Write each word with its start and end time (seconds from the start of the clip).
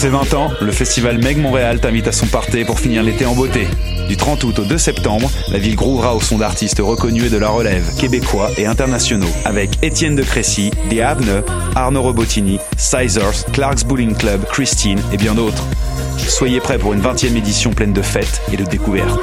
ses 0.00 0.08
20 0.08 0.32
ans, 0.32 0.50
le 0.62 0.72
festival 0.72 1.18
Meg 1.18 1.36
Montréal 1.36 1.78
t'invite 1.78 2.08
à 2.08 2.12
son 2.12 2.26
party 2.26 2.64
pour 2.64 2.80
finir 2.80 3.02
l'été 3.02 3.26
en 3.26 3.34
beauté. 3.34 3.68
Du 4.08 4.16
30 4.16 4.44
août 4.44 4.58
au 4.60 4.64
2 4.64 4.78
septembre, 4.78 5.30
la 5.52 5.58
ville 5.58 5.76
grouvera 5.76 6.16
au 6.16 6.22
son 6.22 6.38
d'artistes 6.38 6.78
reconnus 6.78 7.24
et 7.24 7.28
de 7.28 7.36
la 7.36 7.50
relève, 7.50 7.84
québécois 7.98 8.48
et 8.56 8.64
internationaux, 8.64 9.28
avec 9.44 9.72
Étienne 9.84 10.16
de 10.16 10.22
Crécy, 10.22 10.70
The 10.88 11.00
Avne, 11.00 11.42
Arnaud 11.74 12.00
Robotini, 12.00 12.58
Sizers, 12.78 13.44
Clark's 13.52 13.84
Bowling 13.84 14.14
Club, 14.14 14.46
Christine 14.46 15.02
et 15.12 15.18
bien 15.18 15.34
d'autres. 15.34 15.66
Soyez 16.16 16.60
prêts 16.60 16.78
pour 16.78 16.94
une 16.94 17.02
20e 17.02 17.36
édition 17.36 17.72
pleine 17.72 17.92
de 17.92 18.00
fêtes 18.00 18.40
et 18.50 18.56
de 18.56 18.64
découvertes. 18.64 19.22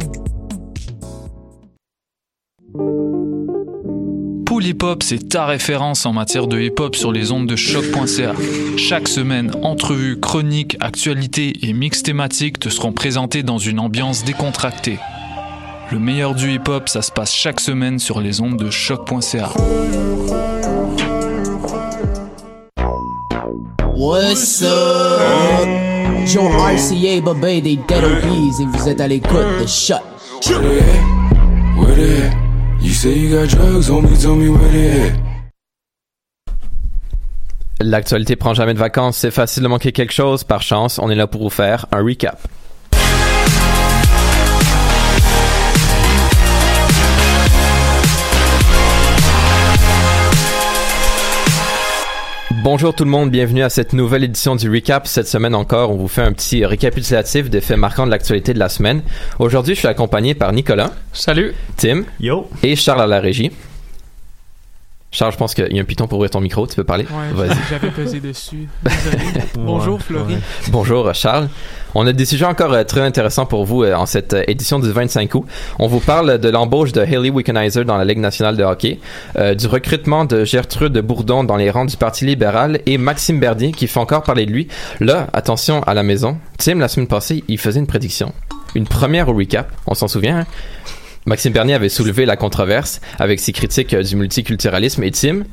Pool 4.61 4.69
Hip 4.69 4.83
Hop, 4.83 5.01
c'est 5.01 5.29
ta 5.29 5.47
référence 5.47 6.05
en 6.05 6.13
matière 6.13 6.45
de 6.45 6.59
hip 6.59 6.75
hop 6.77 6.95
sur 6.95 7.11
les 7.11 7.31
ondes 7.31 7.47
de 7.47 7.55
choc.ca. 7.55 8.33
Chaque 8.77 9.07
semaine, 9.07 9.51
entrevues, 9.63 10.19
chroniques, 10.19 10.77
actualités 10.81 11.65
et 11.67 11.73
mix 11.73 12.03
thématiques 12.03 12.59
te 12.59 12.69
seront 12.69 12.91
présentés 12.91 13.41
dans 13.41 13.57
une 13.57 13.79
ambiance 13.79 14.23
décontractée. 14.23 14.99
Le 15.91 15.97
meilleur 15.97 16.35
du 16.35 16.53
hip 16.53 16.67
hop, 16.67 16.89
ça 16.89 17.01
se 17.01 17.11
passe 17.11 17.33
chaque 17.33 17.59
semaine 17.59 17.97
sur 17.97 18.21
les 18.21 18.39
ondes 18.39 18.57
de 18.57 18.69
choc.ca. 18.69 19.49
What's 23.95 24.61
up? 24.61 25.67
Joe 26.27 26.51
RCA, 26.51 27.21
Bobé 27.21 27.61
des 27.61 27.77
Dead 27.77 28.03
Obies 28.03 28.61
et 28.61 28.65
vous 28.77 28.87
êtes 28.87 29.01
à 29.01 29.07
l'écoute 29.07 29.59
de 29.59 29.65
Shot. 29.65 29.95
Where 31.77 31.95
they 31.95 32.21
at? 32.27 32.50
L'actualité 37.79 38.35
prend 38.35 38.53
jamais 38.53 38.73
de 38.73 38.79
vacances, 38.79 39.17
c'est 39.17 39.31
facile 39.31 39.63
de 39.63 39.67
manquer 39.67 39.91
quelque 39.91 40.13
chose. 40.13 40.43
Par 40.43 40.61
chance, 40.61 40.99
on 40.99 41.09
est 41.09 41.15
là 41.15 41.27
pour 41.27 41.41
vous 41.41 41.49
faire 41.49 41.87
un 41.91 42.03
recap. 42.03 42.39
Bonjour 52.63 52.93
tout 52.93 53.05
le 53.05 53.09
monde, 53.09 53.31
bienvenue 53.31 53.63
à 53.63 53.71
cette 53.71 53.91
nouvelle 53.91 54.23
édition 54.23 54.55
du 54.55 54.69
Recap. 54.69 55.07
Cette 55.07 55.27
semaine 55.27 55.55
encore, 55.55 55.89
on 55.89 55.95
vous 55.95 56.07
fait 56.07 56.21
un 56.21 56.31
petit 56.31 56.63
récapitulatif 56.63 57.49
des 57.49 57.59
faits 57.59 57.77
marquants 57.77 58.05
de 58.05 58.11
l'actualité 58.11 58.53
de 58.53 58.59
la 58.59 58.69
semaine. 58.69 59.01
Aujourd'hui, 59.39 59.73
je 59.73 59.79
suis 59.79 59.87
accompagné 59.87 60.35
par 60.35 60.53
Nicolas. 60.53 60.91
Salut. 61.11 61.55
Tim. 61.75 62.03
Yo. 62.19 62.47
Et 62.61 62.75
Charles 62.75 63.01
à 63.01 63.07
la 63.07 63.19
régie. 63.19 63.51
Charles, 65.13 65.33
je 65.33 65.37
pense 65.37 65.53
qu'il 65.53 65.67
y 65.73 65.77
a 65.77 65.81
un 65.81 65.85
piton 65.85 66.07
pour 66.07 66.19
ouvrir 66.19 66.29
ton 66.31 66.39
micro, 66.39 66.65
tu 66.65 66.75
peux 66.75 66.85
parler? 66.85 67.05
Ouais, 67.35 67.47
j'avais 67.69 67.89
pesé 67.89 68.21
dessus. 68.21 68.69
Bonjour, 69.55 70.01
Florie. 70.01 70.37
Bonjour, 70.69 71.13
Charles. 71.13 71.49
On 71.95 72.07
a 72.07 72.13
des 72.13 72.23
sujets 72.23 72.45
encore 72.45 72.71
euh, 72.71 72.85
très 72.85 73.01
intéressants 73.01 73.45
pour 73.45 73.65
vous 73.65 73.83
euh, 73.83 73.93
en 73.93 74.05
cette 74.05 74.33
euh, 74.33 74.43
édition 74.47 74.79
du 74.79 74.89
25 74.89 75.35
août. 75.35 75.45
On 75.79 75.87
vous 75.87 75.99
parle 75.99 76.37
de 76.37 76.47
l'embauche 76.47 76.93
de 76.93 77.01
Haley 77.01 77.29
Wickenheiser 77.29 77.83
dans 77.83 77.97
la 77.97 78.05
Ligue 78.05 78.19
nationale 78.19 78.55
de 78.55 78.63
hockey, 78.63 78.99
du 79.57 79.67
recrutement 79.67 80.23
de 80.23 80.45
Gertrude 80.45 80.97
Bourdon 80.99 81.43
dans 81.43 81.57
les 81.57 81.69
rangs 81.69 81.83
du 81.83 81.97
Parti 81.97 82.25
libéral 82.25 82.79
et 82.85 82.97
Maxime 82.97 83.39
Bernier 83.41 83.73
qui 83.73 83.87
fait 83.87 83.99
encore 83.99 84.23
parler 84.23 84.45
de 84.45 84.51
lui. 84.51 84.69
Là, 85.01 85.27
attention 85.33 85.83
à 85.83 85.93
la 85.93 86.03
maison. 86.03 86.37
Tim, 86.57 86.75
la 86.75 86.87
semaine 86.87 87.07
passée, 87.07 87.43
il 87.49 87.57
faisait 87.57 87.81
une 87.81 87.87
prédiction. 87.87 88.33
Une 88.75 88.87
première 88.87 89.27
au 89.27 89.33
recap, 89.33 89.69
on 89.87 89.93
s'en 89.93 90.07
souvient. 90.07 90.39
hein? 90.39 90.45
Maxime 91.25 91.53
Bernier 91.53 91.75
avait 91.75 91.89
soulevé 91.89 92.25
la 92.25 92.35
controverse 92.35 92.99
avec 93.19 93.39
ses 93.39 93.51
critiques 93.51 93.93
euh, 93.93 94.03
du 94.03 94.15
multiculturalisme 94.15 95.03
et 95.03 95.11
Tim, 95.11 95.43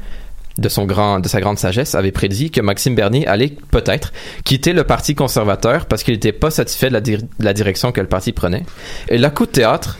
de, 0.56 0.68
son 0.68 0.86
grand, 0.86 1.20
de 1.20 1.28
sa 1.28 1.40
grande 1.40 1.58
sagesse, 1.58 1.94
avait 1.94 2.12
prédit 2.12 2.50
que 2.50 2.60
Maxime 2.60 2.94
Bernier 2.94 3.26
allait 3.26 3.54
peut-être 3.70 4.12
quitter 4.44 4.72
le 4.72 4.84
Parti 4.84 5.14
conservateur 5.14 5.86
parce 5.86 6.02
qu'il 6.02 6.14
n'était 6.14 6.32
pas 6.32 6.50
satisfait 6.50 6.90
de 6.90 7.18
la, 7.38 7.52
direction 7.52 7.92
que 7.92 8.00
le 8.00 8.06
parti 8.06 8.32
prenait. 8.32 8.64
Et 9.08 9.18
là, 9.18 9.30
coup 9.30 9.46
de 9.46 9.52
théâtre, 9.52 9.98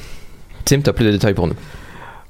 Tim, 0.65 0.81
t'as 0.81 0.93
plus 0.93 1.05
de 1.05 1.13
détails 1.13 1.35
pour 1.35 1.47
nous. 1.47 1.57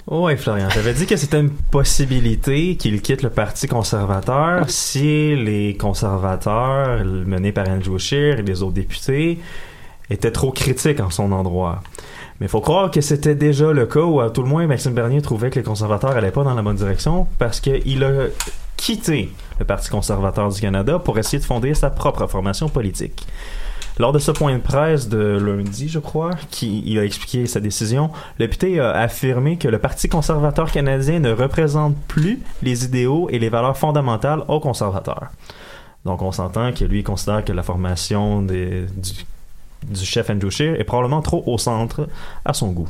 Ouais, 0.08 0.36
Florian, 0.36 0.70
j'avais 0.70 0.94
dit 0.94 1.06
que 1.06 1.16
c'était 1.16 1.38
une 1.38 1.50
possibilité 1.50 2.76
qu'il 2.76 3.00
quitte 3.02 3.22
le 3.22 3.30
Parti 3.30 3.66
conservateur 3.66 4.68
si 4.68 5.36
les 5.36 5.76
conservateurs, 5.76 7.04
menés 7.04 7.52
par 7.52 7.68
Andrew 7.68 7.98
Scheer 7.98 8.38
et 8.38 8.42
les 8.42 8.62
autres 8.62 8.72
députés, 8.72 9.38
étaient 10.10 10.32
trop 10.32 10.50
critiques 10.50 11.00
en 11.00 11.10
son 11.10 11.30
endroit. 11.32 11.82
Mais 12.40 12.46
il 12.46 12.48
faut 12.48 12.60
croire 12.60 12.90
que 12.90 13.00
c'était 13.00 13.34
déjà 13.34 13.72
le 13.72 13.86
cas 13.86 14.00
où, 14.02 14.20
à 14.20 14.30
tout 14.30 14.42
le 14.42 14.48
moins, 14.48 14.66
Maxime 14.66 14.92
Bernier 14.94 15.20
trouvait 15.22 15.50
que 15.50 15.58
les 15.58 15.64
conservateurs 15.64 16.10
allaient 16.16 16.30
pas 16.30 16.44
dans 16.44 16.54
la 16.54 16.62
bonne 16.62 16.76
direction 16.76 17.26
parce 17.38 17.60
qu'il 17.60 18.04
a 18.04 18.26
quitté 18.76 19.32
le 19.58 19.64
Parti 19.64 19.90
conservateur 19.90 20.48
du 20.48 20.60
Canada 20.60 21.00
pour 21.00 21.18
essayer 21.18 21.40
de 21.40 21.44
fonder 21.44 21.74
sa 21.74 21.90
propre 21.90 22.26
formation 22.28 22.68
politique. 22.68 23.26
Lors 23.98 24.12
de 24.12 24.20
ce 24.20 24.30
point 24.30 24.54
de 24.54 24.62
presse 24.62 25.08
de 25.08 25.18
lundi, 25.18 25.88
je 25.88 25.98
crois, 25.98 26.30
qui 26.50 26.96
a 26.96 27.04
expliqué 27.04 27.46
sa 27.46 27.58
décision, 27.58 28.10
le 28.38 28.48
a 28.80 28.90
affirmé 29.00 29.56
que 29.56 29.66
le 29.66 29.80
Parti 29.80 30.08
conservateur 30.08 30.70
canadien 30.70 31.18
ne 31.18 31.32
représente 31.32 31.96
plus 32.06 32.38
les 32.62 32.84
idéaux 32.84 33.28
et 33.30 33.40
les 33.40 33.48
valeurs 33.48 33.76
fondamentales 33.76 34.44
aux 34.46 34.60
conservateurs. 34.60 35.30
Donc 36.04 36.22
on 36.22 36.30
s'entend 36.30 36.72
que 36.72 36.84
lui 36.84 37.02
considère 37.02 37.44
que 37.44 37.52
la 37.52 37.64
formation 37.64 38.40
des- 38.40 38.86
du, 38.96 39.10
du 39.86 40.04
chef 40.04 40.30
Andrew 40.30 40.50
Scheer 40.50 40.80
est 40.80 40.84
probablement 40.84 41.22
trop 41.22 41.42
au 41.46 41.58
centre 41.58 42.08
à 42.44 42.52
son 42.52 42.72
goût. 42.72 42.88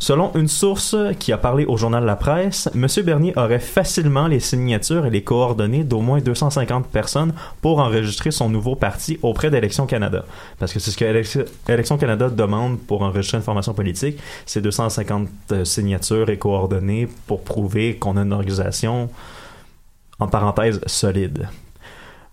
Selon 0.00 0.30
une 0.36 0.46
source 0.46 0.94
qui 1.18 1.32
a 1.32 1.38
parlé 1.38 1.64
au 1.64 1.76
journal 1.76 2.04
La 2.04 2.14
Presse, 2.14 2.70
M. 2.72 2.86
Bernier 3.04 3.32
aurait 3.36 3.58
facilement 3.58 4.28
les 4.28 4.38
signatures 4.38 5.06
et 5.06 5.10
les 5.10 5.24
coordonnées 5.24 5.82
d'au 5.82 6.00
moins 6.00 6.20
250 6.20 6.86
personnes 6.86 7.32
pour 7.60 7.80
enregistrer 7.80 8.30
son 8.30 8.48
nouveau 8.48 8.76
parti 8.76 9.18
auprès 9.22 9.50
d'Élections 9.50 9.86
Canada. 9.86 10.24
Parce 10.60 10.72
que 10.72 10.78
c'est 10.78 10.92
ce 10.92 10.96
que 10.96 11.04
Élection 11.04 11.44
Élections 11.68 11.98
Canada 11.98 12.30
demande 12.30 12.78
pour 12.78 13.02
enregistrer 13.02 13.38
une 13.38 13.44
formation 13.44 13.74
politique, 13.74 14.18
c'est 14.46 14.60
250 14.60 15.28
euh, 15.50 15.64
signatures 15.64 16.30
et 16.30 16.38
coordonnées 16.38 17.08
pour 17.26 17.42
prouver 17.42 17.96
qu'on 17.96 18.16
a 18.16 18.22
une 18.22 18.32
organisation, 18.32 19.10
en 20.20 20.28
parenthèse, 20.28 20.80
solide. 20.86 21.48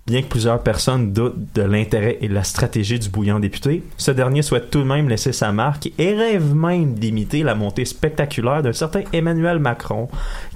Bien 0.08 0.22
que 0.22 0.28
plusieurs 0.28 0.62
personnes 0.62 1.14
doutent 1.14 1.56
de 1.56 1.64
l'intérêt 1.64 2.20
et 2.22 2.28
de 2.28 2.34
la 2.36 2.44
stratégie 2.44 3.00
du 3.00 3.10
bouillant 3.10 3.40
député, 3.40 3.82
ce 3.98 4.12
dernier 4.12 4.44
souhaite 4.44 4.70
tout 4.70 4.82
de 4.82 4.84
même 4.84 5.10
laisser 5.10 5.34
sa 5.34 5.52
marque 5.52 5.90
et 5.98 6.14
rêve 6.14 6.54
même 6.54 6.94
d'imiter 6.94 7.42
la 7.42 7.56
montée 7.56 7.86
spectaculaire 7.86 8.62
d'un 8.62 8.72
certain 8.72 9.02
Emmanuel 9.14 9.58
Macron, 9.58 10.08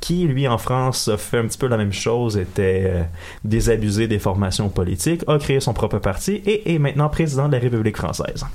qui, 0.01 0.27
lui, 0.27 0.47
en 0.47 0.59
France, 0.59 1.09
fait 1.17 1.39
un 1.39 1.47
petit 1.47 1.57
peu 1.57 1.65
la 1.65 1.77
même 1.77 1.91
chose, 1.91 2.37
était 2.37 2.83
euh, 2.85 3.01
désabusé 3.43 4.07
des 4.07 4.19
formations 4.19 4.69
politiques, 4.69 5.23
a 5.25 5.39
créé 5.39 5.59
son 5.59 5.73
propre 5.73 5.97
parti 5.97 6.43
et 6.45 6.75
est 6.75 6.77
maintenant 6.77 7.09
président 7.09 7.47
de 7.47 7.53
la 7.53 7.59
République 7.59 7.97
française. 7.97 8.45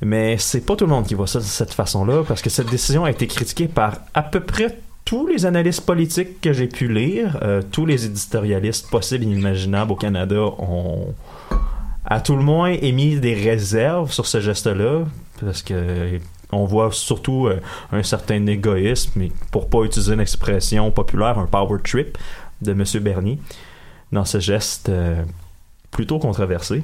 Mais 0.00 0.38
c'est 0.38 0.64
pas 0.64 0.76
tout 0.76 0.86
le 0.86 0.90
monde 0.90 1.06
qui 1.06 1.14
voit 1.14 1.26
ça 1.26 1.40
de 1.40 1.44
cette 1.44 1.74
façon-là, 1.74 2.22
parce 2.26 2.40
que 2.40 2.48
cette 2.48 2.70
décision 2.70 3.04
a 3.04 3.10
été 3.10 3.26
critiquée 3.26 3.68
par 3.68 3.98
à 4.14 4.22
peu 4.22 4.40
près 4.40 4.78
tous 5.06 5.26
les 5.28 5.46
analystes 5.46 5.86
politiques 5.86 6.40
que 6.40 6.52
j'ai 6.52 6.66
pu 6.66 6.92
lire, 6.92 7.38
euh, 7.42 7.62
tous 7.70 7.86
les 7.86 8.04
éditorialistes 8.04 8.90
possibles 8.90 9.24
et 9.24 9.28
imaginables 9.28 9.92
au 9.92 9.96
Canada 9.96 10.42
ont 10.58 11.14
à 12.04 12.20
tout 12.20 12.36
le 12.36 12.42
moins 12.42 12.70
émis 12.70 13.16
des 13.16 13.34
réserves 13.34 14.12
sur 14.12 14.26
ce 14.26 14.40
geste-là, 14.40 15.04
parce 15.40 15.62
que 15.62 16.18
on 16.52 16.64
voit 16.64 16.90
surtout 16.92 17.46
euh, 17.46 17.60
un 17.92 18.02
certain 18.02 18.44
égoïsme, 18.46 19.22
et 19.22 19.32
pour 19.52 19.70
pas 19.70 19.82
utiliser 19.84 20.12
une 20.12 20.20
expression 20.20 20.90
populaire, 20.90 21.38
un 21.38 21.46
power 21.46 21.78
trip 21.82 22.18
de 22.60 22.72
M. 22.72 22.84
Bernier 23.00 23.38
dans 24.10 24.24
ce 24.24 24.40
geste 24.40 24.88
euh, 24.88 25.22
plutôt 25.92 26.18
controversé. 26.18 26.82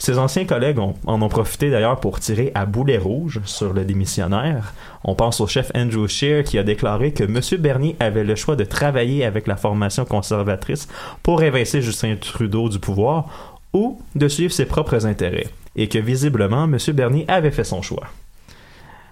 Ses 0.00 0.16
anciens 0.16 0.46
collègues 0.46 0.78
en 0.78 0.94
ont 1.06 1.28
profité 1.28 1.70
d'ailleurs 1.70 2.00
pour 2.00 2.20
tirer 2.20 2.52
à 2.54 2.64
boulet 2.64 2.96
rouge 2.96 3.38
sur 3.44 3.74
le 3.74 3.84
démissionnaire. 3.84 4.72
On 5.04 5.14
pense 5.14 5.42
au 5.42 5.46
chef 5.46 5.70
Andrew 5.74 6.08
Scheer 6.08 6.42
qui 6.42 6.58
a 6.58 6.62
déclaré 6.62 7.12
que 7.12 7.24
M. 7.24 7.38
Bernier 7.60 7.96
avait 8.00 8.24
le 8.24 8.34
choix 8.34 8.56
de 8.56 8.64
travailler 8.64 9.26
avec 9.26 9.46
la 9.46 9.56
formation 9.56 10.06
conservatrice 10.06 10.88
pour 11.22 11.42
évincer 11.42 11.82
Justin 11.82 12.16
Trudeau 12.16 12.70
du 12.70 12.78
pouvoir 12.78 13.60
ou 13.74 14.00
de 14.14 14.26
suivre 14.26 14.54
ses 14.54 14.64
propres 14.64 15.04
intérêts. 15.04 15.48
Et 15.76 15.86
que 15.88 15.98
visiblement, 15.98 16.64
M. 16.64 16.78
Bernier 16.94 17.26
avait 17.28 17.50
fait 17.50 17.62
son 17.62 17.82
choix. 17.82 18.06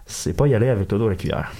C'est 0.06 0.35
pas 0.35 0.49
y 0.49 0.55
aller 0.55 0.70
avec 0.70 0.90
le 0.90 0.99
dos 0.99 1.06
à 1.06 1.11
la 1.11 1.17
cuillère. 1.17 1.52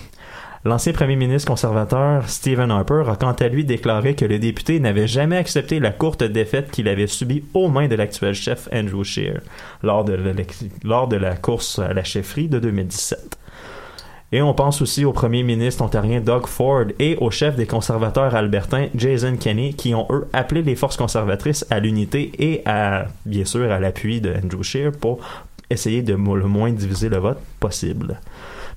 L'ancien 0.69 0.93
premier 0.93 1.17
ministre 1.17 1.49
conservateur 1.49 2.29
Stephen 2.29 2.70
Harper 2.70 3.05
a 3.09 3.17
quant 3.17 3.32
à 3.32 3.49
lui 3.49 3.65
déclaré 3.65 4.15
que 4.15 4.26
le 4.26 4.38
député 4.38 4.81
n'avait 4.81 5.06
jamais 5.06 5.38
accepté 5.38 5.81
la 5.81 5.93
courte 5.93 6.23
défaite 6.23 6.70
qu'il 6.70 6.88
avait 6.88 7.06
subie 7.06 7.43
aux 7.55 7.70
mains 7.70 7.88
de 7.88 7.94
l'actuel 7.94 8.35
chef 8.35 8.69
Andrew 8.70 9.03
Scheer 9.03 9.41
lors 9.82 10.05
de, 10.05 11.17
la 11.17 11.37
course 11.37 11.79
à 11.79 11.94
la 11.94 12.05
chefferie 12.05 12.49
de 12.49 12.59
2017. 12.59 13.38
Et 14.32 14.43
on 14.43 14.53
pense 14.53 14.82
aussi 14.82 15.06
au 15.06 15.15
premier 15.15 15.43
ministre 15.43 15.82
ontarien 15.82 16.20
Doug 16.20 16.47
Ford 16.47 16.85
et 16.99 17.17
au 17.17 17.31
chef 17.31 17.56
des 17.56 17.67
conservateurs 17.67 18.35
albertains 18.35 18.88
Jason 18.94 19.38
Kenney 19.38 19.73
qui 19.73 19.94
ont 19.94 20.06
eux 20.11 20.29
appelé 20.35 20.61
les 20.61 20.76
forces 20.76 20.99
conservatrices 20.99 21.64
à 21.71 21.81
l'unité 21.81 22.31
et 22.38 22.61
à 22.67 23.06
bien 23.25 23.47
sûr 23.47 23.73
à 23.73 23.81
l'appui 23.81 24.21
de 24.21 24.35
Andrew 24.35 24.62
Scheer 24.62 24.93
pour 24.93 25.21
essayer 25.71 26.03
de 26.03 26.12
le 26.12 26.47
moins 26.47 26.73
diviser 26.73 27.09
le 27.09 27.17
vote 27.17 27.41
possible. 27.59 28.21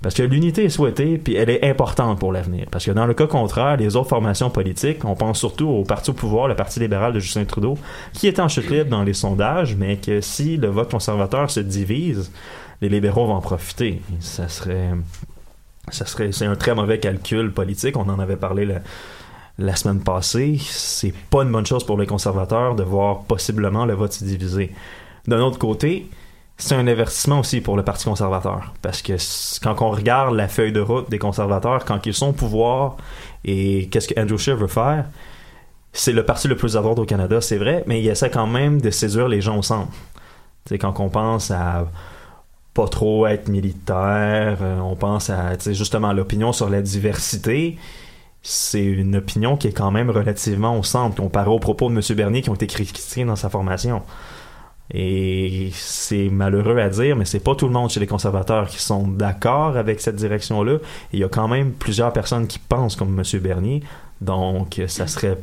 Parce 0.01 0.15
que 0.15 0.23
l'unité 0.23 0.63
est 0.65 0.69
souhaitée, 0.69 1.19
puis 1.19 1.35
elle 1.35 1.49
est 1.49 1.63
importante 1.63 2.19
pour 2.19 2.31
l'avenir. 2.31 2.65
Parce 2.71 2.85
que 2.85 2.91
dans 2.91 3.05
le 3.05 3.13
cas 3.13 3.27
contraire, 3.27 3.77
les 3.77 3.95
autres 3.95 4.09
formations 4.09 4.49
politiques, 4.49 5.05
on 5.05 5.15
pense 5.15 5.37
surtout 5.37 5.67
au 5.67 5.83
parti 5.83 6.09
au 6.09 6.13
pouvoir, 6.13 6.47
le 6.47 6.55
Parti 6.55 6.79
libéral 6.79 7.13
de 7.13 7.19
Justin 7.19 7.45
Trudeau, 7.45 7.77
qui 8.13 8.27
est 8.27 8.39
en 8.39 8.47
chute 8.47 8.69
libre 8.69 8.89
dans 8.89 9.03
les 9.03 9.13
sondages, 9.13 9.75
mais 9.75 9.97
que 9.97 10.19
si 10.19 10.57
le 10.57 10.67
vote 10.67 10.89
conservateur 10.89 11.51
se 11.51 11.59
divise, 11.59 12.31
les 12.81 12.89
libéraux 12.89 13.27
vont 13.27 13.35
en 13.35 13.41
profiter. 13.41 14.01
Ça 14.19 14.47
serait, 14.47 14.91
ça 15.89 16.07
serait, 16.07 16.31
c'est 16.31 16.45
un 16.45 16.55
très 16.55 16.73
mauvais 16.73 16.99
calcul 16.99 17.51
politique. 17.51 17.95
On 17.95 18.09
en 18.09 18.17
avait 18.17 18.37
parlé 18.37 18.65
la, 18.65 18.79
la 19.59 19.75
semaine 19.75 20.01
passée. 20.01 20.57
C'est 20.59 21.13
pas 21.29 21.43
une 21.43 21.51
bonne 21.51 21.65
chose 21.65 21.85
pour 21.85 21.99
les 21.99 22.07
conservateurs 22.07 22.75
de 22.75 22.83
voir 22.83 23.21
possiblement 23.21 23.85
le 23.85 23.93
vote 23.93 24.13
se 24.13 24.23
diviser. 24.23 24.71
D'un 25.27 25.41
autre 25.41 25.59
côté, 25.59 26.09
c'est 26.61 26.75
un 26.75 26.85
avertissement 26.85 27.39
aussi 27.39 27.59
pour 27.59 27.75
le 27.75 27.83
Parti 27.83 28.05
conservateur. 28.05 28.71
Parce 28.83 29.01
que 29.01 29.13
quand 29.63 29.81
on 29.81 29.89
regarde 29.89 30.35
la 30.35 30.47
feuille 30.47 30.71
de 30.71 30.79
route 30.79 31.09
des 31.09 31.17
conservateurs, 31.17 31.85
quand 31.85 32.05
ils 32.05 32.13
sont 32.13 32.29
au 32.29 32.33
pouvoir 32.33 32.97
et 33.43 33.87
qu'est-ce 33.91 34.07
que 34.07 34.19
Andrew 34.19 34.37
Scheer 34.37 34.55
veut 34.55 34.67
faire, 34.67 35.05
c'est 35.91 36.13
le 36.13 36.23
parti 36.23 36.47
le 36.47 36.55
plus 36.55 36.77
à 36.77 36.81
au 36.81 37.05
Canada, 37.05 37.41
c'est 37.41 37.57
vrai, 37.57 37.83
mais 37.87 37.99
il 37.99 38.07
essaie 38.07 38.29
quand 38.29 38.45
même 38.45 38.79
de 38.79 38.91
séduire 38.91 39.27
les 39.27 39.41
gens 39.41 39.57
au 39.57 39.63
centre. 39.63 39.91
Quand 40.79 40.99
on 40.99 41.09
pense 41.09 41.49
à 41.49 41.87
pas 42.75 42.87
trop 42.87 43.25
être 43.25 43.49
militaire, 43.49 44.59
euh, 44.61 44.79
on 44.79 44.95
pense 44.95 45.29
à 45.29 45.57
justement 45.57 46.13
l'opinion 46.13 46.53
sur 46.53 46.69
la 46.69 46.81
diversité. 46.81 47.77
C'est 48.43 48.85
une 48.85 49.15
opinion 49.15 49.57
qui 49.57 49.67
est 49.67 49.73
quand 49.73 49.91
même 49.91 50.09
relativement 50.11 50.77
au 50.77 50.83
centre 50.83 51.15
comparé 51.15 51.49
aux 51.49 51.59
propos 51.59 51.89
de 51.89 51.95
M. 51.95 52.01
Bernier 52.15 52.41
qui 52.41 52.49
ont 52.49 52.55
été 52.55 52.67
critiqués 52.67 53.25
dans 53.25 53.35
sa 53.35 53.49
formation. 53.49 54.03
Et 54.93 55.69
c'est 55.73 56.29
malheureux 56.29 56.77
à 56.77 56.89
dire, 56.89 57.15
mais 57.15 57.25
c'est 57.25 57.39
pas 57.39 57.55
tout 57.55 57.67
le 57.67 57.71
monde 57.73 57.89
chez 57.89 57.99
les 57.99 58.07
conservateurs 58.07 58.67
qui 58.67 58.79
sont 58.79 59.07
d'accord 59.07 59.77
avec 59.77 60.01
cette 60.01 60.17
direction-là. 60.17 60.77
Il 61.13 61.19
y 61.19 61.23
a 61.23 61.29
quand 61.29 61.47
même 61.47 61.71
plusieurs 61.71 62.11
personnes 62.11 62.47
qui 62.47 62.59
pensent 62.59 62.95
comme 62.95 63.17
M. 63.17 63.39
Bernier. 63.39 63.83
Donc, 64.19 64.81
ça 64.87 65.07
serait 65.07 65.37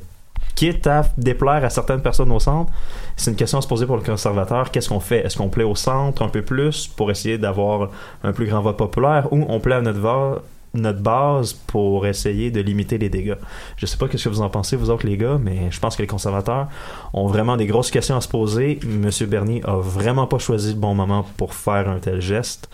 quitte 0.55 0.87
à 0.89 1.05
déplaire 1.17 1.65
à 1.65 1.71
certaines 1.71 2.03
personnes 2.03 2.33
au 2.33 2.41
centre, 2.41 2.73
c'est 3.17 3.31
une 3.31 3.37
question 3.37 3.59
à 3.59 3.63
se 3.63 3.69
poser 3.69 3.87
pour 3.87 3.97
le 3.97 4.03
conservateur. 4.03 4.73
Qu'est-ce 4.73 4.89
qu'on 4.89 4.99
fait? 4.99 5.25
Est-ce 5.25 5.37
qu'on 5.37 5.49
plaît 5.49 5.63
au 5.63 5.77
centre 5.77 6.21
un 6.23 6.29
peu 6.29 6.43
plus 6.43 6.89
pour 6.89 7.13
essayer 7.13 7.39
d'avoir 7.39 7.91
un 8.25 8.33
plus 8.33 8.47
grand 8.47 8.61
vote 8.61 8.77
populaire 8.77 9.33
ou 9.33 9.45
on 9.49 9.61
plaît 9.61 9.77
à 9.77 9.81
notre, 9.81 10.01
va- 10.01 10.43
notre 10.75 11.01
base 11.01 11.53
pour 11.53 12.07
essayer 12.07 12.51
de 12.51 12.61
limiter 12.61 12.99
les 12.99 13.09
dégâts? 13.09 13.37
Je 13.77 13.87
sais 13.87 13.97
pas 13.97 14.07
ce 14.11 14.25
que 14.25 14.29
vous 14.29 14.41
en 14.41 14.51
pensez, 14.51 14.77
vous 14.77 14.91
autres, 14.91 15.07
les 15.07 15.17
gars, 15.17 15.39
mais 15.41 15.71
je 15.71 15.81
pense 15.81 15.97
que 15.97 16.03
les 16.03 16.09
conservateurs 16.09 16.69
ont 17.13 17.27
vraiment 17.27 17.57
des 17.57 17.67
grosses 17.67 17.91
questions 17.91 18.17
à 18.17 18.21
se 18.21 18.29
poser. 18.29 18.81
Monsieur 18.87 19.27
Bernier 19.27 19.63
a 19.65 19.77
vraiment 19.77 20.27
pas 20.27 20.39
choisi 20.39 20.75
le 20.75 20.81
bon 20.81 20.95
moment 20.95 21.27
pour 21.37 21.55
faire 21.55 21.89
un 21.89 21.99
tel 21.99 22.21
geste. 22.21 22.69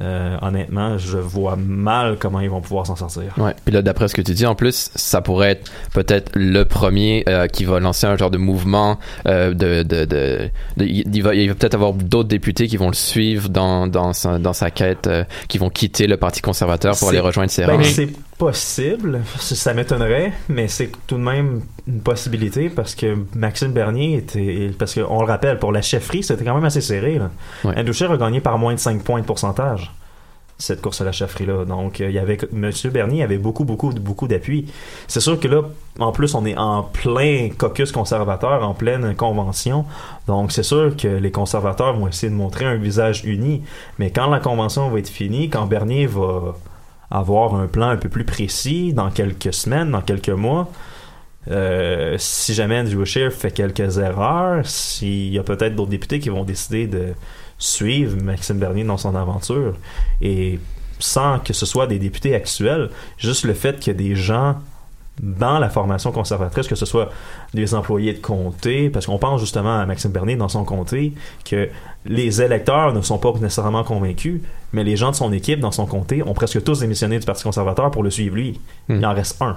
Euh, 0.00 0.38
honnêtement, 0.40 0.96
je 0.96 1.18
vois 1.18 1.54
mal 1.56 2.16
comment 2.18 2.40
ils 2.40 2.48
vont 2.48 2.62
pouvoir 2.62 2.86
s'en 2.86 2.96
sortir. 2.96 3.34
Ouais. 3.36 3.54
Puis 3.64 3.74
là, 3.74 3.82
d'après 3.82 4.08
ce 4.08 4.14
que 4.14 4.22
tu 4.22 4.32
dis, 4.32 4.46
en 4.46 4.54
plus, 4.54 4.90
ça 4.94 5.20
pourrait 5.20 5.50
être 5.50 5.70
peut-être 5.92 6.30
le 6.34 6.64
premier 6.64 7.24
euh, 7.28 7.46
qui 7.46 7.64
va 7.64 7.78
lancer 7.78 8.06
un 8.06 8.16
genre 8.16 8.30
de 8.30 8.38
mouvement 8.38 8.98
euh, 9.26 9.52
de, 9.52 9.82
de, 9.82 10.06
de, 10.06 10.48
de- 10.78 10.84
il 10.86 11.22
va, 11.22 11.32
peut-être 11.32 11.74
avoir 11.74 11.92
d'autres 11.92 12.28
députés 12.30 12.68
qui 12.68 12.78
vont 12.78 12.88
le 12.88 12.94
suivre 12.94 13.50
dans, 13.50 13.86
dans, 13.86 14.14
sa, 14.14 14.38
dans 14.38 14.54
sa 14.54 14.70
quête, 14.70 15.10
qui 15.48 15.58
vont 15.58 15.68
quitter 15.68 16.06
le 16.06 16.16
Parti 16.16 16.40
conservateur 16.40 16.96
pour 16.98 17.10
aller 17.10 17.20
rejoindre 17.20 17.50
ses 17.50 17.66
Ben, 17.66 17.76
rangs. 17.76 17.82
Possible, 18.42 19.20
ça 19.38 19.72
m'étonnerait, 19.72 20.32
mais 20.48 20.66
c'est 20.66 20.90
tout 21.06 21.14
de 21.14 21.22
même 21.22 21.62
une 21.86 22.00
possibilité 22.00 22.70
parce 22.70 22.96
que 22.96 23.16
Maxime 23.36 23.72
Bernier 23.72 24.16
était, 24.16 24.72
parce 24.76 24.94
qu'on 24.94 25.20
le 25.20 25.26
rappelle, 25.26 25.60
pour 25.60 25.70
la 25.70 25.80
chefferie, 25.80 26.24
c'était 26.24 26.44
quand 26.44 26.56
même 26.56 26.64
assez 26.64 26.80
serré. 26.80 27.20
Là. 27.20 27.30
Ouais. 27.64 27.78
Andrew 27.78 27.92
Scheer 27.92 28.10
a 28.10 28.16
gagné 28.16 28.40
par 28.40 28.58
moins 28.58 28.74
de 28.74 28.80
5 28.80 29.04
points 29.04 29.20
de 29.20 29.26
pourcentage 29.26 29.92
cette 30.58 30.80
course 30.80 31.00
à 31.00 31.04
la 31.04 31.12
chefferie-là. 31.12 31.64
Donc, 31.64 32.00
euh, 32.00 32.08
il 32.08 32.14
y 32.14 32.18
avait, 32.20 32.38
Monsieur 32.52 32.90
Bernier 32.90 33.24
avait 33.24 33.38
beaucoup, 33.38 33.64
beaucoup, 33.64 33.90
beaucoup 33.90 34.28
d'appui. 34.28 34.66
C'est 35.08 35.20
sûr 35.20 35.40
que 35.40 35.48
là, 35.48 35.62
en 35.98 36.12
plus, 36.12 36.34
on 36.34 36.44
est 36.44 36.56
en 36.56 36.84
plein 36.84 37.48
caucus 37.56 37.90
conservateur, 37.90 38.62
en 38.62 38.72
pleine 38.74 39.14
convention. 39.16 39.86
Donc, 40.28 40.52
c'est 40.52 40.62
sûr 40.62 40.96
que 40.96 41.08
les 41.08 41.30
conservateurs 41.32 41.96
vont 41.96 42.06
essayer 42.06 42.30
de 42.30 42.36
montrer 42.36 42.64
un 42.64 42.76
visage 42.76 43.24
uni. 43.24 43.62
Mais 43.98 44.10
quand 44.10 44.28
la 44.28 44.38
convention 44.38 44.88
va 44.88 45.00
être 45.00 45.08
finie, 45.08 45.48
quand 45.48 45.66
Bernier 45.66 46.06
va 46.06 46.54
avoir 47.12 47.54
un 47.54 47.66
plan 47.66 47.88
un 47.88 47.96
peu 47.96 48.08
plus 48.08 48.24
précis 48.24 48.92
dans 48.92 49.10
quelques 49.10 49.52
semaines, 49.52 49.90
dans 49.90 50.00
quelques 50.00 50.30
mois, 50.30 50.70
euh, 51.50 52.16
si 52.18 52.54
jamais 52.54 52.78
Andrew 52.78 53.04
Scheer 53.04 53.32
fait 53.32 53.50
quelques 53.50 53.98
erreurs, 53.98 54.66
s'il 54.66 55.32
y 55.32 55.38
a 55.38 55.42
peut-être 55.42 55.74
d'autres 55.74 55.90
députés 55.90 56.20
qui 56.20 56.28
vont 56.28 56.44
décider 56.44 56.86
de 56.86 57.14
suivre 57.58 58.16
Maxime 58.22 58.58
Bernier 58.58 58.84
dans 58.84 58.96
son 58.96 59.14
aventure, 59.14 59.74
et 60.20 60.58
sans 60.98 61.38
que 61.40 61.52
ce 61.52 61.66
soit 61.66 61.86
des 61.86 61.98
députés 61.98 62.34
actuels, 62.34 62.90
juste 63.18 63.44
le 63.44 63.54
fait 63.54 63.86
a 63.88 63.92
des 63.92 64.14
gens 64.14 64.56
dans 65.20 65.58
la 65.58 65.68
formation 65.68 66.10
conservatrice, 66.10 66.66
que 66.66 66.74
ce 66.74 66.86
soit 66.86 67.10
des 67.52 67.74
employés 67.74 68.14
de 68.14 68.18
comté, 68.18 68.88
parce 68.88 69.06
qu'on 69.06 69.18
pense 69.18 69.40
justement 69.40 69.78
à 69.78 69.84
Maxime 69.84 70.10
Bernier 70.10 70.36
dans 70.36 70.48
son 70.48 70.64
comté, 70.64 71.12
que 71.44 71.68
les 72.04 72.42
électeurs 72.42 72.92
ne 72.92 73.00
sont 73.00 73.18
pas 73.18 73.32
nécessairement 73.34 73.84
convaincus, 73.84 74.40
mais 74.72 74.84
les 74.84 74.96
gens 74.96 75.10
de 75.10 75.16
son 75.16 75.32
équipe 75.32 75.60
dans 75.60 75.70
son 75.70 75.86
comté 75.86 76.22
ont 76.22 76.34
presque 76.34 76.62
tous 76.64 76.80
démissionné 76.80 77.18
du 77.18 77.26
Parti 77.26 77.44
conservateur 77.44 77.90
pour 77.90 78.02
le 78.02 78.10
suivre 78.10 78.36
lui. 78.36 78.60
Il 78.88 79.04
en 79.06 79.14
reste 79.14 79.40
un. 79.40 79.56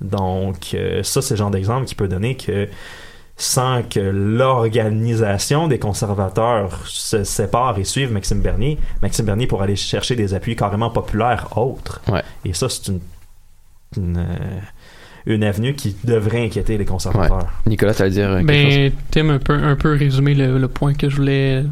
Donc, 0.00 0.74
euh, 0.74 1.02
ça, 1.02 1.22
c'est 1.22 1.34
le 1.34 1.38
genre 1.38 1.50
d'exemple 1.50 1.86
qui 1.86 1.94
peut 1.94 2.08
donner 2.08 2.36
que 2.36 2.68
sans 3.36 3.82
que 3.82 4.00
l'organisation 4.00 5.66
des 5.66 5.78
conservateurs 5.78 6.86
se 6.86 7.24
sépare 7.24 7.78
et 7.78 7.84
suive 7.84 8.12
Maxime 8.12 8.40
Bernier, 8.40 8.78
Maxime 9.00 9.26
Bernier 9.26 9.46
pourra 9.46 9.64
aller 9.64 9.76
chercher 9.76 10.16
des 10.16 10.34
appuis 10.34 10.54
carrément 10.54 10.90
populaires 10.90 11.56
autres. 11.56 12.00
Ouais. 12.08 12.22
Et 12.44 12.52
ça, 12.52 12.68
c'est 12.68 12.88
une, 12.88 13.00
une, 13.96 14.18
euh, 14.18 14.60
une 15.26 15.44
avenue 15.44 15.74
qui 15.74 15.96
devrait 16.04 16.44
inquiéter 16.44 16.78
les 16.78 16.84
conservateurs. 16.84 17.48
Nicolas, 17.66 17.94
tu 17.94 18.02
allais 18.02 18.10
dire 18.10 18.30
euh, 18.30 18.42
quelque 18.42 18.70
chose? 18.70 18.76
Ben, 18.76 18.92
Tim 19.10 19.28
un 19.30 19.38
peu, 19.38 19.54
un 19.54 19.76
peu 19.76 19.94
résumé 19.94 20.34
le, 20.34 20.58
le 20.58 20.68
point 20.68 20.94
que 20.94 21.08
je 21.08 21.16
voulais 21.16 21.64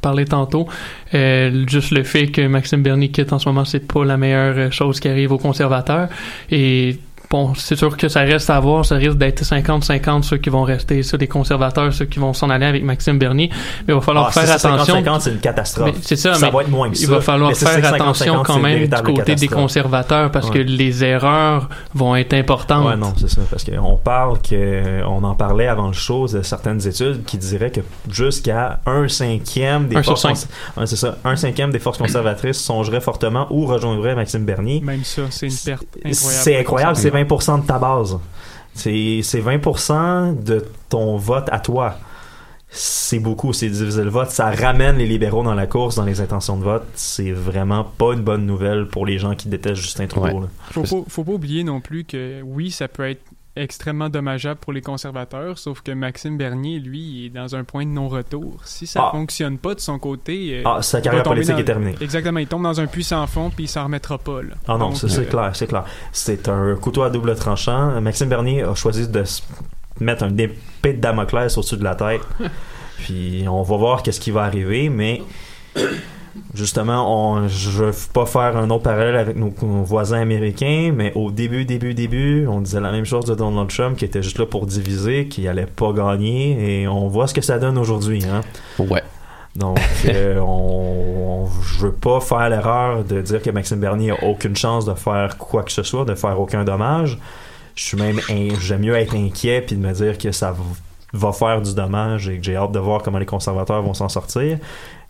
parler 0.00 0.24
tantôt. 0.24 0.68
Euh, 1.14 1.64
juste 1.68 1.92
le 1.92 2.02
fait 2.02 2.26
que 2.26 2.46
Maxime 2.46 2.82
Bernier 2.82 3.10
quitte 3.10 3.32
en 3.32 3.38
ce 3.38 3.48
moment, 3.48 3.64
c'est 3.64 3.86
pas 3.86 4.04
la 4.04 4.16
meilleure 4.16 4.72
chose 4.72 5.00
qui 5.00 5.08
arrive 5.08 5.32
aux 5.32 5.38
conservateurs. 5.38 6.08
Et 6.50 6.98
bon, 7.32 7.54
c'est 7.54 7.76
sûr 7.76 7.96
que 7.96 8.08
ça 8.08 8.20
reste 8.20 8.50
à 8.50 8.60
voir, 8.60 8.84
ça 8.84 8.96
risque 8.96 9.16
d'être 9.16 9.42
50-50 9.42 10.22
ceux 10.22 10.36
qui 10.36 10.50
vont 10.50 10.62
rester, 10.64 11.02
ceux 11.02 11.16
des 11.16 11.26
conservateurs, 11.28 11.90
ceux 11.92 12.04
qui 12.04 12.18
vont 12.18 12.34
s'en 12.34 12.50
aller 12.50 12.66
avec 12.66 12.84
Maxime 12.84 13.18
Bernier. 13.18 13.48
Mais 13.88 13.92
il 13.92 13.94
va 13.94 14.00
falloir 14.02 14.26
Ah, 14.28 14.32
faire 14.40 14.50
attention. 14.54 14.96
50-50, 15.02 15.20
c'est 15.20 15.30
une 15.30 15.38
catastrophe. 15.40 15.96
C'est 16.02 16.16
ça, 16.16 16.34
Ça 16.34 16.46
mais 16.46 16.52
va 16.52 16.60
être 16.60 16.68
moins 16.70 16.90
que 16.90 16.94
il 16.96 17.06
ça. 17.06 17.10
va 17.12 17.20
falloir 17.22 17.48
Mais 17.50 17.54
faire 17.56 17.68
c'est 17.70 17.80
50-50, 17.80 17.94
attention 17.94 18.42
quand 18.44 18.58
même 18.58 18.86
du 18.86 19.02
côté 19.02 19.34
des 19.34 19.48
conservateurs 19.48 20.30
parce 20.30 20.48
Ouais. 20.50 20.56
que 20.56 20.58
les 20.58 21.02
erreurs 21.04 21.68
vont 21.94 22.14
être 22.16 22.34
importantes. 22.34 22.86
Ouais, 22.86 22.96
non, 22.96 23.14
c'est 23.16 23.30
ça. 23.30 23.40
Parce 23.50 23.64
qu'on 23.64 23.96
parle 23.96 24.40
que, 24.42 25.02
on 25.06 25.24
en 25.24 25.34
parlait 25.34 25.68
avant 25.68 25.86
le 25.86 25.92
show 25.94 26.28
de 26.28 26.42
certaines 26.42 26.86
études 26.86 27.24
qui 27.24 27.38
diraient 27.38 27.70
que 27.70 27.80
jusqu'à 28.10 28.80
un 28.84 29.08
cinquième 29.08 29.88
des 29.88 29.96
Un 29.96 30.02
sur 30.02 30.18
forces, 30.18 30.22
cinq. 30.42 30.48
cons- 30.74 30.84
c'est 30.86 30.96
ça, 30.96 31.16
un 31.24 31.36
cinquième 31.36 31.70
des 31.70 31.78
forces 31.78 31.96
conservatrices 31.98 32.58
songeraient 32.58 33.00
fortement 33.00 33.46
ou 33.50 33.64
rejoindraient 33.66 34.14
Maxime 34.14 34.44
Bernier. 34.44 34.80
Même 34.84 35.02
ça, 35.04 35.22
c'est 35.30 35.46
une 35.46 35.52
perte 35.64 35.84
incroyable. 36.04 36.14
C'est 36.14 36.58
incroyable, 36.58 36.96
c'est 36.96 37.10
20% 37.10 37.21
de 37.24 37.66
ta 37.66 37.78
base. 37.78 38.18
C'est 38.74 39.20
c'est 39.22 39.40
20% 39.40 40.42
de 40.42 40.64
ton 40.88 41.16
vote 41.16 41.48
à 41.52 41.60
toi. 41.60 41.98
C'est 42.74 43.18
beaucoup, 43.18 43.52
c'est 43.52 43.68
diviser 43.68 44.02
le 44.02 44.08
vote. 44.08 44.30
Ça 44.30 44.50
ramène 44.50 44.96
les 44.96 45.06
libéraux 45.06 45.42
dans 45.42 45.54
la 45.54 45.66
course, 45.66 45.96
dans 45.96 46.06
les 46.06 46.22
intentions 46.22 46.56
de 46.56 46.64
vote. 46.64 46.84
C'est 46.94 47.30
vraiment 47.30 47.84
pas 47.84 48.14
une 48.14 48.22
bonne 48.22 48.46
nouvelle 48.46 48.88
pour 48.88 49.04
les 49.04 49.18
gens 49.18 49.34
qui 49.34 49.48
détestent 49.48 49.82
Justin 49.82 50.06
Trudeau. 50.06 50.40
là. 50.40 50.46
Faut 50.70 50.82
pas, 50.82 51.04
faut 51.06 51.24
pas 51.24 51.32
oublier 51.32 51.64
non 51.64 51.82
plus 51.82 52.04
que 52.04 52.40
oui, 52.42 52.70
ça 52.70 52.88
peut 52.88 53.06
être 53.10 53.22
extrêmement 53.54 54.08
dommageable 54.08 54.58
pour 54.60 54.72
les 54.72 54.80
conservateurs, 54.80 55.58
sauf 55.58 55.82
que 55.82 55.92
Maxime 55.92 56.38
Bernier, 56.38 56.78
lui, 56.78 57.26
est 57.26 57.28
dans 57.28 57.54
un 57.54 57.64
point 57.64 57.84
de 57.84 57.90
non-retour. 57.90 58.60
Si 58.64 58.86
ça 58.86 59.04
Ah. 59.06 59.10
fonctionne 59.12 59.58
pas 59.58 59.74
de 59.74 59.80
son 59.80 59.98
côté, 59.98 60.58
euh, 60.58 60.62
Ah, 60.64 60.80
sa 60.82 61.00
carrière 61.00 61.22
politique 61.22 61.52
dans- 61.54 61.58
est 61.60 61.64
terminée. 61.64 61.94
Exactement, 62.00 62.38
il 62.40 62.46
tombe 62.46 62.62
dans 62.62 62.80
un 62.80 62.86
puits 62.86 63.04
sans 63.04 63.26
fond 63.26 63.50
puis 63.50 63.64
il 63.64 63.68
s'en 63.68 63.84
remettra 63.84 64.16
pas 64.18 64.40
là. 64.42 64.54
Ah 64.66 64.78
non, 64.78 64.94
c'est 64.94 65.18
euh, 65.18 65.24
clair, 65.24 65.50
c'est 65.54 65.66
clair. 65.66 65.84
C'est 66.12 66.48
un 66.48 66.74
couteau 66.76 67.02
à 67.02 67.10
double 67.10 67.34
tranchant. 67.36 68.00
Maxime 68.00 68.28
Bernier 68.28 68.62
a 68.62 68.74
choisi 68.74 69.06
de 69.08 69.24
se 69.24 69.42
mettre 70.00 70.24
un 70.24 70.36
épée 70.38 70.94
de 70.94 71.00
Damoclès 71.00 71.56
au-dessus 71.58 71.76
de 71.76 71.84
la 71.84 71.94
tête. 71.94 72.22
Puis 72.98 73.44
on 73.48 73.62
va 73.62 73.76
voir 73.76 74.02
qu'est-ce 74.02 74.20
qui 74.20 74.30
va 74.30 74.44
arriver, 74.44 74.88
mais 74.88 75.20
justement, 76.54 77.32
on, 77.34 77.48
je 77.48 77.70
veux 77.70 77.90
pas 78.12 78.26
faire 78.26 78.56
un 78.56 78.70
autre 78.70 78.84
parallèle 78.84 79.16
avec 79.16 79.36
nos, 79.36 79.52
nos 79.62 79.82
voisins 79.82 80.20
américains, 80.20 80.92
mais 80.94 81.12
au 81.14 81.30
début, 81.30 81.64
début, 81.64 81.94
début, 81.94 82.46
on 82.46 82.60
disait 82.60 82.80
la 82.80 82.92
même 82.92 83.04
chose 83.04 83.24
de 83.24 83.34
Donald 83.34 83.68
Trump, 83.68 83.96
qui 83.96 84.04
était 84.04 84.22
juste 84.22 84.38
là 84.38 84.46
pour 84.46 84.66
diviser, 84.66 85.28
qui 85.28 85.46
allait 85.48 85.66
pas 85.66 85.92
gagner, 85.92 86.82
et 86.82 86.88
on 86.88 87.08
voit 87.08 87.26
ce 87.26 87.34
que 87.34 87.40
ça 87.42 87.58
donne 87.58 87.78
aujourd'hui. 87.78 88.22
Hein? 88.24 88.40
Ouais. 88.78 89.02
Donc, 89.56 89.78
euh, 90.06 90.38
on, 90.40 91.44
on- 91.44 91.48
je 91.62 91.86
veux 91.86 91.92
pas 91.92 92.20
faire 92.20 92.48
l'erreur 92.48 93.04
de 93.04 93.20
dire 93.20 93.42
que 93.42 93.50
Maxime 93.50 93.80
Bernier 93.80 94.12
a 94.12 94.24
aucune 94.24 94.54
chance 94.56 94.84
de 94.86 94.94
faire 94.94 95.36
quoi 95.36 95.62
que 95.64 95.72
ce 95.72 95.82
soit, 95.82 96.04
de 96.04 96.14
faire 96.14 96.38
aucun 96.40 96.64
dommage. 96.64 97.18
Je 97.74 97.84
suis 97.84 97.96
même, 97.96 98.20
j'aime 98.60 98.80
mieux 98.82 98.94
être 98.94 99.14
inquiet 99.16 99.62
puis 99.66 99.76
de 99.76 99.80
me 99.80 99.92
dire 99.92 100.16
que 100.18 100.30
ça 100.30 100.54
va 101.12 101.32
faire 101.32 101.60
du 101.60 101.74
dommage 101.74 102.28
et 102.28 102.38
que 102.38 102.44
j'ai 102.44 102.54
hâte 102.56 102.72
de 102.72 102.78
voir 102.78 103.02
comment 103.02 103.18
les 103.18 103.26
conservateurs 103.26 103.82
vont 103.82 103.94
s'en 103.94 104.08
sortir. 104.08 104.58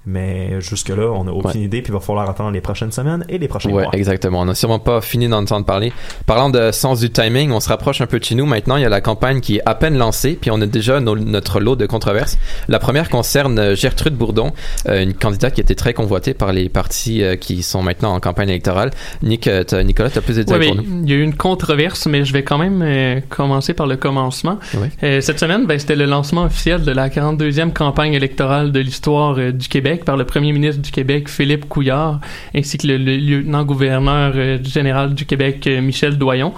Mais 0.04 0.60
jusque-là, 0.60 1.12
on 1.12 1.24
n'a 1.24 1.32
aucune 1.32 1.60
idée, 1.60 1.80
puis 1.80 1.90
il 1.92 1.94
va 1.94 2.00
falloir 2.00 2.28
attendre 2.28 2.50
les 2.50 2.60
prochaines 2.60 2.90
semaines 2.90 3.24
et 3.28 3.38
les 3.38 3.46
prochains 3.46 3.70
Ouais, 3.70 3.84
mois. 3.84 3.92
exactement. 3.94 4.40
On 4.40 4.44
n'a 4.44 4.54
sûrement 4.56 4.80
pas 4.80 5.00
fini 5.00 5.28
d'en 5.28 5.38
entendre 5.42 5.64
parler. 5.64 5.92
Parlant 6.26 6.50
de 6.50 6.72
sens 6.72 6.98
du 7.00 7.10
timing, 7.10 7.52
on 7.52 7.60
se 7.60 7.68
rapproche 7.68 8.00
un 8.00 8.06
peu 8.06 8.18
de 8.18 8.24
chez 8.24 8.34
nous. 8.34 8.44
Maintenant, 8.44 8.76
il 8.76 8.82
y 8.82 8.84
a 8.84 8.88
la 8.88 9.00
campagne 9.00 9.40
qui 9.40 9.56
est 9.58 9.62
à 9.64 9.76
peine 9.76 9.96
lancée, 9.96 10.36
puis 10.40 10.50
on 10.50 10.60
a 10.60 10.66
déjà 10.66 10.98
nos- 11.00 11.14
notre 11.14 11.60
lot 11.60 11.76
de 11.76 11.86
controverses. 11.86 12.36
La 12.66 12.80
première 12.80 13.10
concerne 13.10 13.58
euh, 13.60 13.76
Gertrude 13.76 14.14
Bourdon, 14.14 14.52
euh, 14.88 15.02
une 15.02 15.14
candidate 15.14 15.54
qui 15.54 15.60
était 15.60 15.76
très 15.76 15.94
convoitée 15.94 16.34
par 16.34 16.52
les 16.52 16.68
partis 16.68 17.22
euh, 17.22 17.36
qui 17.36 17.62
sont 17.62 17.82
maintenant 17.82 18.12
en 18.12 18.18
campagne 18.18 18.48
électorale. 18.48 18.90
Nick, 19.22 19.48
t'as- 19.66 19.82
Nicolas, 19.84 20.10
tu 20.10 20.18
as 20.18 20.22
plus 20.22 20.34
de 20.36 20.50
Ouais, 20.52 20.58
détails 20.58 20.76
nous? 20.84 21.02
il 21.04 21.10
y 21.10 21.12
a 21.12 21.16
eu 21.16 21.22
une 21.22 21.36
controverse, 21.36 22.06
mais 22.06 22.24
je 22.24 22.32
vais 22.32 22.42
quand 22.42 22.58
même 22.58 22.82
euh, 22.82 23.20
commencer 23.28 23.72
par 23.72 23.86
le 23.86 23.96
commencement. 23.96 24.58
Euh, 25.04 25.20
cette 25.20 25.38
semaine, 25.38 25.66
ben, 25.66 25.78
c'était 25.78 25.94
le 25.96 26.06
lancement 26.06 26.42
officiel 26.42 26.82
de 26.82 26.90
la 26.90 27.08
42e 27.08 27.72
campagne 27.72 28.14
électorale 28.14 28.72
de 28.72 28.80
l'histoire 28.80 29.36
euh, 29.38 29.52
du 29.52 29.68
Québec 29.68 29.91
par 30.00 30.16
le 30.16 30.24
premier 30.24 30.52
ministre 30.52 30.82
du 30.82 30.90
Québec, 30.90 31.28
Philippe 31.28 31.68
Couillard, 31.68 32.20
ainsi 32.54 32.78
que 32.78 32.86
le, 32.86 32.96
lieutenant-gouverneur 32.96 34.32
euh, 34.34 34.58
général 34.62 35.14
du 35.14 35.26
Québec, 35.26 35.66
euh, 35.66 35.80
Michel 35.80 36.18
Doyon. 36.18 36.52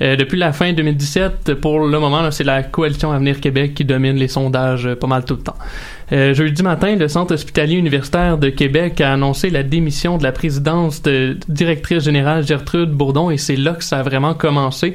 Euh, 0.00 0.16
depuis 0.16 0.38
la 0.38 0.52
fin 0.52 0.72
2017, 0.72 1.54
pour 1.54 1.80
le 1.86 1.98
moment, 1.98 2.30
c'est 2.30 2.44
la 2.44 2.62
coalition 2.62 3.10
Avenir 3.12 3.40
Québec 3.40 3.74
qui 3.74 3.84
domine 3.84 4.16
les 4.16 4.28
sondages 4.28 4.88
pas 4.94 5.06
mal 5.06 5.24
tout 5.24 5.34
le 5.34 5.42
temps. 5.42 5.56
Jeudi 6.10 6.62
matin, 6.62 6.96
le 6.96 7.08
Centre 7.08 7.34
hospitalier 7.34 7.76
universitaire 7.76 8.38
de 8.38 8.48
Québec 8.48 9.00
a 9.00 9.12
annoncé 9.12 9.50
la 9.50 9.62
démission 9.62 10.16
de 10.16 10.22
la 10.22 10.32
présidence 10.32 11.02
de 11.02 11.36
directrice 11.48 12.04
générale 12.04 12.46
Gertrude 12.46 12.90
Bourdon 12.90 13.30
et 13.30 13.36
c'est 13.36 13.56
là 13.56 13.72
que 13.72 13.84
ça 13.84 13.98
a 13.98 14.02
vraiment 14.02 14.32
commencé. 14.34 14.94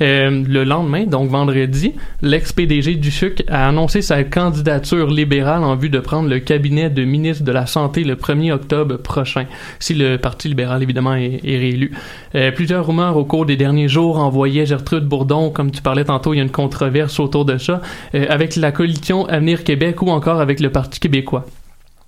Euh, 0.00 0.44
le 0.46 0.64
lendemain, 0.64 1.04
donc 1.04 1.30
vendredi, 1.30 1.94
l'ex-PDG 2.22 2.96
du 2.96 3.10
CHUC 3.10 3.44
a 3.48 3.68
annoncé 3.68 4.02
sa 4.02 4.24
candidature 4.24 5.08
libérale 5.08 5.62
en 5.62 5.76
vue 5.76 5.90
de 5.90 6.00
prendre 6.00 6.28
le 6.28 6.40
cabinet 6.40 6.90
de 6.90 7.04
ministre 7.04 7.44
de 7.44 7.52
la 7.52 7.66
Santé 7.66 8.04
le 8.04 8.16
1er 8.16 8.52
octobre 8.52 8.96
prochain, 8.96 9.46
si 9.78 9.94
le 9.94 10.16
Parti 10.16 10.48
libéral, 10.48 10.82
évidemment, 10.82 11.14
est, 11.14 11.40
est 11.44 11.58
réélu. 11.58 11.92
Euh, 12.34 12.50
plusieurs 12.50 12.86
rumeurs 12.86 13.16
au 13.16 13.24
cours 13.24 13.46
des 13.46 13.56
derniers 13.56 13.88
jours 13.88 14.18
envoyaient 14.18 14.66
Gertrude 14.66 15.04
Bourdon, 15.04 15.50
comme 15.50 15.70
tu 15.70 15.82
parlais 15.82 16.04
tantôt, 16.04 16.34
il 16.34 16.38
y 16.38 16.40
a 16.40 16.42
une 16.42 16.50
controverse 16.50 17.20
autour 17.20 17.44
de 17.44 17.58
ça, 17.58 17.80
euh, 18.14 18.26
avec 18.28 18.56
la 18.56 18.72
coalition 18.72 19.26
Avenir 19.26 19.64
Québec 19.64 20.02
ou 20.02 20.10
encore 20.10 20.40
avec 20.40 20.60
le 20.60 20.70
Parti 20.70 21.00
québécois. 21.00 21.46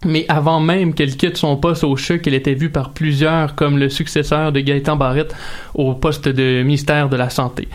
Mais 0.05 0.27
avant 0.29 0.61
même 0.61 0.95
qu'elle 0.95 1.17
quitte 1.17 1.37
son 1.37 1.57
poste 1.57 1.83
au 1.83 1.97
CHUC, 1.97 2.27
elle 2.27 2.35
était 2.35 2.55
vue 2.55 2.71
par 2.71 2.91
plusieurs 2.91 3.55
comme 3.55 3.79
le 3.79 3.89
successeur 3.89 4.53
de 4.53 4.61
Gaëtan 4.61 4.97
Barrette 4.97 5.35
au 5.75 5.95
poste 5.95 6.29
de 6.29 6.63
ministère 6.63 7.09
de 7.09 7.17
la 7.17 7.31
Santé. 7.31 7.69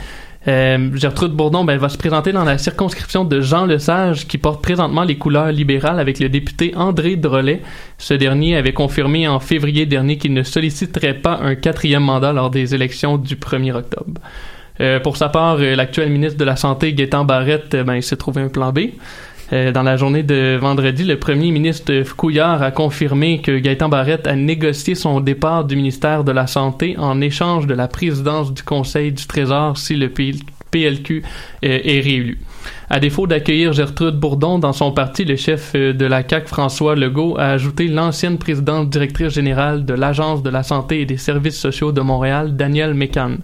Euh, 0.48 0.90
Gertrude 0.96 1.34
Bourdon 1.34 1.64
ben, 1.64 1.78
va 1.78 1.90
se 1.90 1.98
présenter 1.98 2.32
dans 2.32 2.44
la 2.44 2.58
circonscription 2.58 3.26
de 3.26 3.42
Jean 3.42 3.66
Lesage 3.66 4.28
qui 4.28 4.40
porte 4.40 4.64
présentement 4.64 5.04
les 5.04 5.16
couleurs 5.16 5.52
libérales 5.52 6.00
avec 6.00 6.20
le 6.20 6.30
député 6.30 6.74
André 6.76 7.16
Drolet. 7.16 7.62
Ce 8.00 8.16
dernier 8.16 8.56
avait 8.56 8.74
confirmé 8.74 9.28
en 9.28 9.40
février 9.40 9.86
dernier 9.86 10.18
qu'il 10.18 10.34
ne 10.34 10.42
solliciterait 10.42 11.16
pas 11.16 11.40
un 11.44 11.54
quatrième 11.54 12.04
mandat 12.04 12.34
lors 12.34 12.50
des 12.50 12.74
élections 12.74 13.18
du 13.18 13.36
1er 13.36 13.74
octobre. 13.74 14.20
Euh, 14.80 15.00
pour 15.00 15.16
sa 15.18 15.30
part, 15.30 15.58
euh, 15.60 15.76
l'actuel 15.76 16.10
ministre 16.10 16.40
de 16.40 16.46
la 16.46 16.56
Santé, 16.56 16.94
Gaétan 16.94 17.24
Barrette, 17.24 17.76
ben, 17.76 17.96
il 17.96 18.04
s'est 18.04 18.16
trouvé 18.16 18.42
un 18.42 18.50
plan 18.50 18.72
B. 18.72 18.80
Euh, 19.54 19.72
dans 19.72 19.84
la 19.84 19.98
journée 19.98 20.24
de 20.24 20.58
vendredi, 20.60 21.04
le 21.04 21.20
premier 21.20 21.52
ministre 21.52 21.92
Couillard 22.16 22.64
a 22.64 22.72
confirmé 22.72 23.42
que 23.42 23.58
Gaëtan 23.58 23.90
Barrette 23.90 24.28
a 24.28 24.36
négocié 24.36 24.96
son 24.96 25.20
départ 25.20 25.66
du 25.66 25.76
ministère 25.76 26.24
de 26.24 26.32
la 26.32 26.48
Santé 26.48 26.96
en 26.98 27.20
échange 27.20 27.68
de 27.68 27.74
la 27.74 27.88
présidence 27.90 28.54
du 28.54 28.64
Conseil 28.64 29.12
du 29.12 29.28
Trésor 29.28 29.78
si 29.78 29.96
le 29.96 30.10
PL- 30.10 30.40
PLQ 30.72 31.24
euh, 31.66 31.80
est 31.84 32.00
réélu. 32.00 32.40
À 32.90 33.00
défaut 33.00 33.28
d'accueillir 33.28 33.74
Gertrude 33.74 34.16
Bourdon 34.16 34.58
dans 34.58 34.72
son 34.72 34.92
parti, 34.92 35.26
le 35.26 35.36
chef 35.36 35.74
euh, 35.76 35.92
de 35.94 36.06
la 36.06 36.28
CAQ, 36.28 36.48
François 36.48 36.96
Legault, 36.96 37.36
a 37.38 37.50
ajouté 37.50 37.88
l'ancienne 37.88 38.38
présidente 38.38 38.90
directrice 38.90 39.34
générale 39.34 39.84
de 39.86 39.94
l'Agence 39.94 40.42
de 40.44 40.50
la 40.50 40.64
santé 40.64 41.02
et 41.02 41.06
des 41.06 41.18
services 41.18 41.60
sociaux 41.60 41.92
de 41.92 42.00
Montréal, 42.00 42.56
Danielle 42.56 42.94
Mécan. 42.94 43.36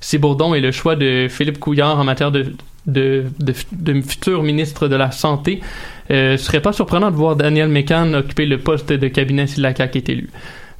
Si 0.00 0.18
Bourdon 0.18 0.54
est 0.54 0.60
le 0.60 0.70
choix 0.70 0.96
de 0.96 1.28
Philippe 1.30 1.58
Couillard 1.58 1.98
en 1.98 2.04
matière 2.04 2.30
de, 2.30 2.52
de, 2.86 3.24
de, 3.38 3.54
de 3.72 4.00
futur 4.00 4.42
ministre 4.42 4.88
de 4.88 4.96
la 4.96 5.10
Santé, 5.10 5.60
euh, 6.10 6.36
ce 6.36 6.44
serait 6.44 6.60
pas 6.60 6.72
surprenant 6.72 7.10
de 7.10 7.16
voir 7.16 7.36
Daniel 7.36 7.68
Mécan 7.68 8.14
occuper 8.14 8.46
le 8.46 8.58
poste 8.58 8.92
de 8.92 9.08
cabinet 9.08 9.46
si 9.46 9.60
la 9.60 9.74
CAQ 9.74 9.98
est 9.98 10.08
élue. 10.08 10.30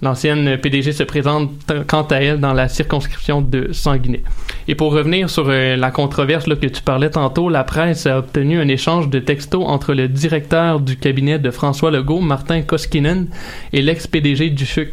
L'ancienne 0.02 0.58
PDG 0.58 0.92
se 0.92 1.02
présente 1.04 1.50
quant 1.86 2.02
à 2.02 2.16
elle 2.16 2.38
dans 2.38 2.52
la 2.52 2.68
circonscription 2.68 3.40
de 3.40 3.72
Sanguinet. 3.72 4.22
Et 4.68 4.74
pour 4.74 4.92
revenir 4.92 5.30
sur 5.30 5.46
euh, 5.48 5.74
la 5.76 5.90
controverse 5.90 6.46
là, 6.46 6.56
que 6.56 6.66
tu 6.66 6.82
parlais 6.82 7.08
tantôt, 7.08 7.48
la 7.48 7.64
presse 7.64 8.06
a 8.06 8.18
obtenu 8.18 8.60
un 8.60 8.68
échange 8.68 9.08
de 9.08 9.18
textos 9.20 9.64
entre 9.66 9.94
le 9.94 10.08
directeur 10.08 10.80
du 10.80 10.98
cabinet 10.98 11.38
de 11.38 11.50
François 11.50 11.90
Legault, 11.90 12.20
Martin 12.20 12.60
Koskinen, 12.60 13.28
et 13.72 13.80
l'ex-PDG 13.80 14.50
du 14.50 14.66
CHUC, 14.66 14.92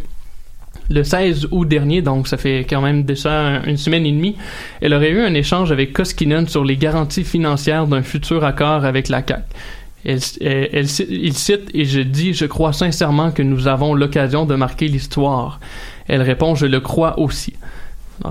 le 0.90 1.04
16 1.04 1.48
août 1.52 1.66
dernier, 1.68 2.02
donc 2.02 2.28
ça 2.28 2.38
fait 2.38 2.66
quand 2.70 2.82
même 2.82 3.04
déjà 3.04 3.62
une 3.66 3.78
semaine 3.78 4.06
et 4.06 4.12
demie, 4.12 4.36
elle 4.82 4.94
aurait 4.94 5.12
eu 5.12 5.22
un 5.22 5.34
échange 5.34 5.72
avec 5.72 5.94
Koskinen 5.94 6.48
sur 6.48 6.64
les 6.64 6.78
garanties 6.78 7.24
financières 7.24 7.88
d'un 7.88 8.04
futur 8.04 8.44
accord 8.44 8.86
avec 8.86 9.10
la 9.10 9.24
CAQ. 9.26 9.44
Elle, 10.06 10.86
il 11.10 11.34
cite 11.34 11.70
et 11.74 11.86
je 11.86 12.02
dis 12.02 12.34
je 12.34 12.46
crois 12.46 12.74
sincèrement 12.74 13.32
que 13.32 13.42
nous 13.42 13.68
avons 13.70 13.94
l'occasion 13.94 14.46
de 14.46 14.56
marquer 14.56 14.88
l'histoire. 14.88 15.62
Elle 16.08 16.22
répond 16.22 16.56
je 16.56 16.66
le 16.66 16.82
crois 16.82 17.20
aussi. 17.20 17.54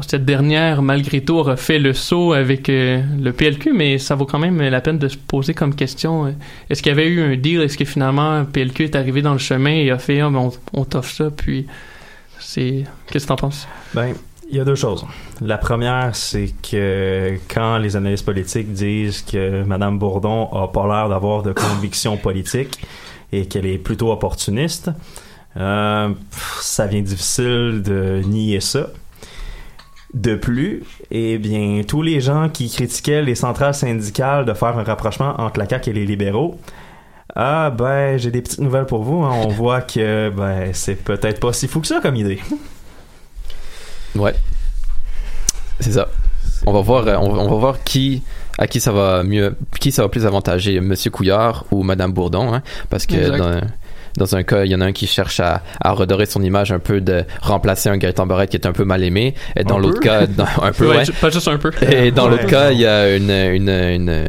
Cette 0.06 0.25
dernière, 0.25 0.80
malgré 0.80 1.23
tout, 1.23 1.35
aura 1.35 1.56
fait 1.56 1.78
le 1.78 1.92
saut 1.92 2.32
avec 2.32 2.68
euh, 2.68 3.02
le 3.21 3.32
PLQ, 3.32 3.73
mais 3.75 3.99
ça 3.99 4.14
vaut 4.14 4.25
quand 4.25 4.38
même 4.38 4.61
la 4.61 4.80
peine 4.80 4.99
de 4.99 5.09
se 5.09 5.18
poser 5.18 5.54
comme 5.54 5.75
question 5.75 6.26
euh, 6.26 6.30
est-ce 6.71 6.82
qu'il 6.82 6.90
y 6.90 6.92
avait 6.92 7.09
eu 7.09 7.21
un 7.21 7.37
deal? 7.37 7.61
Est-ce 7.61 7.76
que 7.76 7.85
finalement 7.85 8.44
PLQ 8.44 8.85
est 8.85 8.97
arrivé 8.97 9.23
dans 9.23 9.32
le 9.32 9.38
chemin 9.38 9.73
et 9.73 9.90
a 9.90 9.99
fait 9.99 10.21
ah, 10.21 10.30
ben, 10.30 10.38
on, 10.38 10.80
on 10.80 10.85
t'offre 10.85 11.12
ça 11.12 11.30
Puis 11.30 11.66
Qu'est-ce 12.54 13.25
que 13.25 13.28
t'en 13.28 13.37
penses? 13.37 13.66
Ben, 13.94 14.14
il 14.50 14.56
y 14.56 14.61
a 14.61 14.64
deux 14.64 14.75
choses. 14.75 15.06
La 15.40 15.56
première, 15.56 16.14
c'est 16.14 16.52
que 16.62 17.38
quand 17.49 17.78
les 17.78 17.97
analystes 17.97 18.26
politiques 18.26 18.73
disent 18.73 19.23
que 19.23 19.62
Mme 19.64 19.99
Bourdon 19.99 20.49
a 20.52 20.68
pas 20.68 20.87
l'air 20.87 21.09
d'avoir 21.09 21.42
de 21.42 21.52
conviction 21.52 22.16
politique 22.18 22.85
et 23.32 23.47
qu'elle 23.47 23.64
est 23.64 23.78
plutôt 23.78 24.12
opportuniste, 24.12 24.90
euh, 25.56 26.11
ça 26.61 26.87
vient 26.87 27.00
difficile 27.00 27.82
de 27.82 28.21
nier 28.26 28.61
ça. 28.61 28.88
De 30.12 30.35
plus, 30.35 30.82
eh 31.11 31.38
bien, 31.38 31.80
tous 31.88 32.02
les 32.02 32.21
gens 32.21 32.50
qui 32.50 32.68
critiquaient 32.68 33.23
les 33.23 33.35
centrales 33.35 33.73
syndicales 33.73 34.44
de 34.44 34.52
faire 34.52 34.78
un 34.78 34.82
rapprochement 34.82 35.40
entre 35.40 35.59
la 35.59 35.66
CAQ 35.66 35.88
et 35.88 35.92
les 35.94 36.04
libéraux, 36.04 36.61
ah 37.34 37.70
ben, 37.70 38.18
j'ai 38.18 38.30
des 38.30 38.42
petites 38.42 38.60
nouvelles 38.60 38.86
pour 38.86 39.02
vous. 39.02 39.22
hein. 39.24 39.32
On 39.44 39.48
voit 39.48 39.80
que 39.82 40.30
ben, 40.30 40.70
c'est 40.72 40.94
peut-être 40.96 41.40
pas 41.40 41.52
si 41.52 41.68
fou 41.68 41.80
que 41.80 41.86
ça 41.86 42.00
comme 42.00 42.16
idée. 42.16 42.40
Ouais. 44.14 44.34
C'est 45.80 45.92
ça. 45.92 46.08
On 46.66 46.72
va 46.72 46.80
voir, 46.80 47.06
euh, 47.08 47.16
on, 47.16 47.32
va- 47.32 47.38
on 47.42 47.48
va 47.48 47.56
voir 47.56 47.82
qui, 47.82 48.22
à 48.58 48.66
qui 48.66 48.78
ça 48.80 48.92
va 48.92 49.22
mieux, 49.22 49.56
qui 49.80 49.90
ça 49.90 50.02
va 50.02 50.08
plus 50.08 50.26
avantager, 50.26 50.80
Monsieur 50.80 51.10
Couillard 51.10 51.64
ou 51.70 51.82
Madame 51.82 52.12
Bourdon, 52.12 52.52
hein, 52.54 52.62
parce 52.88 53.06
que 53.06 53.14
Exact. 53.16 53.38
dans, 53.38 53.60
dans 54.16 54.37
un 54.37 54.42
cas, 54.42 54.64
il 54.64 54.71
y 54.71 54.75
en 54.75 54.81
a 54.81 54.87
un 54.87 54.92
qui 54.92 55.07
cherche 55.07 55.40
à, 55.40 55.62
à 55.81 55.92
redorer 55.92 56.26
son 56.26 56.42
image 56.42 56.73
un 56.73 56.78
peu 56.78 57.00
de 57.00 57.25
remplacer 57.40 57.88
un 57.88 57.97
Gaëtan 57.97 58.26
Barrette 58.26 58.50
qui 58.50 58.57
est 58.57 58.66
un 58.66 58.73
peu 58.73 58.85
mal 58.85 59.02
aimé, 59.04 59.35
et 59.57 59.64
dans 59.64 59.78
l'autre 59.78 60.00
cas, 60.00 60.26
dans- 60.26 60.45
un 60.62 60.73
peu, 60.73 60.88
Ouais, 60.88 61.04
pas 61.21 61.31
juste 61.31 61.49
un 61.49 61.59
peu. 61.59 61.71
Et 61.90 62.11
dans 62.11 62.28
l'autre 62.28 62.47
cas, 62.47 62.71
il 62.73 62.81
y 62.81 62.87
a 62.87 63.16
une, 63.16 63.31
une, 63.31 63.69
une, 63.69 64.25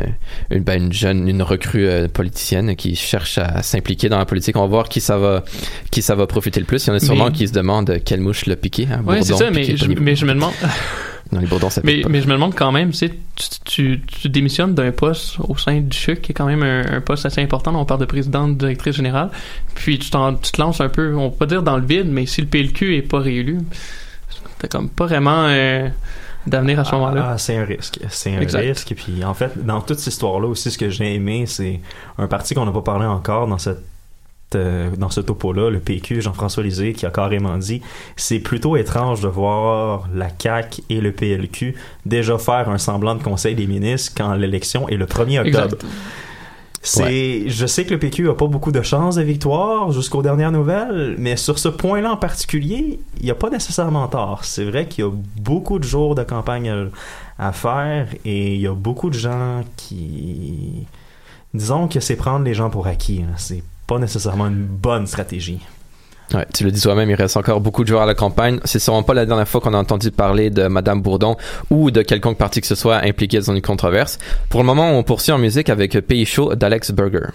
une, 0.51 0.63
ben, 0.63 0.83
une 0.85 0.93
jeune, 0.93 1.27
une 1.27 1.41
recrue 1.41 1.87
euh, 1.87 2.07
politicienne 2.07 2.75
qui 2.75 2.95
cherche 2.95 3.37
à 3.37 3.61
s'impliquer 3.63 4.09
dans 4.09 4.17
la 4.17 4.25
politique. 4.25 4.55
On 4.57 4.61
va 4.61 4.67
voir 4.67 4.89
qui 4.89 5.01
ça 5.01 5.17
va, 5.17 5.43
qui 5.91 6.01
ça 6.01 6.15
va 6.15 6.27
profiter 6.27 6.59
le 6.59 6.65
plus. 6.65 6.85
Il 6.85 6.89
y 6.89 6.91
en 6.91 6.95
a 6.95 6.99
sûrement 6.99 7.25
Mais- 7.27 7.31
qui 7.31 7.47
se 7.47 7.53
demandent 7.53 7.99
quelle 8.05 8.21
mouche 8.21 8.45
l'a 8.45 8.55
piqué. 8.55 8.87
Hein, 8.91 9.01
Ouais, 9.05 9.21
c'est 9.21 9.33
ça, 9.33 9.47
je, 9.47 9.87
mais 9.99 10.15
je 10.15 10.25
me 10.25 10.33
demande. 10.33 10.53
Non, 11.33 11.39
les 11.39 11.47
bourdons, 11.47 11.69
ça 11.69 11.81
mais, 11.83 12.01
pas. 12.01 12.09
mais 12.09 12.21
je 12.21 12.27
me 12.27 12.33
demande 12.33 12.53
quand 12.53 12.71
même, 12.71 12.91
tu, 12.91 12.97
sais, 12.97 13.09
tu, 13.35 13.47
tu, 13.65 14.01
tu 14.01 14.29
démissionnes 14.29 14.75
d'un 14.75 14.91
poste 14.91 15.37
au 15.39 15.57
sein 15.57 15.81
du 15.81 15.97
CHUC, 15.97 16.21
qui 16.21 16.31
est 16.31 16.35
quand 16.35 16.45
même 16.45 16.61
un, 16.63 16.97
un 16.97 17.01
poste 17.01 17.25
assez 17.25 17.41
important. 17.41 17.73
On 17.75 17.85
parle 17.85 18.01
de 18.01 18.05
présidente, 18.05 18.57
directrice 18.57 18.95
générale. 18.95 19.29
Puis 19.73 19.97
tu, 19.97 20.09
te 20.11 20.61
lances 20.61 20.81
un 20.81 20.89
peu, 20.89 21.15
on 21.15 21.29
peut 21.31 21.37
pas 21.37 21.45
dire 21.47 21.63
dans 21.63 21.77
le 21.77 21.85
vide, 21.85 22.07
mais 22.07 22.25
si 22.25 22.41
le 22.41 22.47
PLQ 22.47 22.97
est 22.97 23.01
pas 23.01 23.19
réélu, 23.19 23.59
t'as 24.59 24.67
comme 24.67 24.89
pas 24.89 25.05
vraiment 25.05 25.45
euh, 25.47 25.87
d'avenir 26.45 26.79
à 26.79 26.85
ce 26.85 26.93
moment-là. 26.95 27.31
Ah, 27.31 27.37
c'est 27.37 27.57
un 27.57 27.65
risque. 27.65 27.99
C'est 28.09 28.35
un 28.35 28.41
Exact. 28.41 28.61
risque. 28.61 28.91
Et 28.91 28.95
puis, 28.95 29.23
en 29.23 29.33
fait, 29.33 29.65
dans 29.65 29.81
toute 29.81 29.99
cette 29.99 30.13
histoire-là 30.13 30.47
aussi, 30.47 30.69
ce 30.69 30.77
que 30.77 30.89
j'ai 30.89 31.15
aimé, 31.15 31.45
c'est 31.47 31.79
un 32.17 32.27
parti 32.27 32.53
qu'on 32.53 32.65
n'a 32.65 32.71
pas 32.71 32.81
parlé 32.81 33.05
encore 33.05 33.47
dans 33.47 33.57
cette 33.57 33.83
euh, 34.55 34.89
dans 34.97 35.09
ce 35.09 35.21
topo-là, 35.21 35.69
le 35.69 35.79
PQ, 35.79 36.21
Jean-François 36.21 36.63
Lisée, 36.63 36.93
qui 36.93 37.05
a 37.05 37.09
carrément 37.11 37.57
dit 37.57 37.81
c'est 38.15 38.39
plutôt 38.39 38.75
étrange 38.77 39.21
de 39.21 39.27
voir 39.27 40.07
la 40.13 40.27
CAQ 40.37 40.83
et 40.89 41.01
le 41.01 41.11
PLQ 41.11 41.75
déjà 42.05 42.37
faire 42.37 42.69
un 42.69 42.77
semblant 42.77 43.15
de 43.15 43.23
conseil 43.23 43.55
des 43.55 43.67
ministres 43.67 44.13
quand 44.17 44.33
l'élection 44.35 44.87
est 44.89 44.97
le 44.97 45.05
1er 45.05 45.39
octobre. 45.39 45.75
Exact. 45.75 45.85
C'est, 46.85 47.47
je 47.47 47.65
sais 47.65 47.85
que 47.85 47.91
le 47.91 47.97
PQ 47.99 48.29
a 48.29 48.33
pas 48.33 48.47
beaucoup 48.47 48.73
de 48.73 48.81
chances 48.81 49.15
de 49.15 49.21
victoire 49.21 49.93
jusqu'aux 49.93 50.21
dernières 50.21 50.51
nouvelles, 50.51 51.15
mais 51.17 51.37
sur 51.37 51.57
ce 51.57 51.69
point-là 51.69 52.11
en 52.11 52.17
particulier, 52.17 52.99
il 53.19 53.23
n'y 53.23 53.31
a 53.31 53.35
pas 53.35 53.49
nécessairement 53.49 54.05
tort. 54.09 54.43
C'est 54.43 54.65
vrai 54.65 54.85
qu'il 54.87 55.05
y 55.05 55.07
a 55.07 55.11
beaucoup 55.37 55.79
de 55.79 55.85
jours 55.85 56.13
de 56.13 56.23
campagne 56.23 56.69
à, 57.37 57.47
à 57.47 57.53
faire 57.53 58.07
et 58.25 58.55
il 58.55 58.59
y 58.59 58.67
a 58.67 58.73
beaucoup 58.75 59.09
de 59.09 59.17
gens 59.17 59.63
qui, 59.77 60.85
disons 61.53 61.87
que 61.87 62.01
c'est 62.01 62.17
prendre 62.17 62.43
les 62.43 62.53
gens 62.53 62.69
pour 62.69 62.85
acquis. 62.85 63.23
hein. 63.23 63.33
C'est 63.37 63.63
pas 63.87 63.99
nécessairement 63.99 64.47
une 64.47 64.65
bonne 64.65 65.07
stratégie. 65.07 65.59
Ouais, 66.33 66.47
tu 66.53 66.63
le 66.63 66.71
dis 66.71 66.81
toi-même, 66.81 67.09
il 67.09 67.15
reste 67.15 67.37
encore 67.37 67.61
beaucoup 67.61 67.83
de 67.83 67.89
jours 67.89 68.01
à 68.01 68.05
la 68.05 68.15
campagne. 68.15 68.59
C'est 68.63 68.79
sûrement 68.79 69.03
pas 69.03 69.13
la 69.13 69.25
dernière 69.25 69.47
fois 69.47 69.61
qu'on 69.61 69.73
a 69.73 69.77
entendu 69.77 70.09
parler 70.09 70.49
de 70.49 70.67
Madame 70.67 71.01
Bourdon 71.01 71.35
ou 71.69 71.91
de 71.91 72.01
quelconque 72.01 72.37
parti 72.37 72.61
que 72.61 72.67
ce 72.67 72.75
soit 72.75 73.03
impliqué 73.03 73.39
dans 73.39 73.53
une 73.53 73.61
controverse. 73.61 74.17
Pour 74.49 74.61
le 74.61 74.65
moment, 74.65 74.97
on 74.97 75.03
poursuit 75.03 75.31
en 75.31 75.37
musique 75.37 75.69
avec 75.69 75.99
Pays 75.99 76.25
chaud 76.25 76.55
d'Alex 76.55 76.91
Burger. 76.91 77.27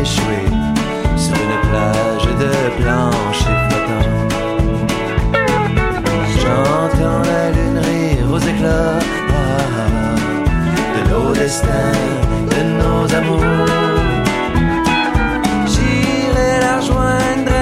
Échouée 0.00 0.46
Sur 1.16 1.34
une 1.34 1.58
plage 1.68 2.26
de 2.42 2.52
plancher 2.80 3.54
flottant 3.68 4.06
J'entends 6.40 7.22
la 7.32 7.50
lune 7.50 7.78
rire 7.78 8.26
aux 8.32 8.38
éclats 8.38 8.98
De 10.94 11.10
nos 11.10 11.32
destins, 11.32 11.98
de 12.52 12.60
nos 12.80 13.14
amours. 13.14 13.66
J'irai 15.66 16.60
la 16.60 16.76
rejoindre 16.80 17.52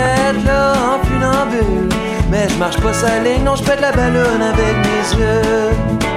là 0.44 0.72
en 0.92 0.98
funambule. 1.06 1.88
Mais 2.30 2.48
je 2.48 2.56
marche 2.56 2.80
pas 2.80 2.92
sa 2.92 3.18
ligne, 3.20 3.44
non 3.44 3.56
je 3.56 3.62
pète 3.62 3.80
la 3.80 3.92
ballonne 3.92 4.42
avec 4.42 4.74
mes 4.86 5.20
yeux 5.20 6.15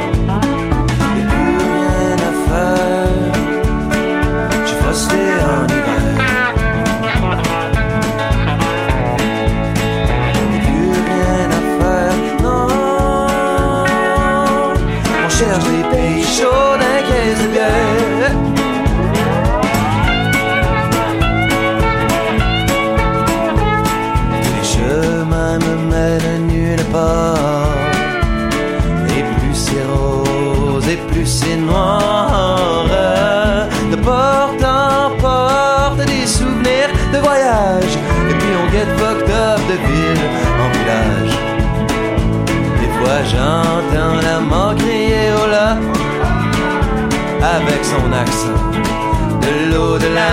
cherche 15.39 15.63
des 15.63 15.85
pays 15.95 16.23
chauds 16.23 16.75
d'un 16.81 16.99
caisse 17.07 17.41
de 17.43 17.47
bière 17.53 18.33
Les 24.55 24.65
chemins 24.73 25.59
me 25.65 25.75
mènent 25.91 26.47
nulle 26.47 26.85
part. 26.91 27.77
Et 29.17 29.23
plus 29.35 29.55
c'est 29.65 29.85
rose, 29.93 30.87
et 30.89 30.99
plus 31.09 31.29
c'est 31.37 31.55
noir. 31.55 32.85
De 33.91 33.95
porte 33.95 34.63
en 34.63 35.15
porte, 35.23 36.05
des 36.05 36.27
souvenirs 36.27 36.91
de 37.13 37.19
voyage. 37.19 37.95
Et 38.29 38.35
puis 38.39 38.53
on 38.61 38.65
get 38.75 38.89
fucked 38.97 39.31
up 39.47 39.61
de 39.71 39.77
ville 39.87 40.25
en 40.63 40.67
village. 40.77 41.35
Des 42.81 42.91
fois 42.97 43.19
j'entends 43.31 44.15
l'amant 44.21 44.58
crier 44.58 44.58
avec 47.61 47.83
son 47.83 48.11
accent 48.13 48.61
de 49.41 49.51
l'au-delà. 49.71 50.31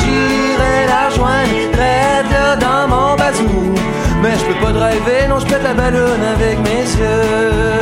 J'irai 0.00 0.78
la 0.92 1.08
rejoindre, 1.08 1.60
traite 1.72 2.30
là 2.32 2.56
dans 2.56 2.88
mon 2.88 3.16
bazou. 3.16 3.74
Mais 4.22 4.34
je 4.38 4.44
peux 4.44 4.58
pas 4.64 4.72
driver, 4.72 5.28
non, 5.28 5.38
je 5.40 5.46
pète 5.46 5.62
la 5.62 5.74
ballonne 5.74 6.24
avec 6.36 6.58
mes 6.66 6.84
yeux. 7.00 7.80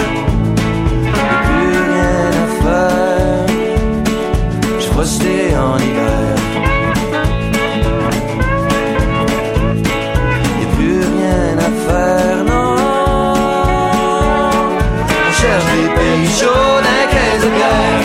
Plus 1.46 1.78
rien 1.92 2.30
à 2.44 2.46
faire, 2.62 3.46
je 4.80 4.86
frosté 4.86 5.36
en 5.56 5.76
hiver. 5.78 6.36
Y'a 10.60 10.68
plus 10.76 11.00
rien 11.16 11.58
à 11.58 11.70
faire, 11.86 12.38
non. 12.46 12.76
On 15.26 15.32
cherche 15.40 15.66
des 15.74 15.88
pays 15.98 16.28
chauds 16.40 16.77
bière. 17.58 18.02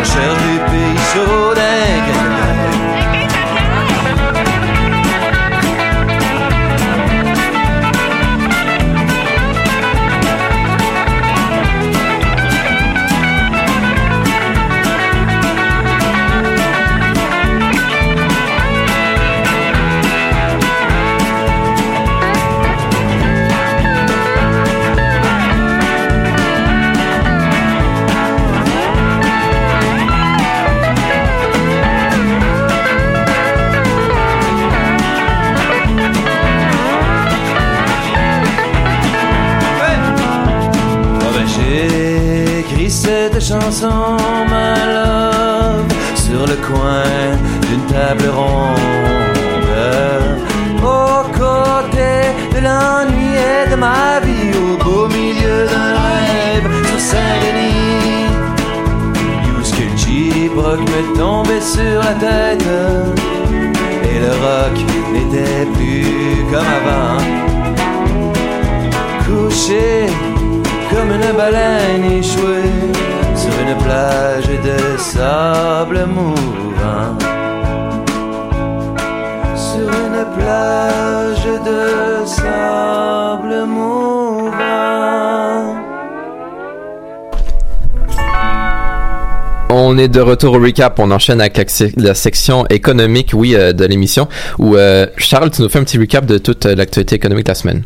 On 0.00 0.04
cherche 0.04 0.42
des 0.48 0.60
pays 0.70 1.61
de 90.12 90.20
retour 90.20 90.54
au 90.54 90.60
recap. 90.60 90.98
On 90.98 91.10
enchaîne 91.10 91.40
avec 91.40 91.56
la, 91.56 91.66
se- 91.66 92.00
la 92.00 92.14
section 92.14 92.66
économique, 92.68 93.30
oui, 93.34 93.54
euh, 93.56 93.72
de 93.72 93.84
l'émission. 93.84 94.28
Où 94.58 94.76
euh, 94.76 95.06
Charles, 95.16 95.50
tu 95.50 95.62
nous 95.62 95.68
fais 95.68 95.78
un 95.78 95.84
petit 95.84 95.98
recap 95.98 96.24
de 96.26 96.38
toute 96.38 96.66
euh, 96.66 96.74
l'actualité 96.74 97.16
économique 97.16 97.46
de 97.46 97.50
la 97.50 97.54
semaine. 97.56 97.82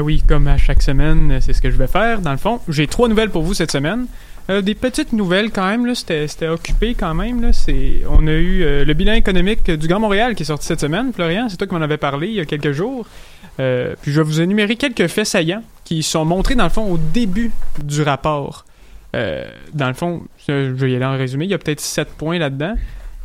Oui, 0.00 0.22
comme 0.26 0.48
à 0.48 0.56
chaque 0.56 0.82
semaine, 0.82 1.38
c'est 1.40 1.52
ce 1.52 1.60
que 1.60 1.70
je 1.70 1.76
vais 1.76 1.86
faire. 1.86 2.20
Dans 2.20 2.32
le 2.32 2.38
fond, 2.38 2.60
j'ai 2.68 2.86
trois 2.86 3.08
nouvelles 3.08 3.30
pour 3.30 3.42
vous 3.42 3.54
cette 3.54 3.70
semaine. 3.70 4.06
Des 4.48 4.74
petites 4.74 5.12
nouvelles 5.14 5.50
quand 5.52 5.66
même, 5.66 5.86
là, 5.86 5.94
c'était, 5.94 6.48
occupé 6.48 6.94
quand 6.98 7.14
même. 7.14 7.40
Là, 7.40 7.52
c'est, 7.52 8.02
on 8.10 8.26
a 8.26 8.32
eu 8.32 8.84
le 8.84 8.92
bilan 8.92 9.14
économique 9.14 9.70
du 9.70 9.86
Grand 9.88 10.00
Montréal 10.00 10.34
qui 10.34 10.42
est 10.42 10.46
sorti 10.46 10.66
cette 10.66 10.80
semaine. 10.80 11.12
Florian, 11.14 11.46
c'est 11.48 11.56
toi 11.56 11.66
qui 11.66 11.74
m'en 11.74 11.80
avais 11.80 11.96
parlé 11.96 12.26
il 12.26 12.34
y 12.34 12.40
a 12.40 12.44
quelques 12.44 12.72
jours. 12.72 13.06
Puis 13.56 14.12
je 14.12 14.20
vais 14.20 14.22
vous 14.22 14.40
énumérer 14.42 14.76
quelques 14.76 15.06
faits 15.06 15.26
saillants 15.26 15.62
qui 15.84 16.02
sont 16.02 16.24
montrés 16.26 16.56
dans 16.56 16.64
le 16.64 16.70
fond 16.70 16.90
au 16.92 16.98
début 16.98 17.52
du 17.82 18.02
rapport. 18.02 18.66
Euh, 19.14 19.44
dans 19.72 19.88
le 19.88 19.94
fond, 19.94 20.22
je 20.48 20.52
vais 20.52 20.90
y 20.90 20.96
aller 20.96 21.04
en 21.04 21.16
résumé, 21.16 21.44
il 21.44 21.50
y 21.50 21.54
a 21.54 21.58
peut-être 21.58 21.80
7 21.80 22.08
points 22.08 22.38
là-dedans. 22.38 22.74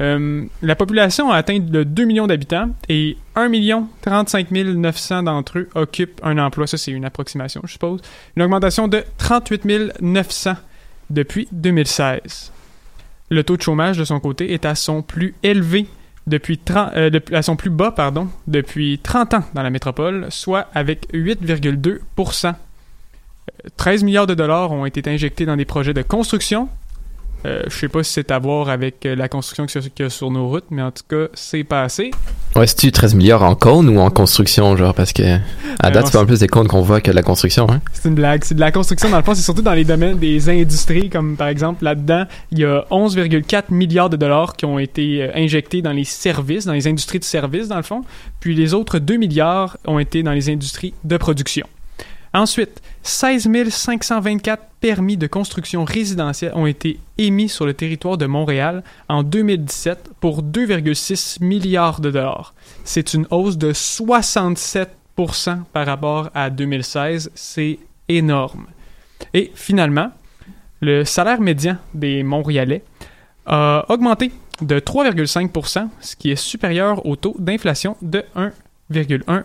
Euh, 0.02 0.46
la 0.62 0.76
population 0.76 1.30
a 1.30 1.36
atteint 1.36 1.60
le 1.60 1.84
2 1.84 2.06
millions 2.06 2.28
d'habitants 2.28 2.70
et 2.88 3.18
1 3.36 3.50
million 3.50 3.90
35 4.02 4.50
900 4.52 5.24
d'entre 5.24 5.60
eux 5.60 5.70
occupent 5.76 6.22
un 6.24 6.38
emploi. 6.38 6.68
Ça, 6.68 6.78
c'est 6.78 6.92
une 6.92 7.04
approximation, 7.04 7.62
je 7.66 7.74
suppose. 7.74 8.02
Une 8.38 8.44
augmentation 8.44 8.88
de 8.88 9.04
38 9.18 10.02
900 10.02 10.54
depuis 11.10 11.50
2016. 11.52 12.54
Le 13.30 13.44
taux 13.44 13.58
de 13.58 13.62
chômage, 13.62 13.98
de 13.98 14.06
son 14.06 14.20
côté, 14.20 14.54
est 14.54 14.66
à 14.66 14.76
son 14.76 15.02
plus 15.02 15.36
élevé 15.44 15.88
depuis 16.28 16.58
30, 16.58 16.92
euh, 16.96 17.20
à 17.34 17.42
son 17.42 17.56
plus 17.56 17.70
bas, 17.70 17.92
pardon, 17.92 18.30
depuis 18.48 19.00
30 19.00 19.34
ans 19.34 19.44
dans 19.54 19.64
la 19.64 19.70
métropole, 19.70 20.28
soit 20.30 20.68
avec 20.74 21.08
8,2 21.14 22.00
13 23.78 24.04
milliards 24.04 24.28
de 24.28 24.34
dollars 24.36 24.72
ont 24.72 24.86
été 24.86 25.08
injectés 25.10 25.46
dans 25.46 25.56
des 25.58 25.66
projets 25.66 25.94
de 25.94 26.02
construction. 26.02 26.70
Euh, 27.46 27.64
je 27.70 27.74
sais 27.74 27.88
pas 27.88 28.04
si 28.04 28.12
c'est 28.12 28.32
à 28.32 28.40
voir 28.40 28.68
avec 28.68 29.06
euh, 29.06 29.16
la 29.16 29.30
construction 29.30 29.66
qu'il 29.66 29.82
y 30.00 30.04
a- 30.04 30.10
sur 30.10 30.30
nos 30.30 30.50
routes, 30.50 30.66
mais 30.72 30.82
en 30.82 30.92
tout 30.92 31.04
cas, 31.10 31.28
c'est 31.34 31.64
passé. 31.64 32.12
Ouais, 32.54 32.68
c'est-tu 32.68 32.92
13 32.92 33.16
milliards 33.16 33.44
en 33.44 33.56
cône 33.56 33.88
ou 33.88 33.98
en 34.02 34.10
construction, 34.10 34.76
genre? 34.76 34.94
Parce 34.94 35.14
que 35.14 35.24
à 35.80 35.88
Euh, 35.88 35.90
date, 35.92 36.08
c'est 36.08 36.18
pas 36.18 36.26
plus 36.26 36.42
des 36.42 36.50
cônes 36.50 36.68
qu'on 36.68 36.82
voit 36.82 37.00
que 37.00 37.10
de 37.12 37.16
la 37.16 37.22
construction, 37.24 37.66
hein? 37.72 37.80
C'est 37.94 38.10
une 38.10 38.16
blague. 38.16 38.44
C'est 38.44 38.56
de 38.56 38.60
la 38.60 38.74
construction, 38.74 39.10
dans 39.10 39.16
le 39.16 39.24
fond, 39.24 39.36
c'est 39.36 39.42
surtout 39.42 39.62
dans 39.62 39.74
les 39.74 39.86
domaines 39.86 40.18
des 40.20 40.50
industries, 40.50 41.10
comme 41.10 41.38
par 41.38 41.48
exemple 41.48 41.86
là-dedans, 41.86 42.26
il 42.52 42.60
y 42.60 42.66
a 42.66 42.84
11,4 42.92 43.64
milliards 43.74 44.10
de 44.10 44.18
dollars 44.18 44.58
qui 44.58 44.66
ont 44.66 44.78
été 44.78 45.24
euh, 45.24 45.32
injectés 45.34 45.82
dans 45.82 45.94
les 45.94 46.04
services, 46.04 46.66
dans 46.66 46.74
les 46.74 46.88
industries 46.88 47.20
de 47.20 47.24
services, 47.24 47.70
dans 47.70 47.78
le 47.78 47.84
fond. 47.84 48.02
Puis 48.42 48.54
les 48.54 48.74
autres 48.74 49.00
2 49.00 49.16
milliards 49.16 49.78
ont 49.88 50.00
été 50.00 50.24
dans 50.24 50.34
les 50.34 50.50
industries 50.50 50.94
de 51.06 51.16
production. 51.16 51.66
Ensuite, 52.34 52.82
16 53.04 53.50
524 53.70 54.64
permis 54.80 55.18
de 55.18 55.28
construction 55.28 55.84
résidentielle 55.84 56.52
ont 56.56 56.68
été 56.68 57.00
émis 57.18 57.50
sur 57.50 57.66
le 57.66 57.74
territoire 57.74 58.18
de 58.18 58.28
Montréal 58.28 58.84
en 59.08 59.24
2017 59.24 60.12
pour 60.20 60.44
2,6 60.44 61.44
milliards 61.44 62.02
de 62.02 62.12
dollars. 62.12 62.54
C'est 62.84 63.14
une 63.14 63.26
hausse 63.32 63.58
de 63.58 63.74
67% 63.74 64.88
par 65.74 65.86
rapport 65.86 66.30
à 66.36 66.50
2016. 66.50 67.32
C'est 67.34 67.80
énorme. 68.08 68.68
Et 69.34 69.52
finalement, 69.56 70.12
le 70.82 71.04
salaire 71.04 71.42
médian 71.42 71.78
des 71.94 72.24
Montréalais 72.24 72.84
a 73.46 73.86
augmenté 73.90 74.32
de 74.62 74.80
3,5% 74.80 75.90
ce 76.00 76.16
qui 76.16 76.32
est 76.32 76.36
supérieur 76.36 77.06
au 77.06 77.16
taux 77.16 77.36
d'inflation 77.40 77.98
de 78.02 78.24
1,1 78.36 79.44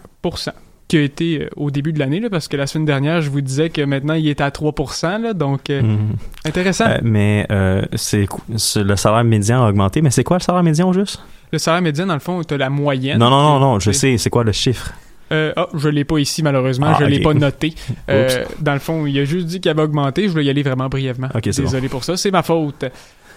qui 0.95 0.99
a 0.99 1.03
été 1.03 1.43
euh, 1.43 1.49
au 1.57 1.73
début 1.73 1.93
de 1.93 1.99
l'année, 1.99 2.21
parce 2.31 2.47
que 2.47 2.57
la 2.57 2.69
semaine 2.69 2.85
dernière, 2.85 3.21
je 3.21 3.29
vous 3.29 3.41
disais 3.41 3.69
que 3.69 3.83
maintenant, 3.83 4.15
il 4.15 4.29
est 4.29 4.41
à 4.41 4.53
3 4.53 4.73
là, 5.19 5.33
donc 5.35 5.69
euh, 5.69 5.83
Mhm. 5.83 5.99
intéressant. 6.45 6.85
Euh, 6.89 6.99
mais 7.03 7.49
c'est 7.97 8.29
le 8.77 8.95
salaire 8.95 9.25
médian 9.25 9.65
a 9.65 9.69
augmenté. 9.71 10.03
Mais 10.03 10.11
c'est 10.11 10.23
quoi 10.23 10.37
le 10.39 10.43
salaire 10.43 10.63
médian 10.63 10.89
au 10.89 10.93
juste? 10.93 11.21
Le 11.51 11.59
salaire 11.59 11.83
médian, 11.83 12.07
dans 12.07 12.15
le 12.15 12.21
fond, 12.21 12.41
tu 12.45 12.55
as 12.55 12.59
la 12.59 12.71
moyenne. 12.71 13.19
Non, 13.19 13.29
non, 13.29 13.43
non, 13.43 13.59
non, 13.59 13.81
je 13.81 13.91
sais. 13.91 14.19
C'est 14.19 14.31
quoi 14.31 14.45
le 14.45 14.53
chiffre? 14.53 14.93
Euh, 15.33 15.53
ah, 15.57 15.67
je 15.75 15.89
l'ai 15.89 16.05
pas 16.05 16.19
ici 16.19 16.45
malheureusement, 16.45 16.87
Ah, 16.91 16.97
je 17.01 17.07
l'ai 17.07 17.21
pas 17.21 17.35
noté. 17.35 17.75
Euh, 18.09 18.45
dans 18.61 18.75
le 18.75 18.79
fond, 18.79 19.05
il 19.07 19.19
a 19.19 19.25
juste 19.25 19.47
dit 19.47 19.61
qu'il 19.61 19.71
avait 19.73 19.83
augmenté. 19.83 20.25
Je 20.25 20.29
voulais 20.29 20.45
y 20.45 20.51
aller 20.51 20.63
vraiment 20.63 20.89
brièvement. 20.89 21.29
Désolé 21.43 21.89
pour 21.89 22.05
ça, 22.05 22.17
c'est 22.17 22.31
ma 22.31 22.45
faute. 22.45 22.85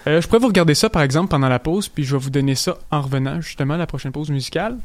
Euh, 0.05 0.21
je 0.21 0.27
pourrais 0.27 0.39
vous 0.39 0.47
regarder 0.47 0.75
ça 0.75 0.89
par 0.89 1.01
exemple 1.01 1.29
pendant 1.29 1.49
la 1.49 1.59
pause, 1.59 1.89
puis 1.89 2.03
je 2.03 2.13
vais 2.15 2.21
vous 2.21 2.29
donner 2.29 2.53
ça 2.53 2.77
en 2.91 3.01
revenant 3.01 3.41
justement 3.41 3.73
à 3.73 3.77
la 3.77 3.87
prochaine 3.87 4.11
pause 4.11 4.29
musicale. 4.29 4.77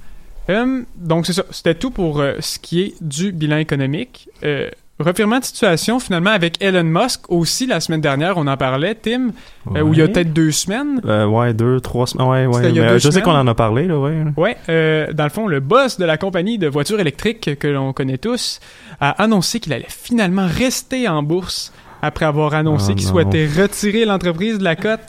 Euh, 0.50 0.82
donc 0.96 1.26
c'est 1.26 1.32
ça, 1.32 1.44
c'était 1.50 1.74
tout 1.74 1.90
pour 1.90 2.20
euh, 2.20 2.34
ce 2.40 2.58
qui 2.58 2.82
est 2.82 2.94
du 3.00 3.32
bilan 3.32 3.58
économique. 3.58 4.28
Euh, 4.42 4.68
revirement 4.98 5.38
de 5.38 5.44
situation 5.44 5.98
finalement 5.98 6.30
avec 6.30 6.62
Elon 6.62 6.84
Musk 6.84 7.30
aussi 7.30 7.66
la 7.66 7.80
semaine 7.80 8.00
dernière, 8.00 8.36
on 8.36 8.46
en 8.46 8.56
parlait, 8.56 8.94
Tim, 8.94 9.30
euh, 9.74 9.80
où 9.80 9.92
il 9.92 9.98
y 9.98 10.02
a 10.02 10.08
peut-être 10.08 10.32
deux 10.32 10.52
semaines. 10.52 11.00
Ouais, 11.04 11.54
deux, 11.54 11.80
trois 11.80 12.06
semaines. 12.06 12.28
Ouais, 12.28 12.46
ouais. 12.46 12.72
Mais, 12.72 12.98
je 12.98 13.10
sais 13.10 13.20
qu'on 13.20 13.32
en 13.32 13.46
a 13.46 13.54
parlé, 13.54 13.86
là, 13.86 13.98
ouais. 13.98 14.24
Ouais, 14.36 15.12
dans 15.12 15.24
le 15.24 15.30
fond, 15.30 15.48
le 15.48 15.60
boss 15.60 15.98
de 15.98 16.04
la 16.04 16.18
compagnie 16.18 16.58
de 16.58 16.68
voitures 16.68 17.00
électriques 17.00 17.58
que 17.58 17.68
l'on 17.68 17.92
connaît 17.92 18.18
tous 18.18 18.60
a 19.00 19.10
annoncé 19.22 19.58
qu'il 19.58 19.72
allait 19.72 19.86
finalement 19.88 20.46
rester 20.46 21.08
en 21.08 21.22
bourse 21.22 21.72
après 22.02 22.26
avoir 22.26 22.54
annoncé 22.54 22.92
Oh 22.92 22.94
qu'il 22.96 23.06
souhaitait 23.06 23.46
retirer 23.46 24.04
l'entreprise 24.04 24.58
de 24.58 24.64
la 24.64 24.76
cote. 24.76 25.00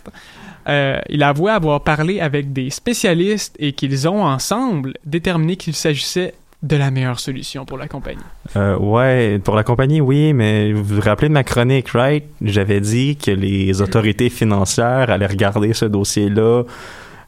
Euh, 0.67 0.99
il 1.10 1.23
a 1.23 1.30
avoué 1.30 1.52
avoir 1.52 1.82
parlé 1.82 2.19
avec 2.19 2.54
des 2.54 2.69
spécialistes 2.69 3.56
et 3.60 3.73
qu'ils 3.73 4.08
ont 4.08 4.23
ensemble 4.23 4.93
déterminé 5.06 5.56
qu'il 5.56 5.73
s'agissait 5.73 6.34
de 6.62 6.78
la 6.78 6.91
meilleure 6.91 7.19
solution 7.19 7.65
pour 7.65 7.78
la 7.78 7.88
compagnie. 7.88 8.23
Euh, 8.56 8.78
ouais, 8.78 9.39
pour 9.43 9.56
la 9.56 9.63
compagnie, 9.63 9.99
oui, 9.99 10.32
mais 10.32 10.71
vous 10.71 10.95
vous 10.95 11.02
rappelez 11.02 11.28
de 11.28 11.34
ma 11.34 11.43
chronique, 11.43 11.89
right? 11.89 12.23
J'avais 12.41 12.80
dit 12.80 13.17
que 13.17 13.32
les 13.32 13.82
autorités 13.82 14.30
financières 14.30 15.10
allaient 15.10 15.28
regarder 15.28 15.73
ce 15.73 15.86
dossier-là 15.86 16.63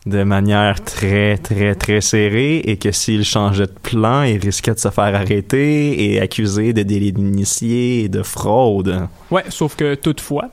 de 0.06 0.24
manière 0.24 0.84
très, 0.84 1.38
très, 1.38 1.76
très 1.76 2.00
serrée 2.00 2.58
et 2.58 2.78
que 2.78 2.92
s'ils 2.92 3.26
changeaient 3.26 3.66
de 3.66 3.80
plan, 3.82 4.24
ils 4.24 4.38
risquaient 4.38 4.76
de 4.76 4.80
se 4.80 4.90
faire 4.90 5.16
arrêter 5.16 6.14
et 6.14 6.22
accusés 6.22 6.74
de 6.74 6.84
délit 6.84 7.12
d'initié 7.12 8.04
et 8.04 8.10
de 8.10 8.22
fraude. 8.22 9.08
Ouais, 9.32 9.44
sauf 9.50 9.76
que 9.76 9.96
toutefois, 9.96 10.50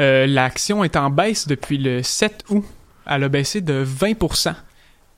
euh, 0.00 0.26
l'action 0.26 0.82
est 0.82 0.96
en 0.96 1.10
baisse 1.10 1.46
depuis 1.46 1.78
le 1.78 2.02
7 2.02 2.44
août. 2.48 2.64
Elle 3.06 3.24
a 3.24 3.28
baissé 3.28 3.60
de 3.60 3.84
20%. 3.84 4.54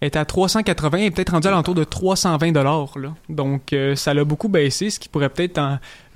Elle 0.02 0.06
est 0.06 0.16
à 0.16 0.24
380 0.24 0.98
et 0.98 1.10
peut-être 1.12 1.30
rendue 1.30 1.46
à 1.46 1.52
l'entour 1.52 1.76
de 1.76 1.84
320 1.84 2.50
dollars. 2.50 2.92
Donc 3.28 3.72
euh, 3.72 3.94
ça 3.94 4.12
l'a 4.12 4.24
beaucoup 4.24 4.48
baissé, 4.48 4.90
ce 4.90 4.98
qui 4.98 5.08
pourrait 5.08 5.28
peut-être 5.28 5.60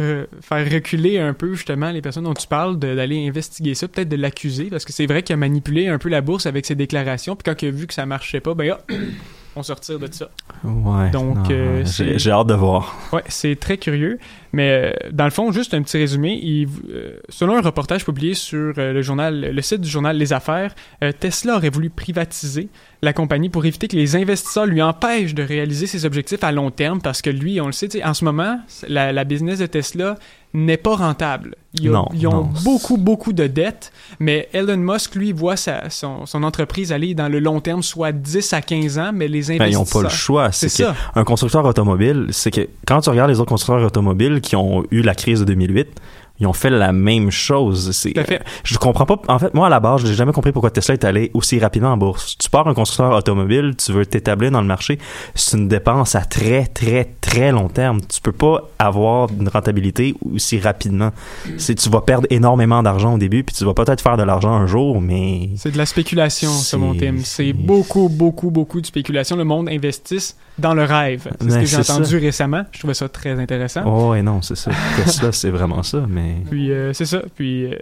euh, 0.00 0.26
faire 0.40 0.68
reculer 0.68 1.20
un 1.20 1.34
peu 1.34 1.54
justement 1.54 1.92
les 1.92 2.02
personnes 2.02 2.24
dont 2.24 2.34
tu 2.34 2.48
parles 2.48 2.80
d'aller 2.80 3.28
investiguer 3.28 3.76
ça, 3.76 3.86
peut-être 3.86 4.08
de 4.08 4.16
l'accuser 4.16 4.64
parce 4.70 4.84
que 4.84 4.92
c'est 4.92 5.06
vrai 5.06 5.22
qu'il 5.22 5.34
a 5.34 5.36
manipulé 5.36 5.86
un 5.86 5.98
peu 5.98 6.08
la 6.08 6.20
bourse 6.20 6.46
avec 6.46 6.66
ses 6.66 6.74
déclarations, 6.74 7.36
puis 7.36 7.44
quand 7.44 7.62
il 7.62 7.68
a 7.68 7.70
vu 7.70 7.86
que 7.86 7.94
ça 7.94 8.06
marchait 8.06 8.40
pas, 8.40 8.54
ben 8.54 8.74
ah, 8.76 8.92
on 9.54 9.62
se 9.62 9.72
retire 9.72 10.00
de 10.00 10.12
ça. 10.12 10.30
Ouais. 10.64 11.10
Donc, 11.10 11.48
euh, 11.50 11.84
j'ai 11.84 12.30
hâte 12.32 12.48
de 12.48 12.54
voir. 12.54 12.96
Ouais, 13.12 13.22
c'est 13.28 13.54
très 13.54 13.78
curieux. 13.78 14.18
Mais 14.52 14.92
euh, 14.94 15.08
dans 15.12 15.24
le 15.24 15.30
fond, 15.30 15.52
juste 15.52 15.74
un 15.74 15.82
petit 15.82 15.96
résumé. 15.98 16.38
il- 16.42 16.68
euh, 16.90 17.18
selon 17.28 17.56
un 17.56 17.60
reportage 17.60 18.04
publié 18.04 18.34
sur 18.34 18.74
euh, 18.78 18.92
le 18.92 19.02
journal, 19.02 19.50
le 19.52 19.62
site 19.62 19.80
du 19.80 19.88
journal 19.88 20.16
Les 20.16 20.32
Affaires, 20.32 20.74
Tesla 21.20 21.56
aurait 21.56 21.68
voulu 21.70 21.90
privatiser 21.90 22.68
la 23.02 23.12
compagnie 23.12 23.48
pour 23.50 23.64
éviter 23.66 23.88
que 23.88 23.96
les 23.96 24.16
investisseurs 24.16 24.66
lui 24.66 24.80
empêchent 24.82 25.34
de 25.34 25.42
réaliser 25.42 25.86
ses 25.86 26.04
objectifs 26.06 26.42
à 26.42 26.50
long 26.52 26.70
terme 26.70 27.00
parce 27.00 27.20
que 27.22 27.30
lui, 27.30 27.60
on 27.60 27.66
le 27.66 27.72
sait, 27.72 28.02
en 28.04 28.14
ce 28.14 28.24
moment, 28.24 28.58
la, 28.88 29.12
la 29.12 29.24
business 29.24 29.58
de 29.58 29.66
Tesla 29.66 30.16
n'est 30.54 30.78
pas 30.78 30.96
rentable. 30.96 31.54
Ils, 31.78 31.90
ont- 31.90 31.92
Non, 31.92 32.08
ils 32.14 32.26
ont 32.26 32.30
non. 32.32 32.48
beaucoup, 32.64 32.96
beaucoup 32.96 33.34
de 33.34 33.46
dettes, 33.46 33.92
mais 34.18 34.48
Elon 34.54 34.78
Musk, 34.78 35.14
lui, 35.14 35.32
voit 35.32 35.56
sa, 35.56 35.90
son, 35.90 36.24
son 36.24 36.42
entreprise 36.42 36.90
aller 36.92 37.12
dans 37.14 37.28
le 37.28 37.38
long 37.40 37.60
terme, 37.60 37.82
soit 37.82 38.12
10 38.12 38.54
à 38.54 38.62
15 38.62 38.98
ans, 38.98 39.10
mais 39.12 39.28
les 39.28 39.42
Ben, 39.42 39.54
ils 39.56 39.62
investisseurs... 39.62 39.80
n'ont 39.84 39.84
pas 39.84 40.08
le 40.08 40.14
choix. 40.14 40.52
C'est 40.52 40.70
ça. 40.70 40.94
un 41.14 41.24
constructeur 41.24 41.62
automobile, 41.66 42.28
c'est 42.30 42.50
que 42.50 42.66
quand 42.86 43.02
tu 43.02 43.10
regardes 43.10 43.30
les 43.30 43.38
autres 43.40 43.50
constructeurs 43.50 43.84
automobiles 43.86 44.40
qui 44.46 44.54
ont 44.56 44.84
eu 44.92 45.02
la 45.02 45.14
crise 45.14 45.40
de 45.40 45.44
2008, 45.44 46.00
ils 46.38 46.46
ont 46.46 46.52
fait 46.52 46.70
la 46.70 46.92
même 46.92 47.30
chose. 47.30 47.92
C'est, 47.92 48.12
fait. 48.26 48.42
je 48.64 48.76
comprends 48.78 49.06
pas. 49.06 49.20
En 49.28 49.38
fait, 49.38 49.54
moi, 49.54 49.66
à 49.66 49.70
la 49.70 49.80
base, 49.80 50.04
j'ai 50.04 50.14
jamais 50.14 50.32
compris 50.32 50.52
pourquoi 50.52 50.70
Tesla 50.70 50.94
est 50.94 51.04
allé 51.04 51.30
aussi 51.34 51.58
rapidement 51.58 51.92
en 51.92 51.96
bourse. 51.96 52.36
Tu 52.38 52.50
pars 52.50 52.66
un 52.68 52.74
constructeur 52.74 53.16
automobile, 53.16 53.74
tu 53.76 53.92
veux 53.92 54.04
t'établir 54.04 54.50
dans 54.50 54.60
le 54.60 54.66
marché, 54.66 54.98
c'est 55.34 55.56
une 55.56 55.68
dépense 55.68 56.14
à 56.14 56.22
très, 56.22 56.66
très, 56.66 57.04
très 57.20 57.52
long 57.52 57.68
terme. 57.68 58.00
Tu 58.02 58.20
peux 58.20 58.32
pas 58.32 58.68
avoir 58.78 59.28
une 59.38 59.48
rentabilité 59.48 60.14
aussi 60.34 60.58
rapidement. 60.58 61.12
C'est, 61.56 61.74
tu 61.74 61.88
vas 61.88 62.00
perdre 62.00 62.26
énormément 62.30 62.82
d'argent 62.82 63.14
au 63.14 63.18
début, 63.18 63.42
puis 63.44 63.54
tu 63.54 63.64
vas 63.64 63.74
peut-être 63.74 64.00
faire 64.00 64.16
de 64.16 64.22
l'argent 64.22 64.52
un 64.52 64.66
jour, 64.66 65.00
mais 65.00 65.50
C'est 65.56 65.72
de 65.72 65.78
la 65.78 65.86
spéculation, 65.86 66.50
ça, 66.50 66.76
mon 66.76 66.94
thème. 66.94 67.20
C'est 67.24 67.52
beaucoup, 67.52 68.08
beaucoup, 68.08 68.50
beaucoup 68.50 68.80
de 68.80 68.86
spéculation. 68.86 69.36
Le 69.36 69.44
monde 69.44 69.68
investisse 69.68 70.36
dans 70.58 70.74
le 70.74 70.84
rêve. 70.84 71.28
C'est 71.40 71.50
ce 71.50 71.58
que 71.58 71.64
j'ai 71.66 71.76
entendu 71.76 72.10
ça. 72.10 72.16
récemment. 72.18 72.62
Je 72.72 72.78
trouvais 72.78 72.94
ça 72.94 73.08
très 73.08 73.38
intéressant. 73.38 73.82
oh, 73.86 74.14
et 74.14 74.22
non, 74.22 74.42
c'est 74.42 74.56
ça. 74.56 74.70
Tesla, 74.96 75.32
c'est 75.32 75.50
vraiment 75.50 75.82
ça, 75.82 76.04
mais. 76.08 76.25
Puis 76.50 76.72
euh, 76.72 76.92
c'est 76.92 77.04
ça. 77.04 77.22
Puis 77.34 77.64
euh, 77.66 77.76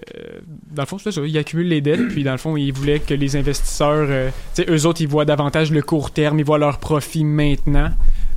dans 0.70 0.83
le 0.83 0.87
fond, 0.87 0.98
c'est 0.98 1.12
ça. 1.12 1.20
Ils 1.24 1.38
accumulent 1.38 1.68
les 1.68 1.80
dettes. 1.80 2.09
Puis 2.09 2.24
dans 2.24 2.33
le 2.33 2.38
fond, 2.38 2.57
ils 2.57 2.72
voulaient 2.72 3.00
que 3.00 3.14
les 3.14 3.37
investisseurs, 3.37 4.07
euh, 4.09 4.30
tu 4.54 4.62
sais, 4.62 4.70
eux 4.70 4.87
autres, 4.87 5.00
ils 5.00 5.09
voient 5.09 5.24
davantage 5.24 5.70
le 5.70 5.83
court 5.83 6.11
terme. 6.11 6.38
Ils 6.38 6.44
voient 6.44 6.59
leur 6.59 6.78
profit 6.78 7.24
maintenant. 7.24 7.90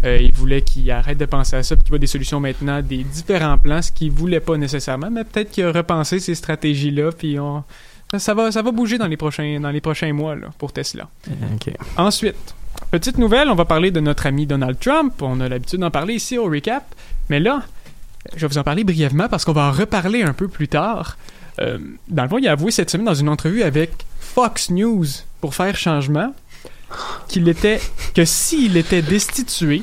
Ils 0.04 0.32
voulaient 0.32 0.62
qu'ils 0.62 0.90
arrêtent 0.92 1.18
de 1.18 1.26
penser 1.26 1.56
à 1.56 1.64
ça, 1.64 1.76
puis 1.76 1.84
qu'ils 1.84 1.90
voient 1.90 2.00
des 2.00 2.08
solutions 2.08 2.40
maintenant, 2.40 2.82
des 2.82 3.04
différents 3.04 3.58
plans, 3.58 3.82
ce 3.82 3.92
qu'ils 3.92 4.12
voulaient 4.12 4.40
pas 4.40 4.56
nécessairement. 4.56 5.10
Mais 5.10 5.24
peut-être 5.24 5.50
qu'ils 5.52 5.66
ont 5.66 5.72
repensé 5.72 6.20
ces 6.20 6.36
stratégies-là. 6.36 7.12
Puis 7.12 7.40
on... 7.40 7.64
ça 8.16 8.34
va, 8.34 8.52
ça 8.52 8.62
va 8.62 8.72
bouger 8.72 8.98
dans 9.00 9.08
les 9.08 9.18
prochains, 9.18 9.60
dans 9.60 9.72
les 9.72 9.82
prochains 9.82 10.14
mois 10.14 10.36
là, 10.36 10.48
pour 10.60 10.72
Tesla. 10.72 11.10
Ok. 11.56 11.74
Ensuite, 11.98 12.56
petite 12.92 13.18
nouvelle, 13.18 13.50
on 13.50 13.56
va 13.56 13.66
parler 13.66 13.90
de 13.90 14.00
notre 14.00 14.28
ami 14.28 14.46
Donald 14.46 14.80
Trump. 14.80 15.20
On 15.22 15.42
a 15.42 15.50
l'habitude 15.50 15.80
d'en 15.80 15.92
parler 15.92 16.14
ici 16.14 16.38
au 16.38 16.46
recap. 16.46 16.84
Mais 17.30 17.40
là, 17.40 17.64
je 18.36 18.42
vais 18.42 18.48
vous 18.48 18.58
en 18.58 18.64
parler 18.64 18.84
brièvement 18.84 19.28
parce 19.30 19.46
qu'on 19.46 19.54
va 19.54 19.64
en 19.64 19.72
reparler 19.72 20.24
un 20.24 20.34
peu 20.34 20.48
plus 20.48 20.68
tard. 20.68 21.18
Euh, 21.60 21.78
dans 22.08 22.24
le 22.24 22.30
fond, 22.30 22.38
il 22.38 22.48
a 22.48 22.52
avoué 22.52 22.72
cette 22.72 22.90
semaine 22.90 23.06
dans 23.06 23.14
une 23.16 23.30
entrevue 23.30 23.64
avec 23.64 23.92
Fox 24.20 24.70
News 24.70 25.06
pour 25.42 25.56
faire 25.56 25.76
changement 25.76 26.34
qu'il 27.28 27.48
était 27.50 27.82
que 28.14 28.24
s'il 28.26 28.78
était 28.78 29.02
destitué, 29.02 29.82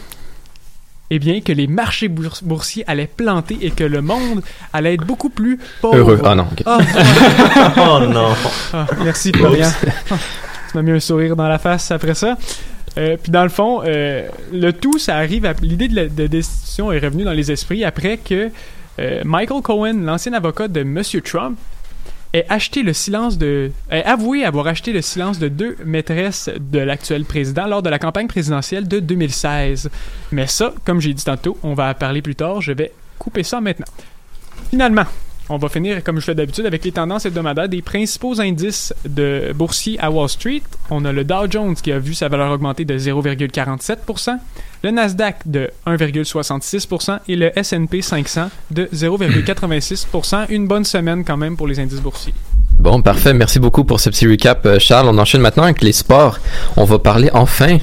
eh 1.11 1.19
bien 1.19 1.41
que 1.41 1.53
les 1.53 1.67
marchés 1.67 2.09
bours- 2.09 2.39
boursiers 2.43 2.85
allaient 2.89 3.07
planter 3.09 3.59
et 3.61 3.71
que 3.71 3.85
le 3.85 4.01
monde 4.01 4.43
allait 4.73 4.95
être 4.95 5.05
beaucoup 5.05 5.29
plus 5.31 5.59
pauvre. 5.83 5.97
Heureux. 5.99 6.21
Ah 6.25 6.35
non, 6.35 6.47
ok. 6.51 6.63
Ah, 6.67 6.79
oh 7.77 8.07
non. 8.07 8.33
ah, 8.73 8.87
merci 9.05 9.33
Florian. 9.33 9.71
tu 10.09 10.15
m'as 10.77 10.83
mis 10.83 10.93
un 10.93 11.01
sourire 11.01 11.37
dans 11.37 11.49
la 11.49 11.59
face 11.59 11.91
après 11.91 12.15
ça. 12.15 12.37
Euh, 12.97 13.17
puis 13.21 13.33
dans 13.33 13.43
le 13.43 13.49
fond, 13.49 13.83
euh, 13.85 14.29
le 14.53 14.73
tout, 14.73 14.99
ça 14.99 15.17
arrive. 15.17 15.53
L'idée 15.63 15.89
de, 15.89 16.27
destitution 16.27 16.93
est 16.93 16.99
revenue 16.99 17.25
dans 17.25 17.33
les 17.33 17.51
esprits 17.51 17.85
après 17.85 18.19
que 18.19 18.51
euh, 19.01 19.23
Michael 19.25 19.63
Cohen, 19.63 20.01
l'ancien 20.03 20.33
avocat 20.33 20.69
de 20.69 20.83
Monsieur 20.83 21.21
Trump, 21.21 21.59
ait 22.33 22.47
acheté 22.49 22.83
le 22.83 22.93
silence 22.93 23.39
ait 23.41 24.05
avoué 24.05 24.45
avoir 24.45 24.67
acheté 24.67 24.93
le 24.93 25.03
silence 25.03 25.39
de 25.39 25.47
deux 25.47 25.77
maîtresses 25.85 26.51
de 26.59 26.81
l'actuel 26.81 27.25
président 27.25 27.67
lors 27.67 27.81
de 27.81 27.89
la 27.89 28.01
campagne 28.01 28.27
présidentielle 28.27 28.89
de 28.89 28.99
2016. 28.99 29.89
Mais 30.33 30.49
ça, 30.49 30.75
comme 30.85 31.01
j'ai 31.01 31.15
dit 31.15 31.25
tantôt, 31.25 31.57
on 31.63 31.75
va 31.75 31.91
en 31.91 31.95
parler 31.95 32.23
plus 32.23 32.35
tard, 32.35 32.61
je 32.61 32.73
vais 32.73 32.91
couper 33.21 33.45
ça 33.45 33.61
maintenant. 33.61 33.87
Finalement, 34.71 35.05
on 35.49 35.59
va 35.59 35.69
finir, 35.69 36.03
comme 36.03 36.21
je 36.21 36.25
fais 36.25 36.35
d'habitude, 36.35 36.67
avec 36.67 36.85
les 36.85 36.93
tendances 36.93 37.27
hebdomadaires 37.27 37.69
des 37.69 37.83
principaux 37.83 38.41
indices 38.41 38.95
de 39.07 39.53
boursiers 39.55 39.99
à 40.01 40.11
Wall 40.11 40.29
Street. 40.29 40.63
On 40.91 41.05
a 41.05 41.13
le 41.13 41.25
Dow 41.25 41.51
Jones 41.51 41.75
qui 41.75 41.93
a 41.93 41.99
vu 41.99 42.15
sa 42.15 42.29
valeur 42.29 42.51
augmenter 42.53 42.85
de 42.85 42.99
0,47%, 42.99 44.39
le 44.83 44.91
Nasdaq 44.91 45.37
de 45.47 45.71
1,66% 45.87 47.19
et 47.29 47.37
le 47.37 47.59
S&P 47.59 48.03
500 48.03 48.51
de 48.71 48.89
0,86%. 48.95 50.47
Une 50.49 50.67
bonne 50.67 50.85
semaine 50.85 51.25
quand 51.25 51.37
même 51.37 51.57
pour 51.57 51.67
les 51.67 51.79
indices 51.79 52.01
boursiers. 52.01 52.35
Bon, 52.79 53.01
parfait. 53.03 53.35
Merci 53.35 53.61
beaucoup 53.61 53.85
pour 53.85 54.01
ce 54.01 54.11
petit 54.11 54.27
recap, 54.27 54.67
euh, 54.67 54.79
Charles. 54.79 55.09
On 55.09 55.17
enchaîne 55.19 55.41
maintenant 55.41 55.63
avec 55.63 55.81
les 55.83 55.93
sports. 55.93 56.39
On 56.77 56.85
va 56.85 56.99
parler 56.99 57.31
enfin 57.33 57.79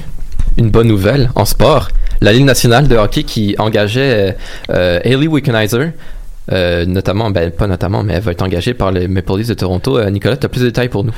une 0.58 0.70
bonne 0.70 0.88
nouvelle 0.88 1.30
en 1.34 1.44
sport. 1.44 1.88
La 2.20 2.32
Ligue 2.32 2.44
nationale 2.44 2.86
de 2.86 2.96
hockey 2.96 3.24
qui 3.24 3.56
engageait 3.58 4.30
euh, 4.30 4.32
euh, 4.70 5.00
Hayley 5.04 5.26
Wickenheiser, 5.26 5.90
euh, 6.50 6.84
notamment, 6.86 7.30
ben 7.30 7.50
pas 7.50 7.66
notamment, 7.66 8.02
mais 8.02 8.14
elle 8.14 8.22
va 8.22 8.32
être 8.32 8.42
engagée 8.42 8.74
par 8.74 8.90
les 8.90 9.06
Maple 9.06 9.36
Leafs 9.38 9.48
de 9.48 9.54
Toronto. 9.54 9.98
Euh, 9.98 10.10
Nicolas, 10.10 10.36
tu 10.36 10.46
as 10.46 10.48
plus 10.48 10.60
de 10.60 10.66
détails 10.66 10.88
pour 10.88 11.04
nous? 11.04 11.12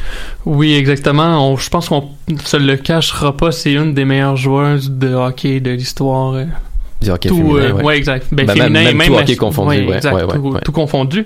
Oui, 0.45 0.75
exactement. 0.75 1.57
Je 1.57 1.69
pense 1.71 1.89
qu'on 1.89 2.09
se 2.45 2.57
le 2.57 2.77
cachera 2.77 3.37
pas. 3.37 3.51
C'est 3.51 3.73
une 3.73 3.95
des 3.95 4.05
meilleures 4.05 4.37
joueuses 4.37 4.91
de 4.91 5.15
hockey 5.15 5.61
de 5.61 5.71
l'histoire. 5.71 6.37
Du 7.05 7.11
hockey 7.11 7.29
tout, 7.29 7.37
féminin, 7.37 7.61
euh, 7.61 7.73
ouais. 7.75 7.83
ouais, 7.85 7.97
exact. 7.99 8.27
Ben, 8.33 8.47
Ben, 8.47 8.55
même- 8.55 8.65
féminin, 8.65 8.85
même 8.85 8.97
même, 8.97 9.07
tout 9.09 9.15
hockey 9.15 9.37
confondu, 9.37 9.77
ouais, 9.87 9.97
exact, 9.97 10.63
tout, 10.65 10.73
confondu. 10.73 11.25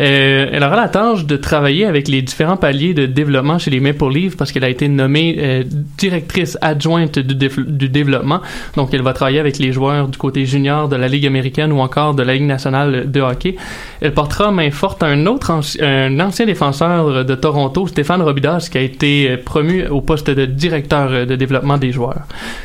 Euh, 0.00 0.46
elle 0.52 0.62
aura 0.64 0.76
la 0.76 0.88
tâche 0.88 1.26
de 1.26 1.36
travailler 1.36 1.84
avec 1.84 2.08
les 2.08 2.22
différents 2.22 2.56
paliers 2.56 2.94
de 2.94 3.06
développement 3.06 3.58
chez 3.58 3.70
les 3.70 3.80
Maple 3.80 4.08
Leafs 4.10 4.36
parce 4.36 4.50
qu'elle 4.50 4.64
a 4.64 4.68
été 4.68 4.88
nommée 4.88 5.36
euh, 5.38 5.62
directrice 5.98 6.56
adjointe 6.62 7.18
du, 7.18 7.34
du 7.34 7.88
développement. 7.88 8.40
Donc, 8.76 8.94
elle 8.94 9.02
va 9.02 9.12
travailler 9.12 9.40
avec 9.40 9.58
les 9.58 9.72
joueurs 9.72 10.08
du 10.08 10.16
côté 10.16 10.46
junior 10.46 10.88
de 10.88 10.96
la 10.96 11.08
Ligue 11.08 11.26
américaine 11.26 11.70
ou 11.72 11.80
encore 11.80 12.14
de 12.14 12.22
la 12.22 12.32
Ligue 12.34 12.44
nationale 12.46 13.10
de 13.10 13.20
hockey. 13.20 13.56
Elle 14.00 14.14
portera 14.14 14.50
main 14.50 14.70
forte 14.70 15.02
un 15.02 15.26
autre 15.26 15.50
anci- 15.52 15.82
un 15.82 16.18
ancien 16.20 16.46
défenseur 16.46 17.24
de 17.24 17.34
Toronto, 17.34 17.86
Stéphane 17.86 18.22
Robidas, 18.22 18.68
qui 18.72 18.78
a 18.78 18.80
été 18.80 19.30
euh, 19.30 19.36
promu 19.44 19.86
au 19.88 20.00
poste 20.00 20.30
de 20.30 20.46
directeur 20.46 21.26
de 21.26 21.36
développement 21.36 21.76
des 21.76 21.92
joueurs. 21.92 22.22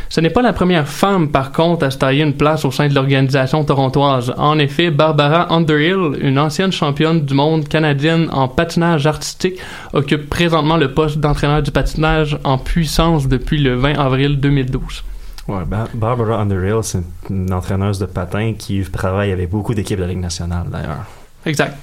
Ce 0.07 0.21
n'est 0.21 0.29
pas 0.29 0.41
la 0.41 0.53
première 0.53 0.87
femme, 0.87 1.29
par 1.29 1.51
contre, 1.51 1.83
à 1.85 1.91
se 1.91 1.97
tailler 1.97 2.23
une 2.23 2.33
place 2.33 2.44
au 2.53 2.71
sein 2.71 2.87
de 2.87 2.93
l'organisation 2.93 3.63
torontoise. 3.63 4.33
En 4.37 4.59
effet, 4.59 4.91
Barbara 4.91 5.51
Underhill, 5.53 6.17
une 6.21 6.37
ancienne 6.37 6.71
championne 6.71 7.21
du 7.25 7.33
monde 7.33 7.67
canadienne 7.67 8.27
en 8.31 8.47
patinage 8.47 9.07
artistique, 9.07 9.55
occupe 9.93 10.29
présentement 10.29 10.77
le 10.77 10.91
poste 10.93 11.17
d'entraîneur 11.17 11.61
du 11.63 11.71
patinage 11.71 12.37
en 12.43 12.57
puissance 12.57 13.27
depuis 13.27 13.57
le 13.57 13.75
20 13.75 13.97
avril 13.97 14.39
2012. 14.39 15.03
Ouais, 15.47 15.63
Ba- 15.65 15.87
Barbara 15.93 16.39
Underhill, 16.41 16.79
c'est 16.83 17.03
une 17.29 17.51
entraîneuse 17.53 17.99
de 17.99 18.05
patin 18.05 18.53
qui 18.57 18.81
travaille 18.83 19.31
avec 19.31 19.49
beaucoup 19.49 19.73
d'équipes 19.73 19.97
de 19.97 20.03
la 20.03 20.09
Ligue 20.09 20.19
nationale, 20.19 20.65
d'ailleurs. 20.71 21.05
Exact. 21.45 21.77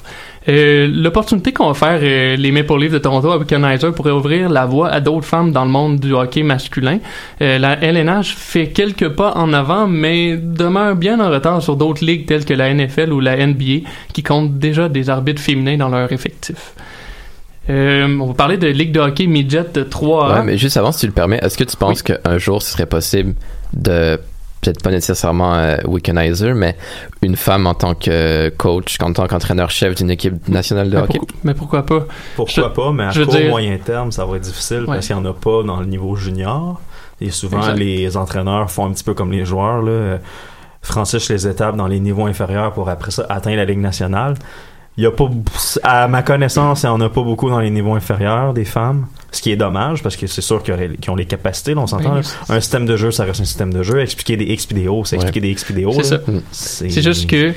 Euh, 0.48 0.88
L'opportunité 0.92 1.52
qu'ont 1.52 1.70
offert 1.70 2.00
euh, 2.02 2.36
les 2.36 2.50
Maple 2.50 2.78
Leafs 2.78 2.92
de 2.92 2.98
Toronto 2.98 3.30
à 3.30 3.38
Wickenheiser 3.38 3.92
pourrait 3.92 4.10
ouvrir 4.10 4.48
la 4.48 4.66
voie 4.66 4.88
à 4.88 5.00
d'autres 5.00 5.26
femmes 5.26 5.52
dans 5.52 5.64
le 5.64 5.70
monde 5.70 6.00
du 6.00 6.12
hockey 6.12 6.42
masculin. 6.42 6.98
Euh, 7.40 7.58
la 7.58 7.82
LNH 7.82 8.34
fait 8.36 8.68
quelques 8.68 9.10
pas 9.10 9.32
en 9.36 9.52
avant, 9.52 9.86
mais 9.86 10.36
demeure 10.36 10.96
bien 10.96 11.20
en 11.20 11.30
retard 11.30 11.62
sur 11.62 11.76
d'autres 11.76 12.04
ligues 12.04 12.26
telles 12.26 12.44
que 12.44 12.54
la 12.54 12.72
NFL 12.72 13.12
ou 13.12 13.20
la 13.20 13.46
NBA, 13.46 13.88
qui 14.12 14.22
comptent 14.22 14.58
déjà 14.58 14.88
des 14.88 15.10
arbitres 15.10 15.40
féminins 15.40 15.76
dans 15.76 15.88
leur 15.88 16.10
effectif. 16.12 16.74
Euh, 17.70 18.08
on 18.20 18.26
va 18.26 18.34
parler 18.34 18.56
de 18.56 18.66
ligue 18.66 18.90
de 18.90 18.98
hockey 18.98 19.26
midget 19.26 19.66
de 19.72 19.84
3A. 19.84 20.34
Ouais, 20.34 20.42
mais 20.42 20.58
juste 20.58 20.76
avant, 20.76 20.90
si 20.90 21.00
tu 21.00 21.06
le 21.06 21.12
permets, 21.12 21.38
est-ce 21.42 21.56
que 21.56 21.64
tu 21.64 21.76
penses 21.76 22.02
qu'un 22.02 22.38
jour, 22.38 22.60
ce 22.60 22.72
serait 22.72 22.86
possible 22.86 23.34
de, 23.72 24.18
peut-être 24.62 24.82
pas 24.82 24.90
nécessairement 24.90 25.54
euh, 25.54 25.76
mais 26.54 26.76
une 27.20 27.36
femme 27.36 27.66
en 27.66 27.74
tant 27.74 27.94
que 27.94 28.48
coach, 28.50 28.96
en 29.02 29.12
tant 29.12 29.26
qu'entraîneur-chef 29.26 29.96
d'une 29.96 30.10
équipe 30.10 30.48
nationale 30.48 30.88
de 30.88 30.96
Mais 30.96 31.02
hockey? 31.02 31.18
pourquoi- 31.18 31.36
mais 31.44 31.54
pourquoi 31.54 31.82
pas? 31.86 32.06
Pourquoi 32.36 32.64
Je- 32.64 32.68
pas, 32.74 32.92
mais 32.92 33.04
à 33.04 33.12
court 33.12 33.26
dire- 33.34 33.50
moyen 33.50 33.76
terme, 33.78 34.12
ça 34.12 34.24
va 34.24 34.36
être 34.36 34.42
difficile 34.42 34.80
Ouais. 34.80 34.86
parce 34.94 35.06
qu'il 35.06 35.16
n'y 35.16 35.22
en 35.22 35.30
a 35.30 35.34
pas 35.34 35.62
dans 35.64 35.80
le 35.80 35.86
niveau 35.86 36.14
junior. 36.16 36.80
Et 37.20 37.30
souvent, 37.30 37.58
Exact. 37.58 37.74
les 37.76 38.16
entraîneurs 38.16 38.70
font 38.70 38.86
un 38.86 38.92
petit 38.92 39.04
peu 39.04 39.14
comme 39.14 39.32
les 39.32 39.44
joueurs, 39.44 39.82
là, 39.82 40.18
franchissent 40.80 41.28
les 41.30 41.46
étapes 41.46 41.76
dans 41.76 41.86
les 41.86 42.00
niveaux 42.00 42.26
inférieurs 42.26 42.72
pour 42.72 42.88
après 42.88 43.10
ça 43.10 43.26
atteindre 43.28 43.56
la 43.56 43.64
Ligue 43.64 43.78
nationale. 43.80 44.34
Il 44.96 45.04
y 45.04 45.06
a 45.06 45.10
pas, 45.10 45.28
à 45.84 46.06
ma 46.08 46.22
connaissance, 46.22 46.82
il 46.82 46.86
n'y 46.86 46.92
en 46.92 47.00
a 47.00 47.08
pas 47.08 47.22
beaucoup 47.22 47.48
dans 47.48 47.60
les 47.60 47.70
niveaux 47.70 47.94
inférieurs 47.94 48.52
des 48.52 48.64
femmes, 48.64 49.06
ce 49.32 49.42
qui 49.42 49.50
est 49.50 49.56
dommage 49.56 50.02
parce 50.02 50.14
que 50.16 50.26
c'est 50.26 50.42
sûr 50.42 50.62
qu'ils 50.62 51.10
ont 51.10 51.16
les 51.16 51.24
capacités, 51.26 51.74
là, 51.74 51.80
on 51.80 51.86
s'entend. 51.86 52.16
Oui, 52.16 52.22
Un 52.48 52.60
système 52.60 52.86
de 52.86 52.96
jeu, 52.96 53.10
ça 53.10 53.24
reste 53.24 53.40
un 53.40 53.44
système 53.44 53.72
de 53.72 53.82
jeu. 53.82 54.00
Expliquer 54.00 54.36
des 54.36 54.54
XPDO, 54.54 55.04
c'est 55.04 55.16
Ouais. 55.16 55.22
expliquer 55.22 55.40
des 55.48 55.54
XPDO. 55.54 55.92
C'est 56.02 56.10
là. 56.12 56.20
ça. 56.26 56.32
C'est 56.52 57.02
juste 57.02 57.28
que 57.28 57.52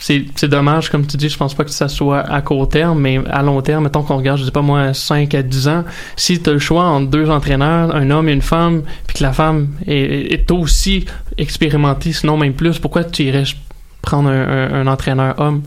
c'est 0.00 0.24
c'est 0.34 0.48
dommage, 0.48 0.90
comme 0.90 1.06
tu 1.06 1.16
dis, 1.16 1.28
je 1.28 1.36
pense 1.38 1.54
pas 1.54 1.64
que 1.64 1.70
ça 1.70 1.88
soit 1.88 2.20
à 2.20 2.42
court 2.42 2.68
terme, 2.68 3.00
mais 3.00 3.20
à 3.30 3.42
long 3.42 3.60
terme, 3.62 3.84
mettons 3.84 4.02
qu'on 4.02 4.16
regarde, 4.16 4.38
je 4.40 4.44
sais 4.44 4.50
pas 4.50 4.60
moi, 4.60 4.92
5 4.92 5.34
à 5.34 5.42
10 5.42 5.68
ans, 5.68 5.84
si 6.16 6.40
tu 6.42 6.50
as 6.50 6.52
le 6.52 6.58
choix 6.58 6.84
entre 6.84 7.10
deux 7.10 7.30
entraîneurs, 7.30 7.94
un 7.94 8.10
homme 8.10 8.28
et 8.28 8.32
une 8.32 8.42
femme, 8.42 8.82
puis 9.06 9.18
que 9.18 9.22
la 9.22 9.32
femme 9.32 9.68
est, 9.86 10.32
est 10.32 10.50
aussi 10.50 11.04
expérimentée, 11.38 12.12
sinon 12.12 12.36
même 12.36 12.54
plus, 12.54 12.78
pourquoi 12.78 13.04
tu 13.04 13.22
irais 13.24 13.44
prendre 14.02 14.28
un, 14.28 14.42
un- 14.48 14.74
un 14.82 14.86
entraîneur 14.86 15.34
homme? 15.38 15.62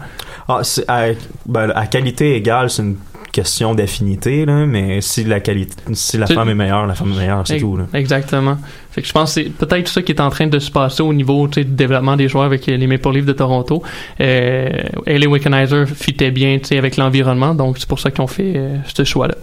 Ah, 0.47 0.59
c'est 0.63 0.85
à, 0.89 1.07
ben, 1.45 1.71
à 1.75 1.87
qualité 1.87 2.35
égale, 2.35 2.69
c'est 2.69 2.81
une 2.83 2.95
question 3.31 3.75
d'affinité, 3.75 4.45
là, 4.45 4.65
mais 4.65 5.01
si 5.01 5.23
la 5.23 5.39
qualité, 5.39 5.75
si 5.93 6.17
la 6.17 6.27
femme 6.27 6.49
est 6.49 6.55
meilleure, 6.55 6.87
la 6.87 6.95
femme 6.95 7.11
est 7.13 7.17
meilleure, 7.17 7.45
c'est 7.45 7.57
tout. 7.57 7.77
Là. 7.77 7.85
Exactement. 7.93 8.57
Fait 8.91 9.01
que 9.01 9.07
je 9.07 9.13
pense 9.13 9.35
que 9.35 9.43
c'est 9.43 9.49
peut-être 9.49 9.87
ça 9.87 10.01
qui 10.01 10.11
est 10.11 10.21
en 10.21 10.29
train 10.29 10.47
de 10.47 10.59
se 10.59 10.71
passer 10.71 11.03
au 11.03 11.13
niveau 11.13 11.47
tu 11.47 11.61
sais, 11.61 11.63
du 11.63 11.73
développement 11.73 12.15
des 12.15 12.27
joueurs 12.27 12.45
avec 12.45 12.65
les 12.65 12.87
Maple 12.87 13.11
Leafs 13.11 13.25
de 13.25 13.33
Toronto. 13.33 13.83
Euh, 14.21 14.69
Hayley 15.05 15.27
Wickenheiser 15.27 15.85
fitait 15.85 16.31
bien 16.31 16.57
tu 16.57 16.69
sais, 16.69 16.77
avec 16.77 16.97
l'environnement, 16.97 17.53
donc 17.53 17.77
c'est 17.77 17.87
pour 17.87 17.99
ça 17.99 18.11
qu'ils 18.11 18.21
ont 18.21 18.27
fait 18.27 18.53
euh, 18.55 18.77
ce 18.93 19.03
choix-là. 19.03 19.35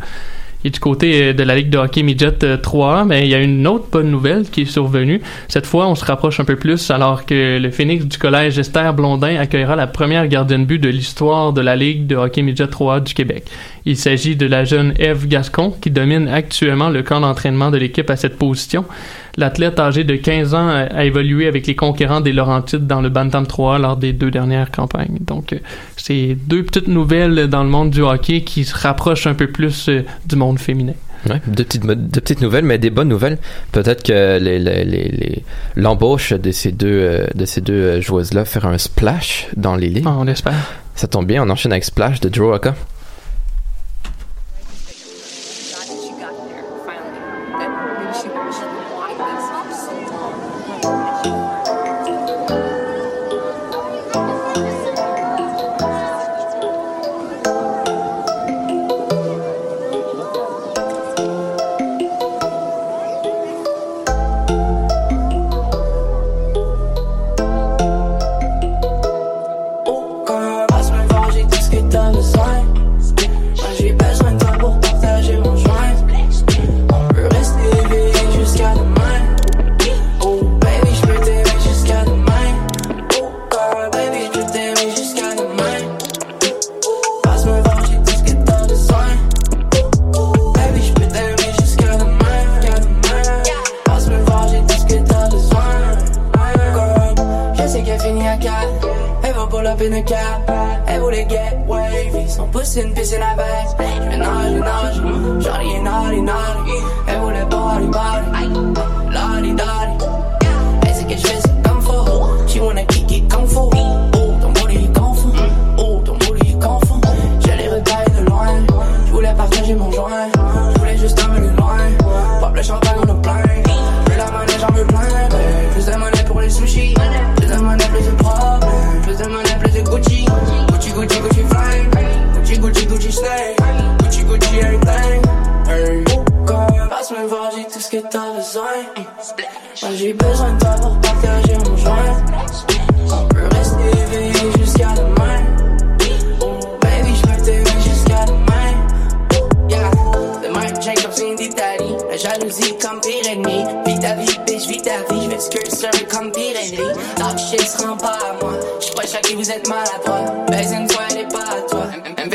Et 0.64 0.70
du 0.70 0.80
côté 0.80 1.22
euh, 1.22 1.32
de 1.32 1.42
la 1.42 1.56
Ligue 1.56 1.70
de 1.70 1.78
hockey 1.78 2.02
Midget 2.02 2.42
euh, 2.42 2.56
3, 2.56 3.04
ben, 3.04 3.22
il 3.22 3.28
y 3.28 3.34
a 3.34 3.40
une 3.40 3.66
autre 3.66 3.86
bonne 3.92 4.10
nouvelle 4.10 4.48
qui 4.48 4.62
est 4.62 4.66
survenue. 4.66 5.20
Cette 5.48 5.66
fois, 5.66 5.86
on 5.88 5.94
se 5.94 6.04
rapproche 6.04 6.40
un 6.40 6.44
peu 6.44 6.56
plus 6.56 6.90
alors 6.90 7.26
que 7.26 7.58
le 7.58 7.70
Phoenix 7.70 8.06
du 8.06 8.16
collège 8.16 8.58
Esther 8.58 8.94
Blondin 8.94 9.36
accueillera 9.36 9.76
la 9.76 9.86
première 9.86 10.26
gardienne 10.26 10.62
de 10.62 10.66
but 10.66 10.78
de 10.78 10.88
l'histoire 10.88 11.52
de 11.52 11.60
la 11.60 11.76
Ligue 11.76 12.06
de 12.06 12.16
hockey 12.16 12.42
Midget 12.42 12.68
3 12.68 13.00
du 13.00 13.12
Québec. 13.12 13.44
Il 13.84 13.96
s'agit 13.96 14.36
de 14.36 14.46
la 14.46 14.64
jeune 14.64 14.94
Eve 14.98 15.28
Gascon 15.28 15.74
qui 15.80 15.90
domine 15.90 16.28
actuellement 16.28 16.88
le 16.88 17.02
camp 17.02 17.20
d'entraînement 17.20 17.70
de 17.70 17.76
l'équipe 17.76 18.08
à 18.08 18.16
cette 18.16 18.38
position. 18.38 18.86
L'athlète 19.36 19.80
âgé 19.80 20.04
de 20.04 20.14
15 20.16 20.54
ans 20.54 20.68
a, 20.68 21.04
évolué 21.04 21.48
avec 21.48 21.66
les 21.66 21.74
conquérants 21.74 22.20
des 22.20 22.32
Laurentides 22.32 22.86
dans 22.86 23.00
le 23.00 23.08
Bantam 23.08 23.46
3 23.46 23.78
lors 23.78 23.96
des 23.96 24.12
deux 24.12 24.30
dernières 24.30 24.70
campagnes. 24.70 25.18
Donc, 25.20 25.52
euh, 25.52 25.58
c'est 25.96 26.36
deux 26.46 26.62
petites 26.62 26.88
nouvelles 26.88 27.48
dans 27.48 27.64
le 27.64 27.70
monde 27.70 27.90
du 27.90 28.00
hockey 28.02 28.42
qui 28.42 28.64
se 28.64 28.76
rapprochent 28.76 29.26
un 29.26 29.34
peu 29.34 29.48
plus 29.48 29.88
euh, 29.88 30.04
du 30.26 30.36
monde 30.36 30.58
féminin. 30.58 30.92
Ouais, 31.28 31.40
deux 31.46 31.64
petites, 31.64 31.84
mo- 31.84 31.94
deux 31.94 32.20
petites 32.20 32.42
nouvelles, 32.42 32.64
mais 32.66 32.76
des 32.78 32.90
bonnes 32.90 33.08
nouvelles. 33.08 33.38
Peut-être 33.72 34.02
que 34.02 34.38
les- 34.38 34.58
les- 34.58 34.84
les- 34.84 35.08
les- 35.08 35.42
l'embauche 35.74 36.32
de 36.34 36.50
ces 36.52 36.70
deux, 36.70 36.86
euh, 36.88 37.26
de 37.34 37.44
ces 37.46 37.60
deux 37.62 38.00
joueuses-là 38.00 38.44
faire 38.44 38.66
un 38.66 38.76
splash 38.78 39.48
dans 39.56 39.74
les 39.74 39.88
ligues. 39.88 40.04
Ah, 40.06 40.16
on 40.18 40.26
espère. 40.26 40.52
Ça 40.94 41.08
tombe 41.08 41.26
bien, 41.26 41.42
on 41.42 41.50
enchaîne 41.50 41.72
avec 41.72 41.82
Splash 41.84 42.20
de 42.20 42.40
Oka. 42.40 42.74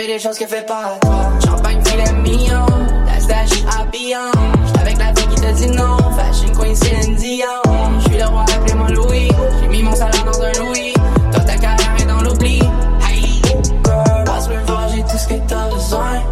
Des 0.09 0.17
choses 0.17 0.39
qu'elle 0.39 0.47
fait 0.47 0.65
pas 0.65 0.95
à 0.95 0.99
toi. 1.05 1.29
Champagne 1.45 1.79
filet 1.85 2.11
mignon. 2.13 2.65
La 3.05 3.19
stash 3.19 3.63
habillon. 3.79 4.31
J'suis 4.65 4.81
avec 4.81 4.97
la 4.97 5.13
fille 5.13 5.27
qui 5.27 5.35
te 5.35 5.51
dit 5.53 5.67
non. 5.67 5.97
Fashion 6.17 6.51
queen 6.59 6.75
Céline 6.75 7.15
Dion. 7.15 7.45
J'suis 7.99 8.17
le 8.17 8.25
roi, 8.25 8.43
appelez-moi 8.51 8.89
Louis. 8.89 9.29
J'ai 9.61 9.67
mis 9.67 9.83
mon 9.83 9.93
salaire 9.93 10.25
dans 10.25 10.41
un 10.41 10.51
Louis. 10.63 10.93
Toi, 11.31 11.41
ta 11.41 11.55
carrière 11.57 11.95
est 11.99 12.05
dans 12.05 12.21
l'oubli. 12.23 12.59
Hey, 13.07 13.39
girl, 13.85 14.23
passe 14.25 14.49
me 14.49 14.57
voir, 14.65 14.89
j'ai 14.89 15.03
tout 15.03 15.17
ce 15.17 15.27
que 15.27 15.47
t'as 15.47 15.69
besoin. 15.69 16.23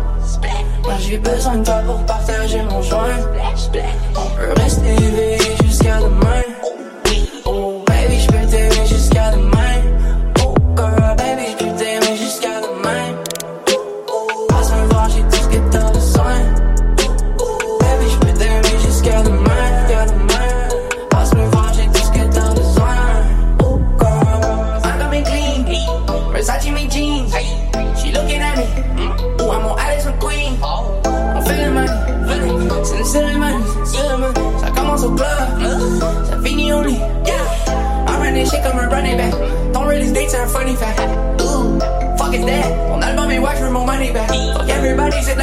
Moi 0.83 0.93
j'ai 0.99 1.17
besoin 1.19 1.57
de 1.57 1.63
toi 1.63 1.81
pour 1.85 2.03
partager 2.07 2.63
mon 2.63 2.81
joint. 2.81 3.19
On 4.15 4.37
peut 4.37 4.59
rester 4.59 4.95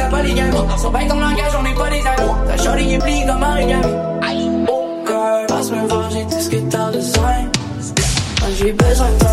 la 0.05 0.17
polygamie. 0.17 0.57
Sur 0.77 0.91
bien 0.91 1.07
ton 1.07 1.19
langage, 1.19 1.53
on 1.59 1.63
n'est 1.63 1.73
pas 1.73 1.89
des 1.89 1.99
amis. 1.99 2.31
Ta 2.47 2.63
shorty 2.63 2.93
est 2.93 2.99
pliée 2.99 3.25
comme 3.25 3.43
origami. 3.43 3.83
Oh 4.67 5.03
girl, 5.05 5.45
passe 5.47 5.71
me 5.71 5.87
voir, 5.87 6.09
j'ai 6.11 6.23
tout 6.23 6.39
ce 6.39 6.49
que 6.49 6.57
t'as 6.69 6.91
besoin. 6.91 7.35
J'ai 8.57 8.71
besoin 8.71 9.07
de 9.09 9.24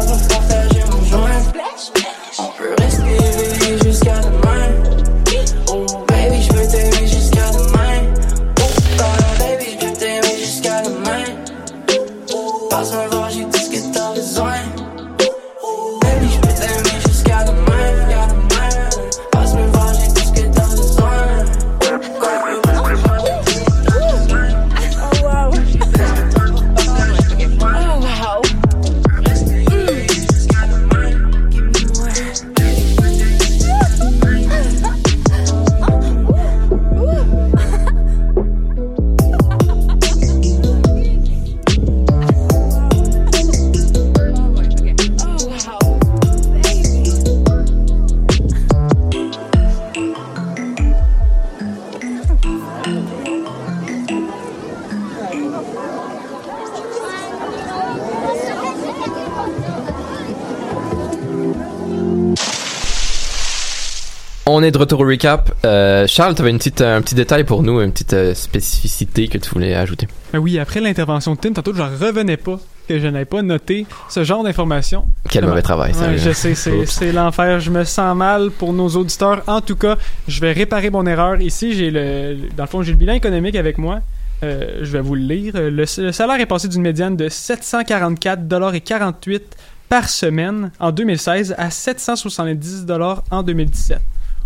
On 64.63 64.65
est 64.65 64.71
de 64.71 64.79
retour 64.79 65.01
au 65.01 65.05
recap. 65.05 65.53
Euh, 65.65 66.07
Charles, 66.07 66.37
tu 66.37 66.43
avais 66.43 66.53
une 66.53 66.59
petite, 66.59 66.83
un 66.83 67.03
petit 67.03 67.17
détail 67.17 67.43
pour 67.43 67.65
nous, 67.65 67.81
une 67.81 67.91
petite 67.91 68.13
euh, 68.13 68.33
spécificité 68.33 69.27
que 69.27 69.37
tu 69.37 69.51
voulais 69.51 69.75
ajouter. 69.75 70.07
Ben 70.33 70.39
oui, 70.39 70.61
après 70.61 70.81
l'intervention 70.81 71.35
de 71.35 71.41
Tim, 71.41 71.53
tantôt, 71.53 71.75
j'en 71.75 71.89
revenais 71.89 72.37
pas 72.37 72.61
que 72.89 73.01
je 73.01 73.09
n'avais 73.09 73.25
pas 73.25 73.43
noté 73.43 73.89
ce 74.09 74.23
genre 74.23 74.45
d'informations. 74.45 75.07
Quel 75.29 75.47
mauvais 75.47 75.63
travail, 75.63 75.95
ça. 75.95 76.07
Ouais, 76.07 76.17
je 76.17 76.31
sais, 76.31 76.55
c'est 76.55 77.11
l'enfer. 77.11 77.59
Je 77.59 77.73
me 77.73 77.83
sens 77.83 78.17
mal 78.17 78.53
pour 78.53 78.73
nos 78.73 78.89
auditeurs. 78.91 79.43
En 79.49 79.63
tout 79.63 79.75
cas, 79.75 79.97
je 80.29 80.41
vais 80.41 80.53
réparer 80.53 80.91
mon 80.91 81.07
erreur. 81.07 81.41
Ici, 81.41 81.75
j'ai 81.75 81.91
le, 81.91 82.37
dans 82.57 82.63
le 82.63 82.69
fond, 82.69 82.85
j'ai 82.85 82.93
le 82.93 82.99
bilan 82.99 83.15
économique 83.15 83.57
avec 83.57 83.79
moi. 83.79 83.99
Euh, 84.45 84.79
je 84.83 84.93
vais 84.93 85.01
vous 85.01 85.17
le 85.17 85.23
lire. 85.23 85.55
Le, 85.57 85.71
le 85.71 86.13
salaire 86.13 86.39
est 86.39 86.47
passé 86.47 86.69
d'une 86.69 86.83
médiane 86.83 87.17
de 87.17 87.29
744,48$ 87.29 89.41
par 89.89 90.09
semaine 90.09 90.71
en 90.79 90.93
2016 90.93 91.57
à 91.59 91.67
770$ 91.69 93.23
en 93.29 93.43
2017. 93.43 93.99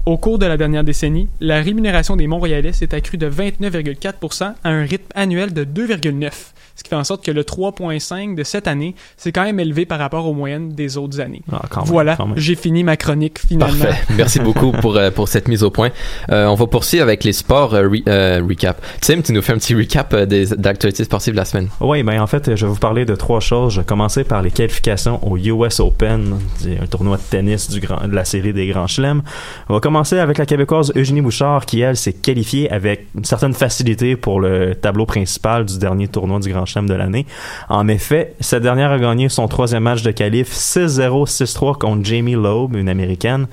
Au 0.07 0.16
cours 0.16 0.38
de 0.38 0.46
la 0.46 0.57
dernière 0.57 0.84
décennie, 0.84 1.28
la 1.40 1.61
rémunération 1.61 2.14
des 2.14 2.28
Montréalais 2.28 2.72
s'est 2.72 2.94
accrue 2.94 3.18
de 3.18 3.28
29,4% 3.28 4.54
à 4.62 4.68
un 4.68 4.82
rythme 4.82 5.11
annuel 5.16 5.52
de 5.52 5.64
2,9%. 5.64 6.30
Ce 6.77 6.83
qui 6.83 6.91
fait 6.91 6.97
en 6.97 7.05
sorte 7.05 7.24
que 7.24 7.31
le 7.31 7.43
3,5 7.43 8.35
de 8.35 8.45
cette 8.45 8.68
année, 8.68 8.95
c'est 9.16 9.33
quand 9.33 9.45
même 9.45 9.59
élevé 9.61 9.87
par 9.87 9.99
rapport 9.99 10.27
aux 10.27 10.35
moyennes 10.35 10.70
des 10.74 10.97
autres 10.97 11.20
années. 11.20 11.43
Ah, 11.53 11.62
quand 11.70 11.81
même, 11.83 11.89
voilà, 11.91 12.18
j'ai 12.37 12.55
fini 12.55 12.85
ma 12.85 12.97
chronique 12.97 13.39
finalement. 13.39 13.85
Parfait. 13.85 14.05
Merci 14.16 14.41
beaucoup 14.41 14.72
pour, 14.72 14.97
euh, 14.97 15.11
pour 15.11 15.29
cette 15.29 15.49
mise 15.49 15.62
au 15.62 15.70
point. 15.70 15.91
Euh, 16.31 16.47
on 16.47 16.55
va 16.55 16.66
poursuivre 16.66 17.03
avec 17.03 17.24
les 17.24 17.33
sports 17.33 17.74
euh, 17.74 17.89
re- 17.89 18.03
euh, 18.09 18.43
recap. 18.47 18.81
Tim, 19.01 19.22
tu 19.22 19.33
nous 19.33 19.43
fais 19.43 19.53
un 19.55 19.59
petit 19.59 19.74
recap 19.74 20.12
euh, 20.14 20.27
des 20.27 20.47
d'actualités 20.47 21.05
sportives 21.05 21.33
de 21.33 21.39
la 21.39 21.45
semaine. 21.45 21.68
Oui, 21.81 22.03
ben 22.03 22.20
en 22.20 22.27
fait, 22.27 22.55
je 22.55 22.66
vais 22.66 22.72
vous 22.72 22.79
parler 22.79 23.05
de 23.05 23.14
trois 23.16 23.41
choses. 23.41 23.72
Je 23.74 23.81
vais 23.81 23.87
commencer 23.87 24.24
par 24.24 24.43
les 24.43 24.51
qualifications 24.51 25.27
au 25.27 25.37
US 25.39 25.81
Open, 25.81 26.39
c'est 26.59 26.79
un 26.79 26.87
tournoi 26.87 27.16
de 27.16 27.22
tennis 27.22 27.70
du 27.70 27.81
grand, 27.81 28.07
de 28.07 28.14
la 28.14 28.24
série 28.27 28.53
des 28.53 28.66
Grands 28.66 28.87
Chelems. 28.87 29.22
On 29.70 29.74
va 29.74 29.81
commencer 29.81 30.18
avec 30.18 30.37
la 30.39 30.45
Québécoise 30.47 30.93
Eugénie 30.95 31.22
Bouchard, 31.22 31.64
qui, 31.64 31.81
elle, 31.81 31.97
s'est 31.97 32.12
qualifiée 32.12 32.70
avec 32.70 33.07
une 33.16 33.24
certaine 33.24 33.55
facilité 33.55 34.16
pour 34.16 34.41
le 34.41 34.74
tableau 34.74 35.07
principal 35.07 35.64
du 35.64 35.79
dernier 35.79 36.09
tournoi 36.09 36.39
du 36.41 36.51
Grand 36.53 36.66
De 36.67 36.95
l'année. 36.95 37.27
En 37.69 37.87
effet, 37.87 38.35
cette 38.41 38.62
dernière 38.62 38.91
a 38.91 38.99
gagné 38.99 39.29
son 39.29 39.47
troisième 39.47 39.85
match 39.85 40.03
de 40.03 40.11
qualif 40.11 40.53
6-0, 40.53 41.27
6-3 41.27 41.79
contre 41.79 42.05
Jamie 42.05 42.35
Loeb, 42.35 42.75
une 42.75 42.89
Américaine. 42.89 43.47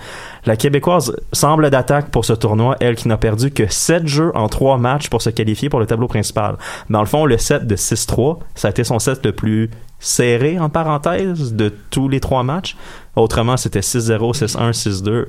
La 0.45 0.57
Québécoise 0.57 1.15
semble 1.31 1.69
d'attaque 1.69 2.09
pour 2.09 2.25
ce 2.25 2.33
tournoi, 2.33 2.75
elle 2.79 2.95
qui 2.95 3.07
n'a 3.07 3.17
perdu 3.17 3.51
que 3.51 3.71
7 3.71 4.07
jeux 4.07 4.31
en 4.35 4.49
3 4.49 4.77
matchs 4.77 5.09
pour 5.09 5.21
se 5.21 5.29
qualifier 5.29 5.69
pour 5.69 5.79
le 5.79 5.85
tableau 5.85 6.07
principal. 6.07 6.57
Dans 6.89 7.01
le 7.01 7.05
fond, 7.05 7.25
le 7.25 7.37
set 7.37 7.67
de 7.67 7.75
6-3, 7.75 8.39
ça 8.55 8.69
a 8.69 8.71
été 8.71 8.83
son 8.83 8.97
set 8.97 9.23
le 9.23 9.31
plus 9.31 9.69
serré, 9.99 10.59
en 10.59 10.69
parenthèse, 10.69 11.53
de 11.53 11.71
tous 11.91 12.09
les 12.09 12.19
trois 12.19 12.43
matchs. 12.43 12.75
Autrement, 13.15 13.57
c'était 13.57 13.79
6-0, 13.79 14.33
6-1, 14.33 14.71
6-2. 14.71 15.25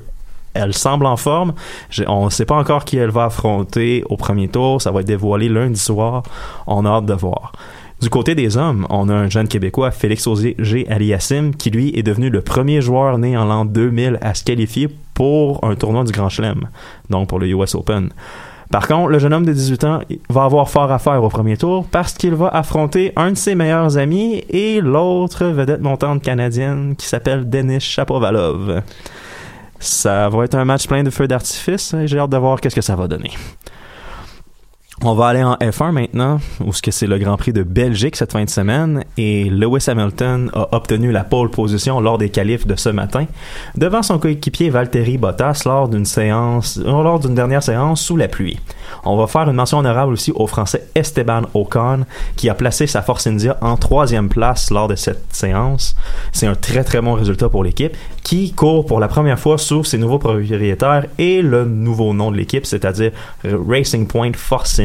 Elle 0.55 0.73
semble 0.73 1.05
en 1.05 1.17
forme. 1.17 1.53
On 2.07 2.25
ne 2.25 2.29
sait 2.29 2.45
pas 2.45 2.55
encore 2.55 2.85
qui 2.85 2.97
elle 2.97 3.11
va 3.11 3.25
affronter 3.25 4.03
au 4.09 4.17
premier 4.17 4.47
tour. 4.47 4.81
Ça 4.81 4.91
va 4.91 5.01
être 5.01 5.07
dévoilé 5.07 5.49
lundi 5.49 5.79
soir. 5.79 6.23
On 6.65 6.85
a 6.85 6.89
hâte 6.89 7.05
de 7.05 7.13
voir. 7.13 7.51
Du 8.01 8.09
côté 8.09 8.35
des 8.35 8.57
hommes, 8.57 8.85
on 8.89 9.07
a 9.07 9.13
un 9.13 9.29
jeune 9.29 9.47
Québécois, 9.47 9.89
Félix 9.91 10.27
Auger 10.27 10.85
Aliassim, 10.89 11.51
qui 11.51 11.69
lui 11.69 11.97
est 11.97 12.03
devenu 12.03 12.29
le 12.29 12.41
premier 12.41 12.81
joueur 12.81 13.17
né 13.17 13.37
en 13.37 13.45
l'an 13.45 13.63
2000 13.63 14.19
à 14.21 14.33
se 14.33 14.43
qualifier 14.43 14.89
pour 15.13 15.63
un 15.63 15.75
tournoi 15.75 16.03
du 16.03 16.11
Grand 16.11 16.27
Chelem, 16.27 16.67
donc 17.09 17.29
pour 17.29 17.39
le 17.39 17.47
US 17.47 17.73
Open. 17.73 18.09
Par 18.69 18.87
contre, 18.87 19.09
le 19.09 19.19
jeune 19.19 19.33
homme 19.33 19.45
de 19.45 19.53
18 19.53 19.83
ans 19.85 19.99
va 20.29 20.43
avoir 20.43 20.69
fort 20.69 20.91
à 20.91 20.99
faire 20.99 21.23
au 21.23 21.29
premier 21.29 21.55
tour 21.55 21.85
parce 21.89 22.13
qu'il 22.13 22.35
va 22.35 22.49
affronter 22.49 23.13
un 23.15 23.31
de 23.31 23.37
ses 23.37 23.55
meilleurs 23.55 23.97
amis 23.97 24.43
et 24.49 24.81
l'autre 24.81 25.45
vedette 25.45 25.81
montante 25.81 26.21
canadienne 26.21 26.95
qui 26.97 27.07
s'appelle 27.07 27.49
Denis 27.49 27.79
Shapovalov. 27.79 28.81
Ça 29.85 30.29
va 30.29 30.45
être 30.45 30.55
un 30.55 30.65
match 30.65 30.87
plein 30.87 31.03
de 31.03 31.11
feux 31.11 31.27
d'artifice 31.27 31.93
et 31.93 32.07
j'ai 32.07 32.17
hâte 32.17 32.31
de 32.31 32.37
voir 32.37 32.59
qu'est-ce 32.59 32.75
que 32.75 32.81
ça 32.81 32.95
va 32.95 33.07
donner. 33.07 33.31
On 35.01 35.13
va 35.13 35.27
aller 35.27 35.43
en 35.43 35.55
F1 35.55 35.91
maintenant, 35.91 36.39
où 36.61 36.71
que 36.71 36.89
c'est 36.89 37.05
le 37.05 37.17
Grand 37.17 37.35
Prix 37.35 37.51
de 37.51 37.63
Belgique 37.63 38.15
cette 38.15 38.31
fin 38.31 38.45
de 38.45 38.49
semaine, 38.49 39.03
et 39.17 39.43
Lewis 39.49 39.83
Hamilton 39.87 40.49
a 40.53 40.73
obtenu 40.73 41.11
la 41.11 41.25
pole 41.25 41.51
position 41.51 41.99
lors 41.99 42.17
des 42.17 42.29
qualifs 42.29 42.65
de 42.65 42.77
ce 42.77 42.87
matin, 42.87 43.25
devant 43.75 44.01
son 44.03 44.19
coéquipier 44.19 44.69
Valtteri 44.69 45.17
Bottas 45.17 45.63
lors 45.65 45.89
d'une 45.89 46.05
séance, 46.05 46.77
euh, 46.77 47.03
lors 47.03 47.19
d'une 47.19 47.35
dernière 47.35 47.61
séance 47.61 48.01
sous 48.01 48.15
la 48.15 48.29
pluie. 48.29 48.57
On 49.03 49.17
va 49.17 49.27
faire 49.27 49.49
une 49.49 49.57
mention 49.57 49.79
honorable 49.79 50.13
aussi 50.13 50.31
au 50.33 50.47
Français 50.47 50.87
Esteban 50.95 51.41
Ocon, 51.53 52.05
qui 52.37 52.49
a 52.49 52.53
placé 52.53 52.87
sa 52.87 53.01
Force 53.01 53.27
India 53.27 53.57
en 53.59 53.75
troisième 53.75 54.29
place 54.29 54.71
lors 54.71 54.87
de 54.87 54.95
cette 54.95 55.25
séance. 55.35 55.95
C'est 56.31 56.47
un 56.47 56.55
très 56.55 56.85
très 56.85 57.01
bon 57.01 57.15
résultat 57.15 57.49
pour 57.49 57.65
l'équipe, 57.65 57.97
qui 58.23 58.53
court 58.53 58.85
pour 58.85 59.01
la 59.01 59.09
première 59.09 59.39
fois 59.39 59.57
sous 59.57 59.83
ses 59.83 59.97
nouveaux 59.97 60.19
propriétaires 60.19 61.05
et 61.17 61.41
le 61.41 61.65
nouveau 61.65 62.13
nom 62.13 62.31
de 62.31 62.37
l'équipe, 62.37 62.65
c'est-à-dire 62.65 63.11
Racing 63.43 64.07
Point 64.07 64.31
Force 64.35 64.79
India. 64.79 64.84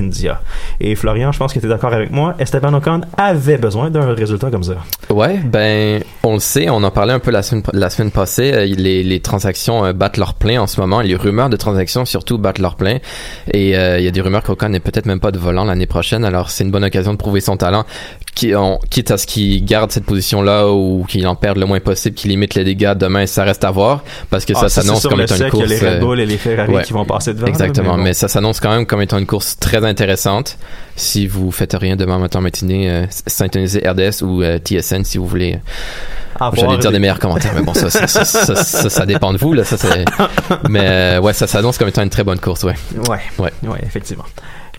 Et 0.81 0.95
Florian, 0.95 1.33
je 1.33 1.39
pense 1.39 1.53
que 1.53 1.59
tu 1.59 1.67
es 1.67 1.69
d'accord 1.69 1.93
avec 1.93 2.11
moi, 2.11 2.35
Esteban 2.39 2.73
Ocon 2.75 3.03
avait 3.17 3.59
besoin 3.59 3.91
d'un 3.91 4.15
résultat 4.15 4.51
comme 4.51 4.63
ça. 4.63 4.75
Ouais, 5.11 5.39
ben, 5.45 6.03
on 6.23 6.35
le 6.35 6.41
sait, 6.41 6.71
on 6.71 6.83
en 6.83 6.91
parlait 6.91 7.13
un 7.13 7.19
peu 7.19 7.31
la 7.31 7.43
semaine, 7.43 7.63
la 7.73 7.91
semaine 7.91 8.11
passée. 8.11 8.53
euh, 8.55 8.65
Les, 8.65 9.03
les 9.03 9.21
transactions 9.21 9.85
euh, 9.85 9.93
battent 9.93 10.17
leur 10.17 10.35
plein 10.35 10.61
en 10.63 10.67
ce 10.67 10.81
moment. 10.81 11.01
Les 11.01 11.15
rumeurs 11.17 11.51
de 11.51 11.57
transactions 11.57 12.05
surtout 12.05 12.39
battent 12.39 12.59
leur 12.61 12.77
plein. 12.77 12.99
Et 13.53 13.77
euh, 13.77 13.99
il 13.99 14.05
y 14.05 14.09
a 14.09 14.11
des 14.11 14.21
rumeurs 14.21 14.43
qu'Ocon 14.43 14.69
n'est 14.69 14.81
peut-être 14.81 15.07
même 15.07 15.21
pas 15.21 15.31
de 15.33 15.39
volant 15.39 15.65
l'année 15.65 15.87
prochaine. 15.87 16.25
Alors 16.25 16.51
c'est 16.51 16.65
une 16.65 16.71
bonne 16.71 16.85
occasion 16.85 17.13
de 17.13 17.19
prouver 17.19 17.41
son 17.41 17.57
talent, 17.57 17.85
qui, 18.35 18.55
on, 18.55 18.79
quitte 18.91 19.11
à 19.11 19.19
ce 19.19 19.27
qu'il 19.27 19.65
garde 19.65 19.91
cette 19.91 20.05
position-là 20.05 20.69
ou 20.69 21.05
qu'il 21.09 21.27
en 21.27 21.35
perde 21.35 21.59
le 21.59 21.67
moins 21.67 21.81
possible, 21.81 22.15
qu'il 22.15 22.31
limite 22.31 22.55
les 22.55 22.65
dégâts. 22.65 22.95
Demain, 22.95 23.27
ça 23.27 23.45
reste 23.45 23.65
à 23.65 23.71
voir 23.71 24.03
parce 24.31 24.45
que 24.45 24.53
Ah, 24.57 24.61
ça 24.69 24.69
s'annonce 24.69 25.07
comme 25.07 25.21
étant 25.21 25.37
une 25.37 25.51
course. 25.51 25.69
les 25.69 25.79
Red 25.79 26.01
Bull 26.01 26.21
et 26.21 26.27
les 26.27 26.37
Ferrari 26.39 26.73
ouais. 26.73 26.83
qui 26.85 26.93
vont 26.93 27.05
passer 27.05 27.35
devant, 27.35 27.47
Exactement, 27.47 27.93
mais 27.93 27.97
bon. 27.97 28.03
mais 28.05 28.13
ça 28.15 28.29
s'annonce 28.29 28.61
quand 28.61 28.71
même 28.71 28.87
comme 28.87 29.03
étant 29.03 29.19
une 29.19 29.27
course 29.27 29.59
très 29.59 29.85
intéressante. 29.91 30.57
Si 30.97 31.27
vous 31.27 31.51
faites 31.51 31.75
rien 31.75 31.97
demain 31.97 32.19
matin 32.19 32.41
matinée, 32.41 32.91
euh, 32.91 33.07
synthonisez 33.27 33.83
RDS 33.87 34.23
ou 34.23 34.43
euh, 34.43 34.59
TSN 34.59 35.05
si 35.05 35.19
vous 35.19 35.27
voulez. 35.27 35.59
J'allais 36.55 36.79
dire 36.79 36.91
des- 36.93 36.99
meilleurs 36.99 37.19
commentaires, 37.19 37.53
mais 37.55 37.61
bon, 37.63 37.75
ça, 37.75 37.91
ça, 37.91 38.25
ça, 38.25 39.07
dépend 39.07 39.33
de 39.35 39.39
vous, 39.39 39.53
là. 39.53 39.63
Ça. 39.65 39.77
Mais 40.71 40.81
euh, 40.89 41.21
ouais, 41.21 41.35
ça 41.35 41.47
s'annonce 41.47 41.77
comme 41.77 41.89
étant 41.89 42.03
une 42.03 42.09
très 42.09 42.25
bonne 42.25 42.39
course, 42.39 42.63
ouais. 42.65 42.75
Ouais, 43.09 43.19
Ouais. 43.39 43.51
ouais, 43.65 43.79
effectivement. 43.83 44.25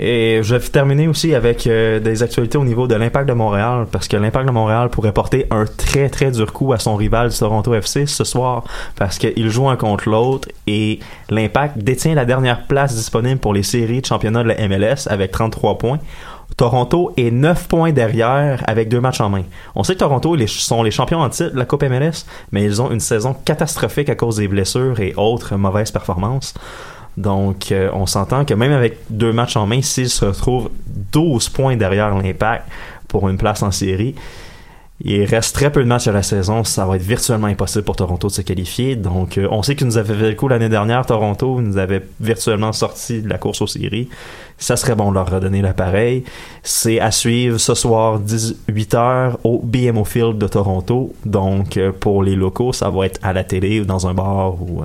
Et 0.04 0.40
je 0.42 0.56
vais 0.56 0.68
terminer 0.68 1.08
aussi 1.08 1.36
avec 1.36 1.68
euh, 1.68 2.00
des 2.00 2.24
actualités 2.24 2.58
au 2.58 2.66
niveau 2.66 2.88
de 2.88 2.96
l'Impact 2.96 3.30
de 3.30 3.34
Montréal, 3.34 3.86
parce 3.92 4.08
que 4.08 4.18
l'Impact 4.18 4.48
de 4.48 4.52
Montréal 4.52 4.90
pourrait 4.90 5.12
porter 5.12 5.46
un 5.52 5.66
très 5.66 6.10
très 6.10 6.32
dur 6.32 6.52
coup 6.52 6.74
à 6.74 6.80
son 6.80 6.96
rival 6.96 7.30
du 7.30 7.38
Toronto 7.38 7.72
FC 7.76 8.08
ce 8.08 8.24
soir, 8.24 8.64
parce 8.96 9.20
qu'ils 9.20 9.52
jouent 9.52 9.70
un 9.70 9.76
contre 9.76 10.10
l'autre 10.10 10.50
et 10.66 11.00
l'Impact 11.30 11.78
détient 11.78 12.16
la 12.16 12.26
dernière 12.26 12.66
place 12.66 12.96
disponible 12.96 13.40
pour 13.40 13.54
les 13.54 13.62
séries 13.62 14.02
de 14.02 14.08
championnat 14.08 14.42
de 14.42 14.48
la 14.48 14.68
MLS 14.68 15.08
avec 15.08 15.32
33 15.32 15.78
points. 15.78 16.00
Toronto 16.58 17.14
est 17.16 17.30
9 17.30 17.68
points 17.68 17.92
derrière 17.92 18.64
avec 18.66 18.90
deux 18.90 19.02
matchs 19.02 19.22
en 19.22 19.30
main. 19.30 19.44
On 19.76 19.84
sait 19.84 19.94
que 19.94 20.00
Toronto 20.00 20.36
sont 20.48 20.82
les 20.82 20.92
champions 20.92 21.20
en 21.20 21.30
titre 21.30 21.54
de 21.54 21.60
la 21.60 21.66
Coupe 21.66 21.84
MLS, 21.84 22.26
mais 22.52 22.64
ils 22.64 22.82
ont 22.82 22.90
une 22.90 23.00
saison 23.00 23.36
catastrophique 23.46 24.10
à 24.10 24.16
cause 24.16 24.38
des 24.38 24.48
blessures 24.48 25.00
et 25.00 25.14
autres 25.16 25.56
mauvaises 25.58 25.92
performances. 25.92 26.56
Donc, 27.18 27.72
euh, 27.72 27.90
on 27.94 28.06
s'entend 28.06 28.46
que 28.46 28.54
même 28.54 28.72
avec 28.72 28.98
deux 29.10 29.34
matchs 29.34 29.58
en 29.58 29.68
main, 29.68 29.82
s'ils 29.82 30.10
se 30.10 30.26
retrouvent 30.26 30.70
12 31.12 31.50
points 31.50 31.76
derrière 31.76 32.16
l'impact 32.16 32.66
pour 33.08 33.28
une 33.30 33.38
place 33.38 33.64
en 33.64 33.72
série, 33.72 34.16
il 35.04 35.26
reste 35.26 35.56
très 35.56 35.72
peu 35.72 35.82
de 35.82 35.88
matchs 35.88 36.08
à 36.08 36.12
la 36.12 36.22
saison. 36.22 36.64
Ça 36.64 36.86
va 36.86 36.96
être 36.96 37.02
virtuellement 37.02 37.48
impossible 37.48 37.84
pour 37.84 37.96
Toronto 37.96 38.28
de 38.28 38.34
se 38.34 38.42
qualifier. 38.42 38.96
Donc, 38.96 39.38
euh, 39.38 39.48
on 39.50 39.64
sait 39.64 39.76
qu'ils 39.76 39.88
nous 39.88 39.98
avaient 39.98 40.14
fait 40.14 40.30
le 40.30 40.36
coup 40.36 40.48
l'année 40.48 40.70
dernière. 40.70 41.06
Toronto 41.06 41.60
nous 41.60 41.78
avait 41.78 42.06
virtuellement 42.20 42.72
sorti 42.72 43.22
de 43.22 43.28
la 43.28 43.38
course 43.38 43.62
aux 43.62 43.68
séries. 43.68 44.10
Ça 44.58 44.76
serait 44.76 44.96
bon 44.96 45.10
de 45.10 45.16
leur 45.16 45.30
redonner 45.30 45.62
l'appareil. 45.62 46.24
C'est 46.62 47.00
à 47.00 47.10
suivre 47.10 47.58
ce 47.58 47.74
soir 47.74 48.20
18h 48.20 49.38
au 49.44 49.60
BMO 49.64 50.04
Field 50.04 50.38
de 50.38 50.48
Toronto. 50.48 51.14
Donc, 51.26 51.78
euh, 51.78 51.92
pour 51.92 52.24
les 52.24 52.36
locaux, 52.36 52.72
ça 52.72 52.90
va 52.90 53.08
être 53.08 53.20
à 53.24 53.34
la 53.34 53.44
télé 53.44 53.82
ou 53.82 53.86
dans 53.86 54.08
un 54.08 54.14
bar 54.14 54.62
ou 54.62 54.84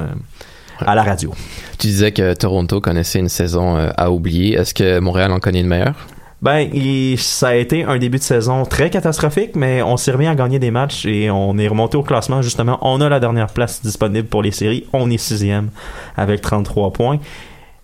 à 0.85 0.95
la 0.95 1.03
radio. 1.03 1.33
Tu 1.79 1.87
disais 1.89 2.13
que 2.13 2.35
Toronto 2.35 2.81
connaissait 2.81 3.19
une 3.21 3.29
saison 3.29 3.77
euh, 3.77 3.91
à 3.97 4.11
oublier. 4.11 4.55
Est-ce 4.55 4.75
que 4.75 4.99
Montréal 4.99 5.31
en 5.33 5.39
connaît 5.39 5.61
une 5.61 5.69
meilleure? 5.69 5.95
Ben, 6.43 6.69
il- 6.73 7.19
ça 7.19 7.49
a 7.49 7.55
été 7.55 7.85
un 7.85 7.97
début 7.99 8.19
de 8.19 8.23
saison 8.23 8.65
très 8.65 8.91
catastrophique, 8.91 9.53
mais 9.57 9.83
on 9.83 9.97
s'est 9.97 10.13
remis 10.13 10.27
à 10.27 10.35
gagner 10.35 10.59
des 10.59 10.71
matchs 10.71 11.07
et 11.07 11.31
on 11.31 11.57
est 11.59 11.67
remonté 11.69 11.97
au 11.97 12.03
classement. 12.03 12.43
Justement, 12.43 12.79
on 12.83 13.01
a 13.01 13.09
la 13.09 13.21
dernière 13.21 13.47
place 13.49 13.81
disponible 13.83 14.29
pour 14.29 14.43
les 14.43 14.51
séries. 14.51 14.85
On 14.93 15.11
est 15.11 15.17
sixième 15.19 15.71
avec 16.17 16.43
33 16.43 16.93
points. 16.93 17.19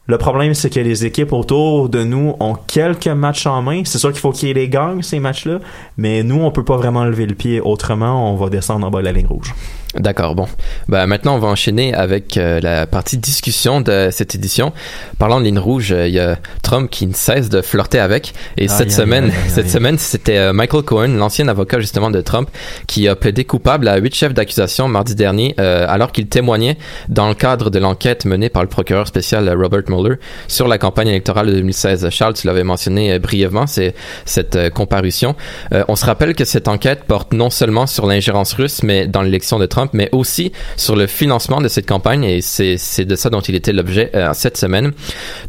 Le 0.06 0.18
problème, 0.18 0.52
c'est 0.52 0.68
que 0.68 0.80
les 0.80 1.06
équipes 1.06 1.32
autour 1.32 1.88
de 1.88 2.02
nous 2.02 2.34
ont 2.40 2.54
quelques 2.66 3.06
matchs 3.08 3.46
en 3.46 3.62
main. 3.62 3.82
C'est 3.84 3.98
sûr 3.98 4.10
qu'il 4.10 4.20
faut 4.20 4.32
qu'ils 4.32 4.54
les 4.54 4.68
gagnent, 4.68 5.00
ces 5.00 5.20
matchs-là, 5.20 5.60
mais 5.96 6.22
nous, 6.24 6.40
on 6.42 6.50
peut 6.50 6.64
pas 6.64 6.76
vraiment 6.76 7.04
lever 7.04 7.24
le 7.24 7.36
pied. 7.36 7.60
Autrement, 7.60 8.32
on 8.32 8.36
va 8.36 8.50
descendre 8.50 8.84
en 8.86 8.90
bas 8.90 8.98
de 8.98 9.04
la 9.04 9.12
ligne 9.12 9.28
rouge. 9.28 9.54
D'accord, 9.94 10.34
bon. 10.34 10.46
Bah, 10.88 11.06
maintenant, 11.06 11.34
on 11.34 11.38
va 11.38 11.48
enchaîner 11.48 11.92
avec 11.94 12.36
euh, 12.36 12.60
la 12.60 12.86
partie 12.86 13.18
discussion 13.18 13.80
de 13.80 14.08
cette 14.10 14.34
édition. 14.34 14.72
Parlant 15.18 15.38
de 15.38 15.44
ligne 15.44 15.58
rouge, 15.58 15.92
euh, 15.92 16.08
il 16.08 16.14
y 16.14 16.18
a 16.18 16.36
Trump 16.62 16.90
qui 16.90 17.06
ne 17.06 17.12
cesse 17.12 17.48
de 17.50 17.60
flirter 17.60 17.98
avec. 17.98 18.32
Et 18.56 18.68
cette 18.68 18.90
semaine, 18.90 19.30
cette 19.48 19.68
semaine, 19.68 19.98
c'était 19.98 20.38
euh, 20.38 20.52
Michael 20.52 20.82
Cohen, 20.82 21.08
l'ancien 21.08 21.48
avocat 21.48 21.80
justement 21.80 22.10
de 22.10 22.20
Trump, 22.20 22.48
qui 22.86 23.06
a 23.08 23.16
plaidé 23.16 23.44
coupable 23.44 23.88
à 23.88 23.96
huit 23.98 24.14
chefs 24.14 24.32
d'accusation 24.34 24.88
mardi 24.88 25.14
dernier, 25.14 25.54
euh, 25.60 25.84
alors 25.88 26.12
qu'il 26.12 26.26
témoignait 26.26 26.78
dans 27.08 27.28
le 27.28 27.34
cadre 27.34 27.68
de 27.68 27.78
l'enquête 27.78 28.24
menée 28.24 28.48
par 28.48 28.62
le 28.62 28.68
procureur 28.68 29.06
spécial 29.06 29.48
Robert 29.50 29.82
Mueller 29.88 30.16
sur 30.48 30.68
la 30.68 30.78
campagne 30.78 31.08
électorale 31.08 31.46
de 31.46 31.52
2016. 31.52 32.08
Charles, 32.10 32.34
tu 32.34 32.46
l'avais 32.46 32.64
mentionné 32.64 33.18
brièvement, 33.18 33.66
c'est 33.66 33.94
cette 34.24 34.70
comparution. 34.70 35.36
Euh, 35.72 35.84
on 35.88 35.96
se 35.96 36.04
rappelle 36.04 36.34
que 36.34 36.44
cette 36.44 36.68
enquête 36.68 37.04
porte 37.04 37.32
non 37.32 37.50
seulement 37.50 37.86
sur 37.86 38.06
l'ingérence 38.06 38.52
russe, 38.54 38.82
mais 38.82 39.06
dans 39.06 39.22
l'élection 39.22 39.58
de 39.58 39.66
Trump, 39.66 39.81
mais 39.92 40.08
aussi 40.12 40.52
sur 40.76 40.96
le 40.96 41.06
financement 41.06 41.60
de 41.60 41.68
cette 41.68 41.86
campagne, 41.86 42.24
et 42.24 42.40
c'est 42.40 43.04
de 43.04 43.16
ça 43.16 43.30
dont 43.30 43.40
il 43.40 43.54
était 43.54 43.72
l'objet 43.72 44.10
euh, 44.14 44.30
cette 44.34 44.56
semaine. 44.56 44.92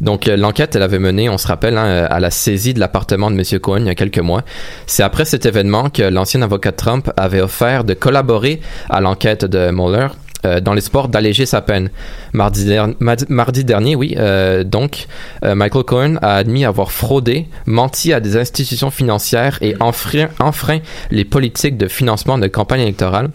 Donc 0.00 0.28
euh, 0.28 0.36
l'enquête, 0.36 0.76
elle 0.76 0.82
avait 0.82 0.98
mené, 0.98 1.28
on 1.28 1.38
se 1.38 1.46
rappelle, 1.46 1.78
hein, 1.78 2.06
à 2.10 2.20
la 2.20 2.30
saisie 2.30 2.74
de 2.74 2.80
l'appartement 2.80 3.30
de 3.30 3.36
Monsieur 3.36 3.58
Cohen 3.58 3.80
il 3.80 3.86
y 3.86 3.90
a 3.90 3.94
quelques 3.94 4.18
mois. 4.18 4.42
C'est 4.86 5.02
après 5.02 5.24
cet 5.24 5.46
événement 5.46 5.90
que 5.90 6.02
l'ancien 6.02 6.42
avocat 6.42 6.72
Trump 6.72 7.10
avait 7.16 7.40
offert 7.40 7.84
de 7.84 7.94
collaborer 7.94 8.60
à 8.90 9.00
l'enquête 9.00 9.44
de 9.44 9.70
Mueller 9.70 10.08
euh, 10.44 10.60
dans 10.60 10.74
l'espoir 10.74 11.08
d'alléger 11.08 11.46
sa 11.46 11.62
peine. 11.62 11.90
Mardi, 12.32 12.64
der- 12.66 12.94
mardi- 13.00 13.26
mardi 13.28 13.64
dernier, 13.64 13.96
oui, 13.96 14.16
donc, 14.64 15.06
Michael 15.42 15.84
Cohen 15.84 16.16
a 16.20 16.36
admis 16.36 16.64
avoir 16.64 16.92
fraudé, 16.92 17.46
menti 17.66 18.12
à 18.12 18.20
des 18.20 18.36
institutions 18.36 18.90
financières 18.90 19.58
et 19.62 19.74
enfreint 19.80 20.80
les 21.10 21.24
politiques 21.24 21.76
de 21.76 21.88
financement 21.88 22.38
de 22.38 22.46
campagne 22.48 22.80
électorale. 22.80 23.30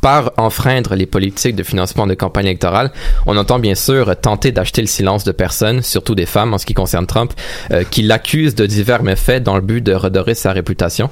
Par 0.00 0.32
enfreindre 0.36 0.94
les 0.94 1.06
politiques 1.06 1.56
de 1.56 1.62
financement 1.62 2.06
de 2.06 2.14
campagne 2.14 2.46
électorale, 2.46 2.92
on 3.26 3.36
entend 3.36 3.58
bien 3.58 3.74
sûr 3.74 4.14
tenter 4.20 4.52
d'acheter 4.52 4.80
le 4.80 4.86
silence 4.86 5.24
de 5.24 5.32
personnes, 5.32 5.82
surtout 5.82 6.14
des 6.14 6.26
femmes 6.26 6.54
en 6.54 6.58
ce 6.58 6.66
qui 6.66 6.74
concerne 6.74 7.06
Trump, 7.06 7.32
euh, 7.72 7.84
qui 7.90 8.02
l'accusent 8.02 8.54
de 8.54 8.66
divers 8.66 9.02
méfaits 9.02 9.42
dans 9.42 9.56
le 9.56 9.62
but 9.62 9.80
de 9.80 9.94
redorer 9.94 10.34
sa 10.34 10.52
réputation. 10.52 11.10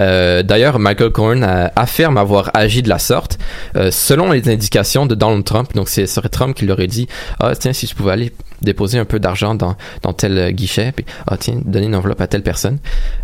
Euh, 0.00 0.42
D'ailleurs, 0.42 0.78
Michael 0.78 1.10
Cohen 1.10 1.42
euh, 1.42 1.68
affirme 1.74 2.16
avoir 2.16 2.50
agi 2.54 2.82
de 2.82 2.88
la 2.88 2.98
sorte, 2.98 3.38
euh, 3.76 3.90
selon 3.90 4.30
les 4.30 4.48
indications 4.48 5.06
de 5.06 5.14
Donald 5.14 5.44
Trump. 5.44 5.74
Donc, 5.74 5.88
c'est 5.88 6.06
Trump 6.30 6.56
qui 6.56 6.66
leur 6.66 6.78
aurait 6.78 6.86
dit 6.86 7.08
Ah, 7.40 7.54
tiens, 7.56 7.72
si 7.72 7.86
je 7.86 7.94
pouvais 7.94 8.12
aller 8.12 8.32
déposer 8.62 8.98
un 8.98 9.04
peu 9.04 9.20
d'argent 9.20 9.54
dans, 9.54 9.76
dans 10.02 10.12
tel 10.12 10.52
guichet, 10.52 10.92
puis 10.92 11.04
ah, 11.26 11.36
tiens, 11.36 11.60
donner 11.64 11.86
une 11.86 11.94
enveloppe 11.94 12.20
à 12.20 12.26
telle 12.26 12.42
personne. 12.42 12.78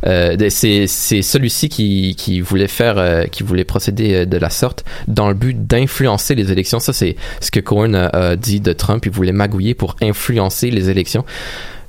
Euh, 0.06 0.36
c'est 0.48 0.86
celui-ci 0.86 1.68
qui, 1.68 2.14
qui 2.16 2.40
voulait 2.40 2.68
faire, 2.68 2.98
euh, 2.98 3.24
qui 3.24 3.42
voulait 3.42 3.64
procéder 3.64 4.26
de 4.26 4.38
la 4.38 4.50
sorte 4.50 4.84
dans 5.08 5.28
le 5.28 5.34
but 5.34 5.66
d'influencer 5.66 6.34
les 6.34 6.50
élections. 6.52 6.80
Ça, 6.80 6.92
c'est 6.92 7.16
ce 7.40 7.50
que 7.50 7.60
Cohen 7.60 7.94
a, 7.94 8.06
a 8.06 8.36
dit 8.36 8.60
de 8.60 8.72
Trump. 8.72 9.04
Il 9.06 9.12
voulait 9.12 9.32
magouiller 9.32 9.74
pour 9.74 9.96
influencer 10.02 10.70
les 10.70 10.90
élections. 10.90 11.24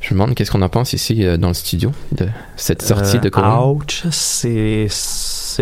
Je 0.02 0.14
me 0.14 0.20
demande 0.20 0.36
qu'est-ce 0.36 0.52
qu'on 0.52 0.62
en 0.62 0.70
pense 0.70 0.94
ici 0.94 1.26
euh, 1.26 1.38
dans 1.38 1.48
le 1.48 1.54
studio 1.56 1.92
de 2.12 2.28
cette 2.58 2.82
sortie 2.84 3.18
Euh, 3.18 3.22
de 3.22 3.30
Cohen. 3.30 3.72
Ouch, 3.72 4.04
c'est 4.12 4.88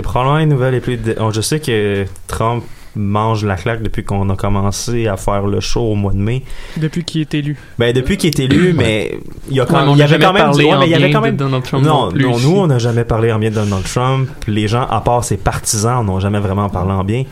probablement 0.02 0.40
une 0.40 0.50
nouvelle 0.50 0.74
les 0.74 0.82
plus. 0.82 1.00
Je 1.32 1.42
sais 1.42 1.60
que 1.60 2.06
Trump 2.28 2.64
mange 2.96 3.44
la 3.44 3.56
claque 3.56 3.82
depuis 3.82 4.04
qu'on 4.04 4.30
a 4.30 4.36
commencé 4.36 5.08
à 5.08 5.18
faire 5.18 5.46
le 5.48 5.60
show 5.60 5.82
au 5.82 5.96
mois 5.96 6.14
de 6.14 6.20
mai. 6.20 6.44
Depuis 6.78 7.04
qu'il 7.04 7.22
est 7.22 7.34
élu. 7.34 7.58
Ben 7.80 7.94
depuis 7.94 8.18
qu'il 8.18 8.30
est 8.30 8.40
élu, 8.40 8.74
mais 8.74 9.18
il 9.50 9.58
y 9.58 9.60
a 9.60 9.64
Ouais, 9.64 9.70
quand, 9.70 9.94
il 9.94 9.98
y 9.98 9.98
n'a 9.98 10.04
avait 10.04 10.20
jamais 10.20 10.26
quand 10.26 10.34
même 10.34 10.44
parlé 10.44 10.66
ouais, 10.66 10.74
en 10.74 10.80
mais 10.80 10.86
il 10.86 10.92
y 10.92 10.96
avait 10.96 11.08
bien 11.08 11.14
quand 11.14 11.22
de 11.22 11.26
même 11.26 11.36
Donald 11.38 11.64
Trump 11.64 11.84
non, 11.86 12.06
non 12.06 12.12
plus 12.12 12.24
non, 12.24 12.32
ici. 12.38 12.48
nous 12.48 12.58
on 12.58 12.68
n'a 12.68 12.80
jamais 12.80 13.04
parlé 13.04 13.32
en 13.32 13.40
bien 13.40 13.50
de 13.50 13.56
Donald 13.56 13.84
Trump. 13.86 14.30
Les 14.48 14.68
gens 14.68 14.86
à 14.88 15.02
part 15.02 15.24
ses 15.24 15.38
partisans 15.38 16.06
n'ont 16.06 16.20
jamais 16.20 16.40
vraiment 16.40 16.70
parlé 16.70 16.92
en 16.92 17.04
bien. 17.04 17.24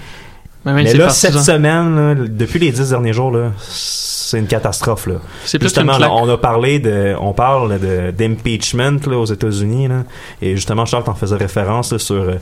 Mais 0.66 0.74
même 0.74 0.84
mais 0.84 0.92
ses 0.92 0.98
là 0.98 1.06
partisans. 1.06 1.34
cette 1.34 1.56
semaine, 1.56 1.96
là, 1.96 2.16
depuis 2.16 2.60
les 2.60 2.72
dix 2.72 2.90
derniers 2.90 3.14
jours 3.14 3.32
là, 3.32 3.52
c'est 3.60 4.40
une 4.40 4.48
catastrophe 4.48 5.08
là. 5.08 5.16
C'est 5.46 5.62
justement 5.62 5.98
là, 5.98 6.12
on 6.12 6.30
a 6.30 6.38
parlé 6.38 6.80
de 6.80 7.16
on 7.20 7.34
parle 7.34 7.80
de 7.80 8.12
d'impeachment 8.12 9.00
là, 9.08 9.18
aux 9.18 9.26
États-Unis 9.26 9.88
là, 9.88 10.04
et 10.42 10.56
justement 10.56 10.86
Charles 10.86 11.04
t'en 11.04 11.16
faisait 11.16 11.36
référence 11.36 11.92
là, 11.92 12.00
sur 12.00 12.16
euh, 12.16 12.36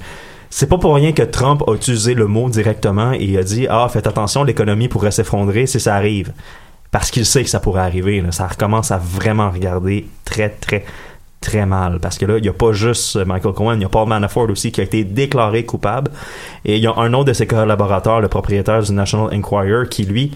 c'est 0.49 0.67
pas 0.67 0.77
pour 0.77 0.95
rien 0.95 1.11
que 1.11 1.23
Trump 1.23 1.63
a 1.67 1.73
utilisé 1.73 2.13
le 2.13 2.27
mot 2.27 2.49
directement 2.49 3.11
et 3.11 3.37
a 3.37 3.43
dit 3.43 3.67
ah 3.69 3.87
faites 3.91 4.07
attention 4.07 4.43
l'économie 4.43 4.87
pourrait 4.87 5.11
s'effondrer 5.11 5.67
si 5.67 5.79
ça 5.79 5.95
arrive. 5.95 6.33
Parce 6.91 7.11
qu'il 7.11 7.25
sait 7.25 7.43
que 7.43 7.49
ça 7.49 7.59
pourrait 7.59 7.81
arriver 7.81 8.23
ça 8.31 8.47
recommence 8.47 8.91
à 8.91 8.97
vraiment 8.97 9.51
regarder 9.51 10.07
très 10.25 10.49
très 10.49 10.85
très 11.39 11.65
mal. 11.65 11.99
Parce 11.99 12.17
que 12.17 12.25
là 12.25 12.37
il 12.37 12.45
y 12.45 12.49
a 12.49 12.53
pas 12.53 12.73
juste 12.73 13.15
Michael 13.17 13.53
Cohen 13.53 13.75
il 13.75 13.81
y 13.81 13.85
a 13.85 13.89
Paul 13.89 14.07
Manafort 14.07 14.49
aussi 14.49 14.71
qui 14.71 14.81
a 14.81 14.83
été 14.83 15.03
déclaré 15.03 15.65
coupable. 15.65 16.11
Et 16.65 16.77
il 16.77 16.83
y 16.83 16.87
a 16.87 16.93
un 16.97 17.13
autre 17.13 17.25
de 17.25 17.33
ses 17.33 17.47
collaborateurs 17.47 18.21
le 18.21 18.27
propriétaire 18.27 18.81
du 18.81 18.91
National 18.91 19.33
Enquirer 19.33 19.87
qui 19.89 20.03
lui 20.03 20.31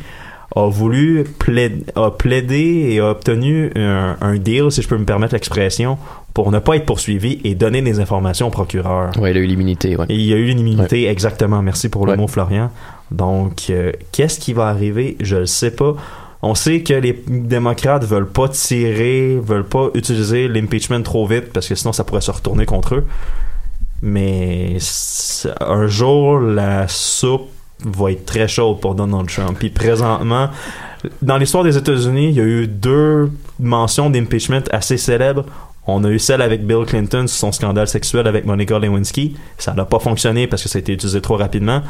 a 0.55 0.67
voulu 0.69 1.23
plaider, 1.39 2.87
et 2.91 2.99
a 2.99 3.09
obtenu 3.09 3.71
un 3.75 4.35
deal, 4.35 4.71
si 4.71 4.81
je 4.81 4.87
peux 4.87 4.97
me 4.97 5.05
permettre 5.05 5.33
l'expression, 5.33 5.97
pour 6.33 6.51
ne 6.51 6.59
pas 6.59 6.75
être 6.77 6.85
poursuivi 6.85 7.39
et 7.43 7.53
donner 7.55 7.81
des 7.81 7.99
informations 7.99 8.47
au 8.47 8.49
procureur. 8.49 9.11
Ouais, 9.19 9.31
il 9.31 9.37
a 9.37 9.39
eu 9.39 9.45
l'immunité. 9.45 9.95
Ouais. 9.95 10.05
Et 10.09 10.15
il 10.15 10.25
y 10.25 10.33
a 10.33 10.37
eu 10.37 10.45
l'immunité, 10.45 11.07
exactement. 11.07 11.61
Merci 11.61 11.89
pour 11.89 12.05
le 12.05 12.13
Ouais. 12.13 12.17
mot, 12.17 12.27
Florian. 12.27 12.71
Donc, 13.11 13.67
euh, 13.69 13.91
qu'est-ce 14.11 14.39
qui 14.39 14.53
va 14.53 14.67
arriver? 14.67 15.15
Je 15.19 15.35
le 15.37 15.45
sais 15.45 15.71
pas. 15.71 15.95
On 16.41 16.55
sait 16.55 16.81
que 16.81 16.93
les 16.95 17.23
démocrates 17.27 18.03
veulent 18.03 18.27
pas 18.27 18.49
tirer, 18.49 19.39
veulent 19.41 19.63
pas 19.67 19.89
utiliser 19.93 20.47
l'impeachment 20.47 21.01
trop 21.03 21.25
vite 21.25 21.53
parce 21.53 21.67
que 21.69 21.75
sinon 21.75 21.93
ça 21.93 22.03
pourrait 22.03 22.21
se 22.21 22.31
retourner 22.31 22.65
contre 22.65 22.95
eux. 22.95 23.05
Mais 24.01 24.77
un 25.61 25.87
jour, 25.87 26.39
la 26.39 26.87
soupe 26.89 27.49
va 27.85 28.11
être 28.11 28.25
très 28.25 28.47
chaude 28.47 28.79
pour 28.81 28.95
Donald 28.95 29.29
Trump. 29.29 29.55
Puis 29.57 29.69
présentement, 29.69 30.49
dans 31.21 31.37
l'histoire 31.37 31.63
des 31.63 31.77
États-Unis, 31.77 32.29
il 32.29 32.35
y 32.35 32.41
a 32.41 32.43
eu 32.43 32.67
deux 32.67 33.31
mentions 33.59 34.09
d'impeachment 34.09 34.63
assez 34.71 34.97
célèbres. 34.97 35.45
On 35.87 36.03
a 36.03 36.09
eu 36.09 36.19
celle 36.19 36.41
avec 36.41 36.65
Bill 36.65 36.85
Clinton 36.85 37.27
sur 37.27 37.37
son 37.37 37.51
scandale 37.51 37.87
sexuel 37.87 38.27
avec 38.27 38.45
Monica 38.45 38.79
Lewinsky. 38.79 39.35
Ça 39.57 39.73
n'a 39.73 39.85
pas 39.85 39.99
fonctionné 39.99 40.47
parce 40.47 40.63
que 40.63 40.69
ça 40.69 40.77
a 40.77 40.81
été 40.81 40.93
utilisé 40.93 41.19
trop 41.21 41.35
rapidement. 41.35 41.81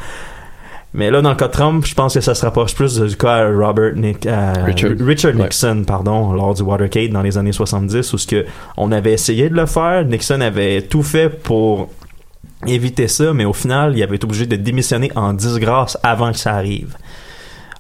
Mais 0.96 1.10
là, 1.10 1.22
dans 1.22 1.30
le 1.32 1.36
cas 1.36 1.48
de 1.48 1.54
Trump, 1.54 1.84
je 1.86 1.96
pense 1.96 2.14
que 2.14 2.22
ça 2.22 2.36
se 2.36 2.46
rapproche 2.46 2.76
plus 2.76 3.00
du 3.00 3.16
cas 3.18 3.38
à 3.38 3.50
Robert 3.50 3.96
Nick, 3.96 4.28
à 4.28 4.54
Richard. 4.64 4.92
Richard 5.00 5.36
Ouais. 5.36 5.44
Nixon, 5.44 5.84
pardon, 5.88 6.34
lors 6.34 6.54
du 6.54 6.62
Watergate 6.62 7.10
dans 7.10 7.24
les 7.24 7.38
années 7.38 7.52
70, 7.52 8.14
où 8.14 8.18
ce 8.20 8.28
que 8.28 8.46
on 8.78 8.92
avait 8.92 9.14
essayé 9.14 9.50
de 9.50 9.56
le 9.56 9.66
faire. 9.66 10.06
Nixon 10.06 10.42
avait 10.42 10.84
tout 10.84 11.02
fait 11.02 11.30
pour 11.30 11.90
éviter 12.68 13.08
ça, 13.08 13.34
mais 13.34 13.46
au 13.46 13.54
final, 13.54 13.98
il 13.98 14.04
avait 14.04 14.18
été 14.18 14.26
obligé 14.26 14.46
de 14.46 14.56
démissionner 14.56 15.12
en 15.16 15.34
disgrâce 15.34 15.98
avant 16.04 16.32
que 16.32 16.38
ça 16.38 16.54
arrive. 16.54 16.96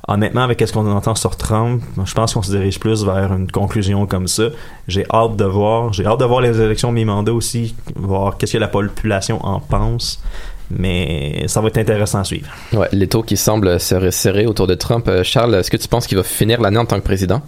Honnêtement, 0.08 0.41
avec 0.41 0.62
ce 0.66 0.74
qu'on 0.74 0.86
entend 0.91 1.16
sur 1.16 1.38
Trump, 1.38 1.82
je 2.04 2.14
pense 2.14 2.34
qu'on 2.34 2.41
se 2.41 2.51
dirige 2.51 2.78
plus 2.78 3.06
vers 3.06 3.32
une 3.34 3.49
conclusion 3.49 4.06
comme 4.06 4.28
ça. 4.28 4.49
J'ai 4.88 5.06
hâte 5.10 5.38
de 5.38 5.45
voir. 5.45 5.93
J'ai 5.93 6.06
hâte 6.06 6.20
de 6.20 6.26
voir 6.26 6.41
les 6.41 6.60
élections 6.60 6.91
mi-mandat 6.91 7.32
aussi, 7.32 7.74
voir 7.95 8.38
qu'est-ce 8.38 8.54
que 8.54 8.58
la 8.58 8.68
population 8.68 9.43
en 9.45 9.62
pense. 9.62 10.22
Mais 10.70 11.45
ça 11.47 11.62
va 11.62 11.70
être 11.70 11.78
intéressant 11.78 12.20
à 12.20 12.24
suivre. 12.26 12.47
Ouais, 12.74 12.89
l'étau 12.91 13.22
qui 13.24 13.38
semble 13.38 13.80
se 13.80 13.95
resserrer 13.95 14.45
autour 14.45 14.68
de 14.68 14.76
Trump. 14.76 15.08
Euh, 15.08 15.24
Charles, 15.24 15.56
est-ce 15.56 15.72
que 15.72 15.78
tu 15.78 15.88
penses 15.88 16.08
qu'il 16.08 16.18
va 16.18 16.24
finir 16.24 16.60
l'année 16.60 16.80
en 16.80 16.86
tant 16.86 16.99
que 16.99 17.06
président? 17.06 17.41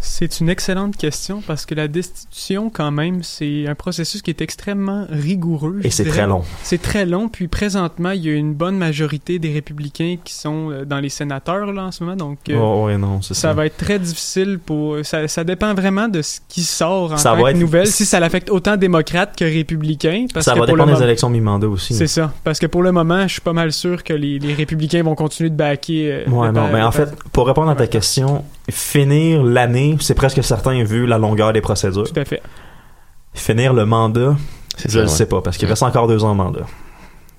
C'est 0.00 0.40
une 0.40 0.48
excellente 0.48 0.96
question 0.96 1.42
parce 1.46 1.66
que 1.66 1.74
la 1.74 1.88
destitution, 1.88 2.70
quand 2.70 2.90
même, 2.90 3.22
c'est 3.22 3.66
un 3.66 3.74
processus 3.74 4.22
qui 4.22 4.30
est 4.30 4.40
extrêmement 4.40 5.06
rigoureux. 5.10 5.80
Et 5.82 5.90
c'est 5.90 6.04
très 6.04 6.26
long. 6.26 6.42
C'est 6.62 6.80
très 6.80 7.04
long. 7.04 7.28
Puis 7.28 7.48
présentement, 7.48 8.10
il 8.10 8.24
y 8.24 8.28
a 8.30 8.34
une 8.34 8.54
bonne 8.54 8.76
majorité 8.76 9.38
des 9.38 9.52
républicains 9.52 10.16
qui 10.22 10.34
sont 10.34 10.70
euh, 10.70 10.84
dans 10.84 11.00
les 11.00 11.08
sénateurs 11.08 11.72
là, 11.72 11.84
en 11.84 11.92
ce 11.92 12.04
moment. 12.04 12.16
Donc, 12.16 12.38
euh, 12.48 12.56
Oh, 12.58 12.86
ouais, 12.86 12.96
non, 12.96 13.22
c'est 13.22 13.34
ça 13.34 13.40
ça. 13.48 13.52
va 13.54 13.66
être 13.66 13.76
très 13.76 13.98
difficile 13.98 14.58
pour. 14.64 14.96
Ça, 15.04 15.26
ça 15.28 15.42
dépend 15.44 15.74
vraiment 15.74 16.08
de 16.08 16.22
ce 16.22 16.40
qui 16.48 16.62
sort 16.62 17.12
en 17.12 17.16
Ça 17.16 17.30
tant 17.30 17.36
va 17.36 17.42
que 17.50 17.56
être- 17.56 17.60
nouvelle, 17.60 17.86
si 17.86 18.04
ça 18.04 18.20
l'affecte 18.20 18.50
autant 18.50 18.76
démocrates 18.76 19.36
que 19.36 19.44
républicains. 19.44 20.26
Parce 20.32 20.46
ça 20.46 20.54
que 20.54 20.60
va 20.60 20.66
dépendre 20.66 20.96
des 20.96 21.02
élections 21.02 21.28
mi-mandat 21.30 21.68
aussi. 21.68 21.94
C'est 21.94 22.06
ça. 22.06 22.32
Parce 22.44 22.58
que 22.58 22.66
pour 22.66 22.82
le 22.82 22.92
moment, 22.92 23.22
je 23.26 23.32
suis 23.34 23.40
pas 23.40 23.52
mal 23.52 23.72
sûr 23.72 24.04
que 24.04 24.12
les, 24.12 24.38
les 24.38 24.54
républicains 24.54 25.02
vont 25.02 25.14
continuer 25.14 25.50
de 25.50 25.56
backer. 25.56 26.12
euh, 26.12 26.30
Ouais, 26.30 26.52
non, 26.52 26.68
mais 26.72 26.82
en 26.82 26.92
fait, 26.92 27.08
pour 27.32 27.46
répondre 27.46 27.70
à 27.70 27.74
ta 27.74 27.86
question, 27.86 28.44
finir 28.68 29.42
l'année, 29.42 29.96
c'est 30.00 30.14
presque 30.14 30.42
certain 30.42 30.82
vu 30.84 31.06
la 31.06 31.18
longueur 31.18 31.52
des 31.52 31.60
procédures. 31.60 32.10
Tout 32.12 32.20
à 32.20 32.24
fait. 32.24 32.42
Finir 33.34 33.72
le 33.72 33.84
mandat, 33.86 34.36
je 34.86 35.00
ouais. 35.00 35.06
sais 35.06 35.26
pas, 35.26 35.40
parce 35.42 35.56
qu'il 35.56 35.68
reste 35.68 35.82
encore 35.82 36.08
deux 36.08 36.24
ans 36.24 36.32
de 36.32 36.36
mandat. 36.36 36.66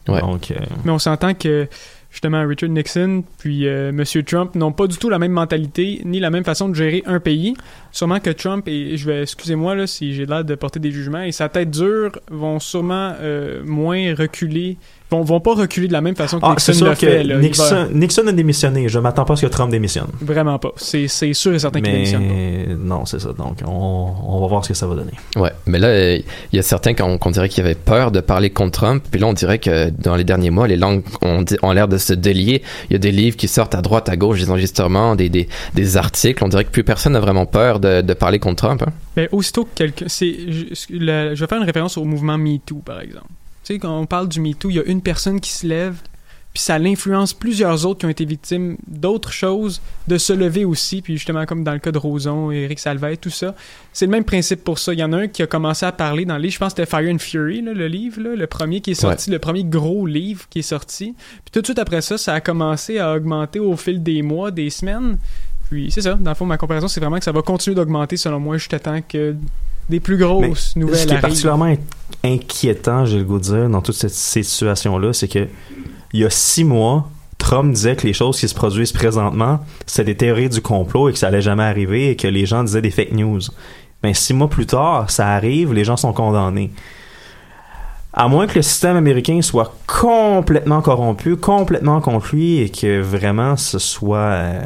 Ouais. 0.08 0.22
Donc, 0.22 0.52
euh, 0.52 0.56
Mais 0.86 0.92
on 0.92 1.00
s'entend 1.00 1.34
que 1.34 1.68
justement 2.10 2.46
Richard 2.48 2.70
Nixon 2.70 3.24
puis 3.38 3.68
euh, 3.68 3.92
Monsieur 3.92 4.24
Trump 4.24 4.56
n'ont 4.56 4.72
pas 4.72 4.88
du 4.88 4.98
tout 4.98 5.10
la 5.10 5.20
même 5.20 5.32
mentalité 5.32 6.02
ni 6.06 6.20
la 6.20 6.32
même 6.32 6.44
façon 6.44 6.70
de 6.70 6.74
gérer 6.74 7.04
un 7.06 7.20
pays. 7.20 7.54
Sûrement 7.92 8.20
que 8.20 8.32
Trump 8.32 8.68
et 8.68 8.98
je 8.98 9.06
vais 9.06 9.22
excusez-moi 9.22 9.76
là 9.76 9.86
si 9.86 10.14
j'ai 10.14 10.26
l'air 10.26 10.44
de 10.44 10.56
porter 10.56 10.80
des 10.80 10.92
jugements 10.92 11.22
et 11.22 11.32
sa 11.32 11.50
tête 11.50 11.70
dure 11.70 12.12
vont 12.32 12.60
sûrement 12.60 13.14
euh, 13.20 13.62
moins 13.66 14.16
reculer 14.16 14.78
vont, 15.12 15.22
vont 15.24 15.40
pas 15.40 15.54
reculer 15.56 15.88
de 15.88 15.94
la 15.94 16.02
même 16.02 16.16
façon 16.16 16.40
que 16.40 16.46
Ah, 16.46 16.52
Nixon 16.52 16.74
sûr 16.74 16.86
l'a 16.88 16.96
fait. 16.96 17.24
là. 17.24 17.38
Nixon, 17.38 17.64
va- 17.64 17.88
Nixon 17.94 18.28
a 18.28 18.32
démissionné. 18.32 18.90
Je 18.90 19.00
m'attends 19.00 19.26
pas 19.26 19.34
à 19.34 19.36
ce 19.38 19.46
que 19.46 19.52
Trump 19.52 19.72
démissionne. 19.72 20.08
Vraiment 20.22 20.60
pas. 20.60 20.72
C'est 20.78 21.08
c'est 21.08 21.34
sûr 21.34 21.54
et 21.54 21.60
certain 21.60 21.82
qu'il 21.82 21.92
démissionne 21.92 22.28
pas. 22.28 22.34
Mais 22.34 22.68
non, 22.78 23.06
c'est 23.06 23.20
ça. 23.20 23.34
Donc, 23.34 23.60
on, 23.66 23.70
on 24.28 24.42
va 24.42 24.48
voir 24.48 24.64
ce 24.64 24.70
que 24.70 24.76
ça 24.76 24.88
va 24.88 24.96
donner. 24.96 25.12
Ouais, 25.36 25.52
mais 25.66 25.80
là, 25.80 25.88
euh, 25.88 26.20
il 26.52 26.56
y 26.56 26.60
a 26.60 26.64
certains 26.64 26.94
qu'on 26.94 27.18
qu'on 27.18 27.32
dirait 27.32 27.50
qu'ils 27.50 27.64
avaient 27.64 27.76
peur 27.76 28.12
de 28.12 28.20
parler 28.20 28.50
contre 28.50 28.80
Trump, 28.80 29.04
puis 29.10 29.20
là, 29.20 29.28
on 29.28 29.34
dirait 29.34 29.60
que 29.60 29.90
dans 29.90 30.16
les 30.16 30.24
derniers 30.24 30.50
mois, 30.52 30.68
les 30.68 30.78
langues 30.78 31.04
ont, 31.22 31.44
l'air 31.72 31.88
de 31.88 31.98
se 31.98 32.14
délier. 32.14 32.62
Il 32.90 32.94
y 32.94 32.96
a 32.96 33.00
des 33.00 33.12
livres 33.12 33.38
qui 33.38 33.48
sortent 33.48 33.76
à 33.76 33.82
droite, 33.82 34.10
à 34.10 34.16
gauche, 34.18 34.40
des 34.40 34.50
enregistrements, 34.52 35.16
des, 35.16 35.30
des, 35.30 35.48
des 35.74 35.98
articles. 35.98 36.44
On 36.44 36.48
dirait 36.50 36.66
que 36.66 36.72
plus 36.72 36.84
personne 36.84 37.14
n'a 37.14 37.20
vraiment 37.20 37.46
peur 37.46 37.80
de, 37.80 38.02
de 38.02 38.14
parler 38.14 38.40
contre 38.40 38.64
Trump. 38.68 38.84
hein. 38.86 38.92
Mais 39.18 39.28
aussitôt 39.32 39.64
que 39.66 39.70
quelqu'un. 39.76 40.06
c'est 40.08 40.34
Je, 40.50 40.66
le- 40.92 41.36
je 41.36 41.40
vais 41.42 41.48
faire 41.48 41.58
une 41.58 41.66
référence 41.66 41.98
au 41.98 42.04
mouvement 42.06 42.38
MeToo, 42.38 42.82
par 42.86 43.02
exemple. 43.02 43.26
Tu 43.70 43.76
sais, 43.76 43.80
quand 43.80 44.00
on 44.00 44.08
parle 44.08 44.28
du 44.28 44.42
MeToo, 44.42 44.72
il 44.72 44.78
y 44.78 44.80
a 44.80 44.84
une 44.86 45.04
personne 45.04 45.40
qui 45.40 45.52
se 45.52 45.68
lève, 45.68 45.98
puis 46.54 46.64
ça 46.64 46.80
l'influence 46.80 47.36
plusieurs 47.36 47.86
autres 47.86 48.00
qui 48.00 48.08
ont 48.08 48.10
été 48.10 48.26
victimes 48.26 48.78
d'autres 48.88 49.32
choses, 49.32 49.80
de 50.08 50.18
se 50.18 50.34
lever 50.34 50.66
aussi, 50.66 51.04
puis 51.04 51.18
justement, 51.18 51.46
comme 51.46 51.64
dans 51.64 51.74
le 51.74 51.78
cas 51.78 51.92
de 51.92 52.00
Roson, 52.00 52.50
Eric 52.50 52.80
Salvay, 52.80 53.18
tout 53.18 53.30
ça. 53.30 53.54
C'est 53.94 54.08
le 54.08 54.12
même 54.12 54.24
principe 54.24 54.64
pour 54.64 54.80
ça. 54.80 54.92
Il 54.92 55.00
y 55.00 55.04
en 55.04 55.14
a 55.14 55.18
un 55.18 55.28
qui 55.28 55.44
a 55.44 55.46
commencé 55.46 55.86
à 55.86 55.92
parler 55.92 56.26
dans 56.26 56.38
le 56.38 56.42
livre, 56.42 56.54
je 56.56 56.58
pense 56.58 56.74
que 56.74 56.82
c'était 56.82 56.90
Fire 56.90 57.14
and 57.14 57.20
Fury, 57.20 57.62
là, 57.62 57.74
le 57.74 57.88
livre, 57.88 58.20
là, 58.22 58.36
le 58.36 58.48
premier 58.48 58.82
qui 58.82 58.90
est 58.90 58.96
sorti, 58.96 59.30
le 59.30 59.38
premier 59.38 59.64
gros 59.64 60.08
livre 60.08 60.48
qui 60.50 60.60
est 60.60 60.64
sorti. 60.64 61.14
Puis 61.44 61.52
tout 61.52 61.62
de 61.62 61.66
suite 61.68 61.78
après 61.78 62.02
ça, 62.02 62.18
ça 62.18 62.34
a 62.34 62.42
commencé 62.42 62.98
à 62.98 63.14
augmenter 63.14 63.60
au 63.60 63.78
fil 63.78 64.02
des 64.02 64.24
mois, 64.24 64.50
des 64.50 64.72
semaines. 64.72 65.20
Puis 65.70 65.92
c'est 65.92 66.02
ça, 66.02 66.16
dans 66.16 66.32
le 66.32 66.36
fond, 66.36 66.48
ma 66.48 66.58
comparaison, 66.58 66.88
c'est 66.88 67.02
vraiment 67.02 67.20
que 67.20 67.24
ça 67.24 67.32
va 67.32 67.44
continuer 67.44 67.76
d'augmenter 67.76 68.18
selon 68.18 68.40
moi 68.40 68.58
jusqu'à 68.58 68.80
temps 68.80 69.02
que 69.08 69.36
des 69.90 70.00
plus 70.00 70.18
grosses 70.18 70.74
Mais 70.76 70.82
nouvelles 70.82 70.98
Ce 71.00 71.06
qui 71.08 71.14
est 71.14 71.20
particulièrement 71.22 71.66
in- 71.66 71.76
inquiétant, 72.24 73.06
j'ai 73.06 73.18
le 73.18 73.24
goût 73.24 73.38
de 73.40 73.44
dire, 73.44 73.70
dans 73.70 73.82
toutes 73.82 73.96
cette- 73.96 74.12
ces 74.12 74.44
situations-là, 74.44 75.14
c'est 75.14 75.28
que 75.28 75.48
il 76.14 76.20
y 76.22 76.26
a 76.26 76.30
six 76.30 76.64
mois, 76.64 77.08
Trump 77.38 77.74
disait 77.74 77.96
que 77.96 78.06
les 78.06 78.14
choses 78.14 78.40
qui 78.40 78.48
se 78.48 78.56
produisent 78.56 78.92
présentement, 78.92 79.60
c'est 79.86 80.04
des 80.04 80.16
théories 80.16 80.50
du 80.50 80.62
complot 80.62 81.10
et 81.10 81.14
que 81.14 81.20
ça 81.20 81.28
allait 81.28 81.42
jamais 81.42 81.64
arriver 81.64 82.10
et 82.12 82.16
que 82.16 82.28
les 82.28 82.46
gens 82.46 82.64
disaient 82.64 82.82
des 82.82 82.92
fake 82.92 83.14
news. 83.14 83.40
Mais 84.04 84.14
six 84.14 84.34
mois 84.34 84.50
plus 84.50 84.66
tard, 84.66 85.10
ça 85.10 85.28
arrive, 85.30 85.74
les 85.74 85.84
gens 85.84 85.98
sont 85.98 86.14
condamnés. 86.14 86.72
À 88.12 88.28
moins 88.28 88.48
que 88.48 88.56
le 88.56 88.62
système 88.64 88.98
américain 88.98 89.42
soit 89.42 89.76
complètement 89.88 90.82
corrompu, 90.82 91.38
complètement 91.38 92.02
contre 92.02 92.36
lui 92.36 92.58
et 92.60 92.70
que 92.70 93.00
vraiment 93.02 93.56
ce 93.56 93.78
soit 93.78 94.18
euh, 94.18 94.60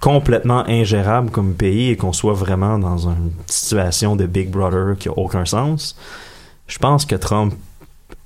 complètement 0.00 0.66
ingérable 0.66 1.30
comme 1.30 1.54
pays 1.54 1.90
et 1.90 1.96
qu'on 1.96 2.12
soit 2.12 2.32
vraiment 2.32 2.78
dans 2.78 3.08
une 3.08 3.32
situation 3.46 4.16
de 4.16 4.26
Big 4.26 4.50
Brother 4.50 4.96
qui 4.98 5.08
a 5.08 5.12
aucun 5.12 5.44
sens, 5.44 5.96
je 6.66 6.78
pense 6.78 7.04
que 7.04 7.14
Trump 7.14 7.54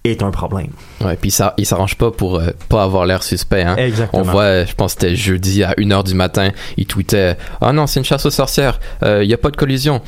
est 0.05 0.23
un 0.23 0.31
problème. 0.31 0.71
Ouais, 1.01 1.17
puis 1.17 1.31
ça, 1.31 1.55
il 1.57 1.67
s'arrange 1.67 1.97
pas 1.97 2.11
pour 2.11 2.37
euh, 2.37 2.51
pas 2.69 2.83
avoir 2.83 3.07
l'air 3.07 3.23
suspect. 3.23 3.63
Hein. 3.63 3.77
Exactement. 3.77 4.23
On 4.23 4.25
voit, 4.25 4.43
euh, 4.43 4.67
je 4.67 4.75
pense 4.75 4.95
que 4.95 5.01
c'était 5.01 5.17
jeudi 5.17 5.63
à 5.65 5.73
1h 5.73 6.05
du 6.05 6.15
matin, 6.15 6.51
il 6.77 6.87
tweetait 6.87 7.37
«Ah 7.61 7.73
non, 7.73 7.87
c'est 7.87 8.01
une 8.01 8.05
chasse 8.05 8.27
aux 8.27 8.31
sorcières, 8.31 8.81
il 9.03 9.25
y 9.25 9.35
a 9.35 9.39
pas 9.39 9.51
de 9.51 9.57
collision.» 9.57 10.01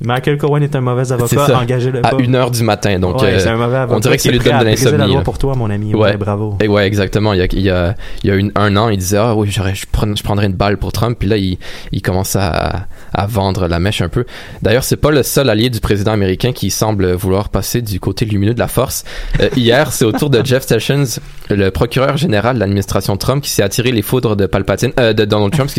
Michael 0.00 0.38
Cohen 0.38 0.60
est 0.62 0.76
un 0.76 0.80
mauvais 0.80 1.04
C'est 1.04 1.14
avocat, 1.14 1.46
ça. 1.46 1.58
engagez-le 1.58 1.98
À 2.06 2.10
pas. 2.10 2.16
1h 2.16 2.50
du 2.52 2.62
matin, 2.62 2.98
donc 3.00 3.20
Ouais, 3.20 3.34
euh, 3.34 3.38
c'est 3.40 3.48
un 3.48 3.56
mauvais 3.56 3.78
avocat 3.78 3.96
on 3.96 4.00
dirait 4.00 4.16
que 4.16 4.22
ça 4.22 4.28
qui 4.30 4.34
est 4.36 4.38
lui 4.38 4.44
donne 4.44 4.58
de 4.60 4.64
la 4.64 4.70
l'insomnie. 4.70 5.16
pour 5.24 5.38
toi, 5.38 5.54
mon 5.56 5.68
ami. 5.70 5.92
Ouais, 5.94 6.16
bravo. 6.16 6.56
Et 6.60 6.68
ouais, 6.68 6.86
exactement. 6.86 7.32
Il 7.32 7.40
y 7.40 7.42
a, 7.42 7.46
il 7.52 7.60
y 7.62 7.70
a, 7.70 7.94
il 8.22 8.30
y 8.30 8.32
a 8.32 8.36
une, 8.36 8.52
un 8.54 8.76
an, 8.76 8.90
il 8.90 8.98
disait 8.98 9.16
ah 9.18 9.34
oui, 9.34 9.50
je, 9.50 9.60
prends- 9.90 10.14
je 10.14 10.22
prendrais 10.22 10.46
une 10.46 10.52
balle 10.52 10.76
pour 10.78 10.92
Trump. 10.92 11.16
Puis 11.18 11.28
là, 11.28 11.36
il, 11.36 11.58
il 11.90 12.00
commence 12.00 12.36
à, 12.36 12.86
à 13.12 13.26
vendre 13.26 13.66
la 13.66 13.80
mèche 13.80 14.00
un 14.00 14.08
peu. 14.08 14.24
D'ailleurs, 14.62 14.84
c'est 14.84 14.96
pas 14.96 15.10
le 15.10 15.22
seul 15.24 15.50
allié 15.50 15.68
du 15.68 15.80
président 15.80 16.12
américain 16.12 16.52
qui 16.52 16.70
semble 16.70 17.12
vouloir 17.14 17.48
passer 17.48 17.82
du 17.82 17.98
côté 17.98 18.24
lumineux 18.24 18.54
de 18.54 18.60
la 18.60 18.68
force. 18.68 19.04
Euh, 19.40 19.48
hier, 19.56 19.90
c'est 19.92 20.04
au 20.04 20.12
tour 20.12 20.30
de 20.30 20.44
Jeff 20.44 20.64
Sessions, 20.64 21.04
le 21.50 21.70
procureur 21.70 22.16
général 22.16 22.54
de 22.54 22.60
l'administration 22.60 23.16
Trump, 23.16 23.42
qui 23.42 23.50
s'est 23.50 23.62
attiré 23.64 23.90
les 23.90 24.02
foudres 24.02 24.36
de 24.36 24.46
Palpatine, 24.46 24.92
euh, 25.00 25.12
de 25.12 25.24
Donald 25.24 25.52
Trump. 25.52 25.70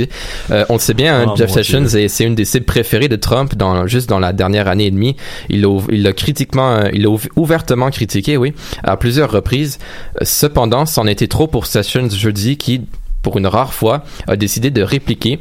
on 0.70 0.74
le 0.74 0.80
sait 0.80 0.94
bien, 0.94 1.22
hein, 1.22 1.26
Oh, 1.30 1.36
Jeff 1.38 1.52
Sessions, 1.52 1.86
c'est 1.88 2.24
une 2.26 2.36
des 2.36 2.44
cibles 2.46 2.66
préférées 2.66 3.08
de 3.08 3.16
Trump 3.16 3.56
dans 3.56 3.88
juste 3.88 4.09
dans 4.10 4.20
la 4.20 4.34
dernière 4.34 4.68
année 4.68 4.88
et 4.88 4.92
demie. 4.92 5.16
Il 5.50 5.62
l'a 6.04 6.12
critiquement, 6.14 6.72
euh, 6.72 6.90
il 6.92 7.04
l'a 7.04 7.10
ouv- 7.10 7.30
ouvertement 7.38 7.90
critiqué, 7.92 8.36
oui, 8.36 8.54
à 8.84 8.98
plusieurs 8.98 9.32
reprises. 9.32 9.80
Euh, 10.22 10.26
Cependant, 10.26 10.86
c'en 10.86 11.08
était 11.08 11.28
trop 11.28 11.48
pour 11.48 11.66
Sessions 11.66 12.10
jeudi, 12.10 12.58
qui, 12.58 12.82
pour 13.22 13.38
une 13.38 13.48
rare 13.48 13.74
fois, 13.74 14.04
a 14.28 14.36
décidé 14.36 14.72
de 14.72 14.82
répliquer. 14.82 15.40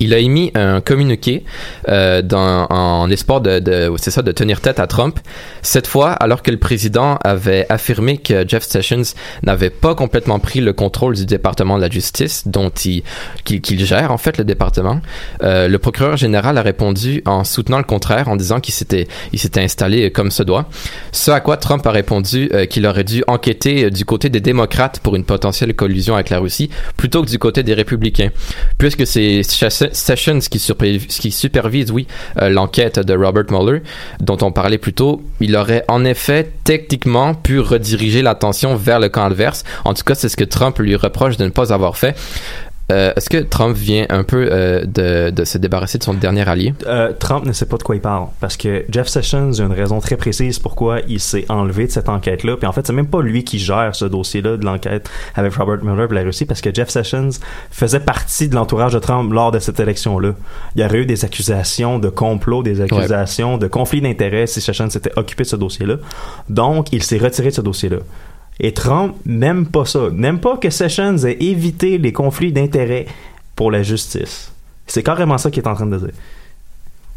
Il 0.00 0.14
a 0.14 0.18
émis 0.18 0.52
un 0.54 0.80
communiqué 0.80 1.44
euh, 1.88 2.22
dans, 2.22 2.66
en 2.70 3.10
espoir 3.10 3.40
de, 3.40 3.92
c'est 3.96 4.10
ça 4.10 4.22
de 4.22 4.30
tenir 4.32 4.60
tête 4.60 4.78
à 4.78 4.86
Trump. 4.86 5.18
Cette 5.62 5.86
fois, 5.86 6.12
alors 6.12 6.42
que 6.42 6.50
le 6.50 6.56
président 6.56 7.18
avait 7.24 7.66
affirmé 7.68 8.18
que 8.18 8.46
Jeff 8.46 8.62
Sessions 8.62 9.02
n'avait 9.42 9.70
pas 9.70 9.94
complètement 9.94 10.38
pris 10.38 10.60
le 10.60 10.72
contrôle 10.72 11.16
du 11.16 11.26
département 11.26 11.76
de 11.76 11.82
la 11.82 11.90
justice, 11.90 12.46
dont 12.46 12.70
il 12.84 13.02
qu'il 13.44 13.84
gère 13.84 14.12
en 14.12 14.18
fait 14.18 14.38
le 14.38 14.44
département, 14.44 15.00
euh, 15.42 15.66
le 15.68 15.78
procureur 15.78 16.16
général 16.16 16.58
a 16.58 16.62
répondu 16.62 17.22
en 17.26 17.42
soutenant 17.44 17.78
le 17.78 17.84
contraire, 17.84 18.28
en 18.28 18.36
disant 18.36 18.60
qu'il 18.60 18.74
s'était 18.74 19.08
il 19.32 19.38
s'était 19.38 19.62
installé 19.62 20.10
comme 20.10 20.30
se 20.30 20.42
doit. 20.42 20.68
Ce 21.12 21.30
à 21.30 21.40
quoi 21.40 21.56
Trump 21.56 21.86
a 21.86 21.90
répondu 21.90 22.50
euh, 22.52 22.66
qu'il 22.66 22.86
aurait 22.86 23.04
dû 23.04 23.24
enquêter 23.26 23.90
du 23.90 24.04
côté 24.04 24.28
des 24.28 24.40
démocrates 24.40 25.00
pour 25.00 25.16
une 25.16 25.24
potentielle 25.24 25.74
collusion 25.74 26.14
avec 26.14 26.30
la 26.30 26.38
Russie, 26.38 26.70
plutôt 26.96 27.22
que 27.24 27.28
du 27.28 27.38
côté 27.38 27.62
des 27.62 27.74
républicains, 27.74 28.30
puisque 28.78 29.06
c'est 29.06 29.42
Chas- 29.42 29.87
Sessions 29.92 30.38
qui, 30.40 30.58
supervise, 30.58 31.90
oui, 31.90 32.06
euh, 32.40 32.48
l'enquête 32.48 32.98
de 32.98 33.14
Robert 33.14 33.44
Mueller, 33.50 33.82
dont 34.20 34.38
on 34.42 34.52
parlait 34.52 34.78
plus 34.78 34.92
tôt. 34.92 35.22
Il 35.40 35.56
aurait 35.56 35.84
en 35.88 36.04
effet 36.04 36.50
techniquement 36.64 37.34
pu 37.34 37.60
rediriger 37.60 38.22
l'attention 38.22 38.76
vers 38.76 39.00
le 39.00 39.08
camp 39.08 39.24
adverse. 39.24 39.64
En 39.84 39.94
tout 39.94 40.04
cas, 40.04 40.14
c'est 40.14 40.28
ce 40.28 40.36
que 40.36 40.44
Trump 40.44 40.78
lui 40.78 40.96
reproche 40.96 41.36
de 41.36 41.44
ne 41.44 41.50
pas 41.50 41.72
avoir 41.72 41.96
fait. 41.96 42.16
Euh, 42.90 43.12
Est-ce 43.16 43.28
que 43.28 43.38
Trump 43.38 43.76
vient 43.76 44.06
un 44.08 44.24
peu 44.24 44.48
euh, 44.50 44.84
de, 44.86 45.30
de 45.30 45.44
se 45.44 45.58
débarrasser 45.58 45.98
de 45.98 46.04
son 46.04 46.14
dernier 46.14 46.48
allié? 46.48 46.72
Euh, 46.86 47.12
Trump 47.12 47.44
ne 47.44 47.52
sait 47.52 47.66
pas 47.66 47.76
de 47.76 47.82
quoi 47.82 47.96
il 47.96 48.00
parle 48.00 48.28
parce 48.40 48.56
que 48.56 48.84
Jeff 48.88 49.08
Sessions 49.08 49.52
a 49.58 49.62
une 49.62 49.72
raison 49.72 50.00
très 50.00 50.16
précise 50.16 50.58
pourquoi 50.58 51.00
il 51.06 51.20
s'est 51.20 51.44
enlevé 51.50 51.86
de 51.86 51.90
cette 51.92 52.08
enquête-là. 52.08 52.56
Puis 52.56 52.66
en 52.66 52.72
fait, 52.72 52.86
c'est 52.86 52.94
même 52.94 53.08
pas 53.08 53.20
lui 53.20 53.44
qui 53.44 53.58
gère 53.58 53.94
ce 53.94 54.06
dossier-là 54.06 54.56
de 54.56 54.64
l'enquête 54.64 55.10
avec 55.34 55.54
Robert 55.54 55.84
Mueller 55.84 56.06
et 56.10 56.14
la 56.14 56.22
Russie 56.22 56.46
parce 56.46 56.62
que 56.62 56.72
Jeff 56.72 56.88
Sessions 56.88 57.30
faisait 57.70 58.00
partie 58.00 58.48
de 58.48 58.54
l'entourage 58.54 58.94
de 58.94 58.98
Trump 58.98 59.32
lors 59.32 59.50
de 59.50 59.58
cette 59.58 59.80
élection-là. 59.80 60.32
Il 60.74 60.82
y 60.82 60.84
aurait 60.84 61.00
eu 61.00 61.06
des 61.06 61.26
accusations 61.26 61.98
de 61.98 62.08
complot, 62.08 62.62
des 62.62 62.80
accusations 62.80 63.58
de 63.58 63.66
conflit 63.66 64.00
d'intérêts 64.00 64.46
si 64.46 64.62
Sessions 64.62 64.88
s'était 64.88 65.12
occupé 65.16 65.42
de 65.42 65.48
ce 65.48 65.56
dossier-là. 65.56 65.96
Donc, 66.48 66.92
il 66.92 67.02
s'est 67.02 67.18
retiré 67.18 67.50
de 67.50 67.54
ce 67.54 67.60
dossier-là. 67.60 67.98
Et 68.60 68.72
Trump 68.72 69.14
n'aime 69.24 69.66
pas 69.66 69.84
ça. 69.84 70.08
N'aime 70.12 70.40
pas 70.40 70.56
que 70.56 70.68
Sessions 70.70 71.16
ait 71.18 71.36
évité 71.40 71.98
les 71.98 72.12
conflits 72.12 72.52
d'intérêts 72.52 73.06
pour 73.54 73.70
la 73.70 73.82
justice. 73.82 74.52
C'est 74.86 75.02
carrément 75.02 75.38
ça 75.38 75.50
qu'il 75.50 75.62
est 75.62 75.68
en 75.68 75.74
train 75.74 75.86
de 75.86 75.96
dire. 75.98 76.08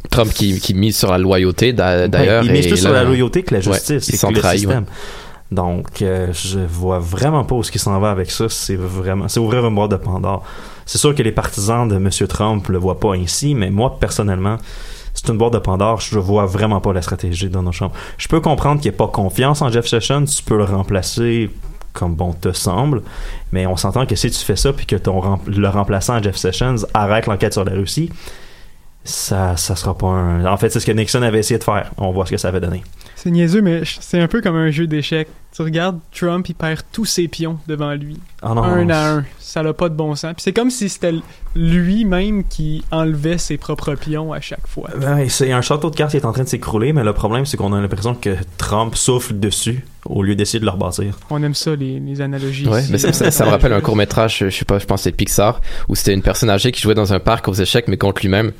Trump 0.09 0.31
qui, 0.33 0.59
qui 0.59 0.73
mise 0.73 0.97
sur 0.97 1.11
la 1.11 1.17
loyauté 1.17 1.73
d'a- 1.73 2.07
d'ailleurs. 2.07 2.41
Ouais, 2.43 2.47
il 2.47 2.53
mise 2.53 2.67
plus 2.67 2.77
sur 2.77 2.91
la 2.91 3.03
loyauté 3.03 3.43
que 3.43 3.53
la 3.55 3.59
Ouais, 3.59 3.73
justice 3.73 4.07
il 4.09 4.15
et 4.15 4.17
s'en 4.17 4.29
que 4.29 4.33
le 4.35 4.39
trahit, 4.39 4.59
système. 4.59 4.83
ouais. 4.83 4.89
Donc, 5.51 6.01
euh, 6.01 6.27
je 6.31 6.59
vois 6.59 6.99
vraiment 6.99 7.43
pas 7.43 7.55
où 7.55 7.63
ce 7.63 7.71
qui 7.71 7.79
s'en 7.79 7.99
va 7.99 8.11
avec 8.11 8.31
ça. 8.31 8.47
C'est 8.49 8.75
vraiment, 8.77 9.27
c'est 9.27 9.39
ouvrir 9.39 9.65
une 9.65 9.75
boîte 9.75 9.91
de 9.91 9.97
Pandore. 9.97 10.43
C'est 10.85 10.97
sûr 10.97 11.13
que 11.13 11.21
les 11.23 11.31
partisans 11.31 11.87
de 11.87 11.95
M. 11.95 12.09
Trump 12.27 12.67
le 12.69 12.77
voient 12.77 12.99
pas 12.99 13.13
ainsi, 13.15 13.53
mais 13.53 13.69
moi, 13.69 13.97
personnellement, 13.99 14.57
c'est 15.23 15.31
une 15.31 15.37
boîte 15.37 15.53
de 15.53 15.59
Pandore. 15.59 15.99
Je 15.99 16.17
vois 16.17 16.45
vraiment 16.45 16.81
pas 16.81 16.93
la 16.93 17.01
stratégie 17.01 17.45
de 17.45 17.53
Donald 17.53 17.75
Trump. 17.75 17.93
Je 18.17 18.27
peux 18.27 18.41
comprendre 18.41 18.81
qu'il 18.81 18.89
n'y 18.89 18.95
ait 18.95 18.97
pas 18.97 19.07
confiance 19.07 19.61
en 19.61 19.69
Jeff 19.69 19.85
Sessions. 19.85 20.25
Tu 20.25 20.41
peux 20.43 20.57
le 20.57 20.63
remplacer 20.63 21.51
comme 21.93 22.15
bon 22.15 22.33
te 22.33 22.53
semble, 22.53 23.03
mais 23.51 23.67
on 23.67 23.75
s'entend 23.75 24.05
que 24.05 24.15
si 24.15 24.31
tu 24.31 24.39
fais 24.39 24.55
ça 24.55 24.71
puis 24.71 24.85
que 24.85 24.95
ton 24.95 25.39
le 25.45 25.67
remplaçant 25.67 26.23
Jeff 26.23 26.37
Sessions 26.37 26.77
arrête 26.93 27.27
l'enquête 27.27 27.51
sur 27.51 27.65
la 27.65 27.73
Russie, 27.73 28.09
ça, 29.03 29.57
ça 29.57 29.75
sera 29.75 29.95
pas 29.95 30.07
un. 30.07 30.45
En 30.45 30.57
fait, 30.57 30.69
c'est 30.69 30.79
ce 30.79 30.85
que 30.85 30.91
Nixon 30.91 31.21
avait 31.21 31.39
essayé 31.39 31.59
de 31.59 31.63
faire. 31.63 31.91
On 31.97 32.11
voit 32.11 32.25
ce 32.25 32.31
que 32.31 32.37
ça 32.37 32.47
avait 32.47 32.61
donné. 32.61 32.81
C'est 33.21 33.29
niaiseux, 33.31 33.61
mais 33.61 33.81
c'est 33.85 34.19
un 34.19 34.27
peu 34.27 34.41
comme 34.41 34.55
un 34.55 34.71
jeu 34.71 34.87
d'échecs. 34.87 35.27
Tu 35.55 35.61
regardes 35.61 35.99
Trump, 36.17 36.47
il 36.49 36.55
perd 36.55 36.81
tous 36.93 37.05
ses 37.05 37.27
pions 37.27 37.59
devant 37.67 37.93
lui. 37.93 38.17
Ah 38.41 38.53
non. 38.55 38.63
un 38.63 38.89
à 38.89 39.11
un. 39.17 39.25
Ça 39.37 39.61
n'a 39.61 39.73
pas 39.73 39.89
de 39.89 39.95
bon 39.95 40.15
sens. 40.15 40.33
Puis 40.33 40.43
c'est 40.43 40.53
comme 40.53 40.69
si 40.71 40.87
c'était 40.89 41.13
lui-même 41.55 42.43
qui 42.45 42.83
enlevait 42.89 43.37
ses 43.37 43.57
propres 43.57 43.95
pions 43.95 44.33
à 44.33 44.39
chaque 44.41 44.65
fois. 44.65 44.89
Ouais, 44.97 45.29
c'est 45.29 45.51
un 45.51 45.61
château 45.61 45.89
de 45.89 45.95
cartes 45.95 46.11
qui 46.11 46.17
est 46.17 46.25
en 46.25 46.31
train 46.31 46.43
de 46.43 46.47
s'écrouler, 46.47 46.93
mais 46.93 47.03
le 47.03 47.13
problème, 47.13 47.45
c'est 47.45 47.57
qu'on 47.57 47.73
a 47.73 47.81
l'impression 47.81 48.15
que 48.15 48.35
Trump 48.57 48.95
souffle 48.95 49.37
dessus 49.39 49.85
au 50.05 50.23
lieu 50.23 50.35
d'essayer 50.35 50.59
de 50.59 50.65
le 50.65 50.71
rebâtir. 50.71 51.17
On 51.29 51.43
aime 51.43 51.53
ça, 51.53 51.75
les, 51.75 51.99
les 51.99 52.21
analogies. 52.21 52.67
Ouais, 52.67 52.81
ici. 52.81 52.91
mais 52.91 52.97
ça, 52.97 53.13
ça- 53.13 53.29
ça 53.29 53.45
me 53.45 53.49
rappelle 53.51 53.73
un 53.73 53.81
court 53.81 53.95
métrage, 53.95 54.39
je 54.39 54.49
sais 54.49 54.65
pas, 54.65 54.79
je 54.79 54.85
pense 54.85 55.01
que 55.01 55.03
c'est 55.03 55.11
Pixar, 55.11 55.61
où 55.89 55.95
c'était 55.95 56.13
une 56.13 56.23
personne 56.23 56.49
âgée 56.49 56.71
qui 56.71 56.81
jouait 56.81 56.95
dans 56.95 57.13
un 57.13 57.19
parc 57.19 57.47
aux 57.47 57.53
échecs, 57.53 57.87
mais 57.87 57.97
contre 57.97 58.21
lui-même. 58.21 58.51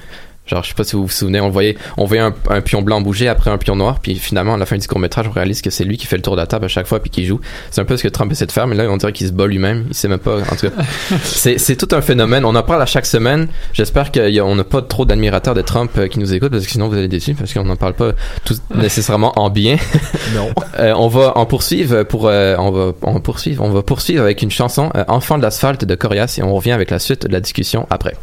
Genre, 0.52 0.64
je 0.64 0.70
sais 0.70 0.76
pas 0.76 0.84
si 0.84 0.96
vous 0.96 1.04
vous 1.04 1.10
souvenez, 1.10 1.40
on 1.40 1.50
voyait, 1.50 1.78
on 1.98 2.06
voyait 2.06 2.22
un, 2.22 2.36
un 2.50 2.62
pion 2.62 2.82
blanc 2.82 3.02
bouger 3.02 3.28
après 3.30 3.50
un 3.50 3.58
pion 3.58 3.76
noir, 3.76 4.00
puis 4.02 4.16
finalement, 4.16 4.56
à 4.56 4.58
la 4.58 4.66
fin 4.66 4.78
du 4.78 4.88
court-métrage, 4.88 5.28
on 5.28 5.32
réalise 5.32 5.62
que 5.62 5.70
c'est 5.70 5.86
lui 5.86 5.98
qui 5.98 6.08
fait 6.08 6.18
le 6.18 6.22
tour 6.22 6.36
de 6.36 6.42
la 6.42 6.48
table 6.48 6.66
à 6.66 6.68
chaque 6.68 6.88
fois 6.88 7.00
puis 7.00 7.10
qui 7.10 7.26
joue. 7.26 7.40
C'est 7.70 7.80
un 7.80 7.86
peu 7.86 7.96
ce 7.96 8.04
que 8.04 8.10
Trump 8.10 8.32
essaie 8.32 8.46
de 8.46 8.52
faire, 8.52 8.68
mais 8.68 8.76
là, 8.76 8.86
on 8.90 8.98
dirait 8.98 9.14
qu'il 9.14 9.28
se 9.28 9.32
bat 9.32 9.48
lui-même. 9.48 9.86
Il 9.90 9.96
sait 9.96 10.08
même 10.08 10.20
pas, 10.20 10.40
en 10.40 10.56
tout 10.56 10.70
cas. 10.70 10.84
c'est, 11.24 11.76
tout 11.76 11.96
un 11.96 12.02
phénomène. 12.02 12.46
On 12.46 12.56
en 12.56 12.64
parle 12.64 12.82
à 12.82 12.86
chaque 12.86 13.06
semaine. 13.06 13.48
J'espère 13.74 14.12
qu'on 14.12 14.56
n'a 14.56 14.64
pas 14.64 14.82
trop 14.82 15.06
d'admirateurs 15.06 15.54
de 15.54 15.62
Trump 15.62 15.92
euh, 15.98 16.08
qui 16.08 16.20
nous 16.20 16.34
écoutent, 16.34 16.52
parce 16.52 16.66
que 16.66 16.72
sinon 16.72 16.90
vous 16.90 16.96
allez 16.96 17.08
déçus, 17.08 17.34
parce 17.34 17.54
qu'on 17.54 17.64
n'en 17.64 17.78
parle 17.78 17.94
pas 17.94 18.12
tout 18.44 18.56
nécessairement 18.76 19.34
en 19.40 19.50
bien. 19.50 19.78
Non. 20.36 20.50
Euh, 20.80 20.94
on 20.96 21.08
va 21.10 21.38
en 21.38 21.46
poursuivre 21.46 22.04
pour, 22.04 22.28
euh, 22.28 22.56
on 22.58 22.72
va, 22.72 22.94
on 23.02 23.12
va 23.12 23.20
poursuivre, 23.20 23.64
on 23.64 23.70
va 23.70 23.84
poursuivre 23.84 24.24
avec 24.24 24.42
une 24.42 24.52
chanson, 24.52 24.90
euh, 24.96 25.04
Enfant 25.10 25.38
de 25.38 25.44
l'asphalte 25.44 25.84
de 25.84 25.96
Corias, 25.96 26.36
et 26.38 26.44
on 26.44 26.56
revient 26.56 26.72
avec 26.72 26.90
la 26.90 27.00
suite 27.00 27.28
de 27.28 27.32
la 27.32 27.40
discussion 27.40 27.86
après. 27.90 28.16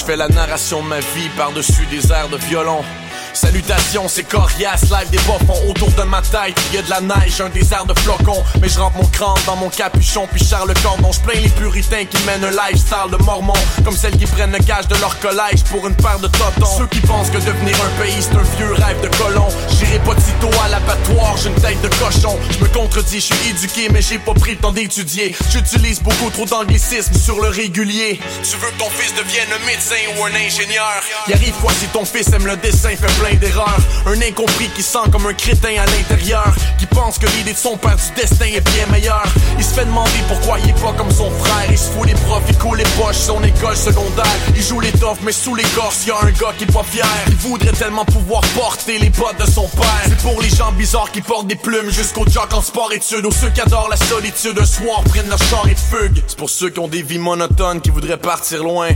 Je 0.00 0.04
fais 0.06 0.16
la 0.16 0.28
narration 0.28 0.82
de 0.82 0.88
ma 0.88 1.00
vie 1.00 1.28
par-dessus 1.36 1.84
des 1.90 2.10
airs 2.10 2.30
de 2.30 2.38
violon. 2.38 2.82
Salutations, 3.40 4.06
c'est 4.06 4.24
coriace, 4.24 4.82
live 4.90 5.08
des 5.10 5.16
bas-fonds 5.16 5.70
autour 5.70 5.90
de 5.92 6.02
ma 6.02 6.20
tête. 6.20 6.60
Y 6.74 6.76
a 6.76 6.82
de 6.82 6.90
la 6.90 7.00
neige, 7.00 7.40
un 7.40 7.48
désert 7.48 7.86
de 7.86 7.98
flocons. 8.00 8.44
Mais 8.60 8.68
je 8.68 8.78
rentre 8.78 8.98
mon 8.98 9.06
crâne 9.06 9.40
dans 9.46 9.56
mon 9.56 9.70
capuchon, 9.70 10.28
puis 10.30 10.44
charle 10.44 10.68
le 10.68 10.74
cordon. 10.82 11.10
Je 11.10 11.20
plains 11.20 11.40
les 11.40 11.48
puritains 11.48 12.04
qui 12.04 12.22
mènent 12.24 12.44
un 12.44 12.50
lifestyle 12.50 13.10
de 13.10 13.16
mormons. 13.24 13.54
Comme 13.82 13.96
celles 13.96 14.18
qui 14.18 14.26
prennent 14.26 14.52
le 14.52 14.58
gage 14.58 14.88
de 14.88 14.96
leur 14.96 15.18
collège 15.20 15.64
pour 15.70 15.88
une 15.88 15.94
paire 15.94 16.18
de 16.18 16.26
totons. 16.26 16.76
Ceux 16.76 16.86
qui 16.88 17.00
pensent 17.00 17.30
que 17.30 17.38
devenir 17.38 17.76
un 17.80 18.02
pays 18.02 18.20
c'est 18.20 18.36
un 18.36 18.42
vieux 18.58 18.74
rêve 18.74 19.00
de 19.00 19.08
colon. 19.16 19.48
J'irai 19.70 20.00
pas 20.00 20.20
sitôt 20.20 20.50
à 20.62 20.68
l'abattoir, 20.68 21.38
j'ai 21.38 21.48
une 21.48 21.54
tête 21.54 21.80
de 21.80 21.88
cochon. 21.88 22.38
Je 22.50 22.62
me 22.62 22.68
contredis, 22.68 23.20
je 23.20 23.34
suis 23.34 23.48
éduqué, 23.48 23.88
mais 23.88 24.02
j'ai 24.02 24.18
pas 24.18 24.34
pris 24.34 24.50
le 24.50 24.58
temps 24.58 24.72
d'étudier. 24.72 25.34
J'utilise 25.50 26.02
beaucoup 26.02 26.28
trop 26.28 26.44
d'anglicisme 26.44 27.14
sur 27.14 27.40
le 27.40 27.48
régulier. 27.48 28.20
Tu 28.42 28.58
veux 28.58 28.68
que 28.68 28.78
ton 28.78 28.90
fils 28.90 29.14
devienne 29.14 29.48
un 29.50 29.64
médecin 29.64 29.96
ou 30.18 30.24
un 30.26 30.34
ingénieur? 30.34 31.00
Y 31.26 31.32
arrive 31.32 31.54
quoi 31.62 31.72
si 31.72 31.86
ton 31.86 32.04
fils 32.04 32.30
aime 32.34 32.46
le 32.46 32.58
dessin, 32.58 32.90
fait 32.90 33.18
plein 33.18 33.29
Un 34.06 34.20
incompris 34.22 34.68
qui 34.74 34.82
sent 34.82 34.98
comme 35.12 35.26
un 35.26 35.32
crétin 35.34 35.80
à 35.80 35.86
l'intérieur. 35.86 36.52
Qui 36.78 36.86
pense 36.86 37.18
que 37.18 37.26
l'idée 37.36 37.52
de 37.52 37.58
son 37.58 37.76
père 37.76 37.96
du 37.96 38.20
destin 38.20 38.46
est 38.46 38.60
bien 38.60 38.86
meilleure. 38.90 39.26
Il 39.58 39.64
se 39.64 39.74
fait 39.74 39.84
demander 39.84 40.10
pourquoi 40.28 40.58
il 40.58 40.70
est 40.70 40.80
pas 40.80 40.92
comme 40.92 41.10
son 41.10 41.30
frère. 41.30 41.70
Il 41.70 41.78
se 41.78 41.90
fout 41.90 42.06
les 42.06 42.14
profs, 42.14 42.42
il 42.48 42.58
coule 42.58 42.78
les 42.78 42.90
poches, 42.98 43.16
son 43.16 43.42
école 43.42 43.76
secondaire. 43.76 44.26
Il 44.56 44.62
joue 44.62 44.80
les 44.80 44.92
toffs, 44.92 45.20
mais 45.22 45.32
sous 45.32 45.54
l'écorce, 45.54 46.06
y 46.06 46.10
a 46.10 46.18
un 46.20 46.30
gars 46.30 46.52
qui 46.56 46.64
est 46.64 46.72
pas 46.72 46.82
fier. 46.82 47.06
Il 47.28 47.36
voudrait 47.36 47.72
tellement 47.72 48.04
pouvoir 48.04 48.42
porter 48.54 48.98
les 48.98 49.10
bottes 49.10 49.38
de 49.38 49.50
son 49.50 49.68
père. 49.68 50.02
C'est 50.04 50.18
pour 50.18 50.40
les 50.40 50.50
gens 50.50 50.72
bizarres 50.72 51.12
qui 51.12 51.20
portent 51.20 51.46
des 51.46 51.56
plumes 51.56 51.90
jusqu'aux 51.90 52.26
jocks 52.28 52.52
en 52.52 52.62
sport 52.62 52.92
études. 52.92 53.26
Ou 53.26 53.32
ceux 53.32 53.50
qui 53.50 53.60
adorent 53.60 53.90
la 53.90 53.96
solitude, 53.96 54.58
un 54.58 54.66
soir 54.66 55.02
prennent 55.04 55.28
leur 55.28 55.38
char 55.38 55.66
et 55.68 55.76
fugue. 55.76 56.22
C'est 56.26 56.38
pour 56.38 56.50
ceux 56.50 56.70
qui 56.70 56.80
ont 56.80 56.88
des 56.88 57.02
vies 57.02 57.18
monotones, 57.18 57.80
qui 57.80 57.90
voudraient 57.90 58.16
partir 58.16 58.62
loin. 58.62 58.88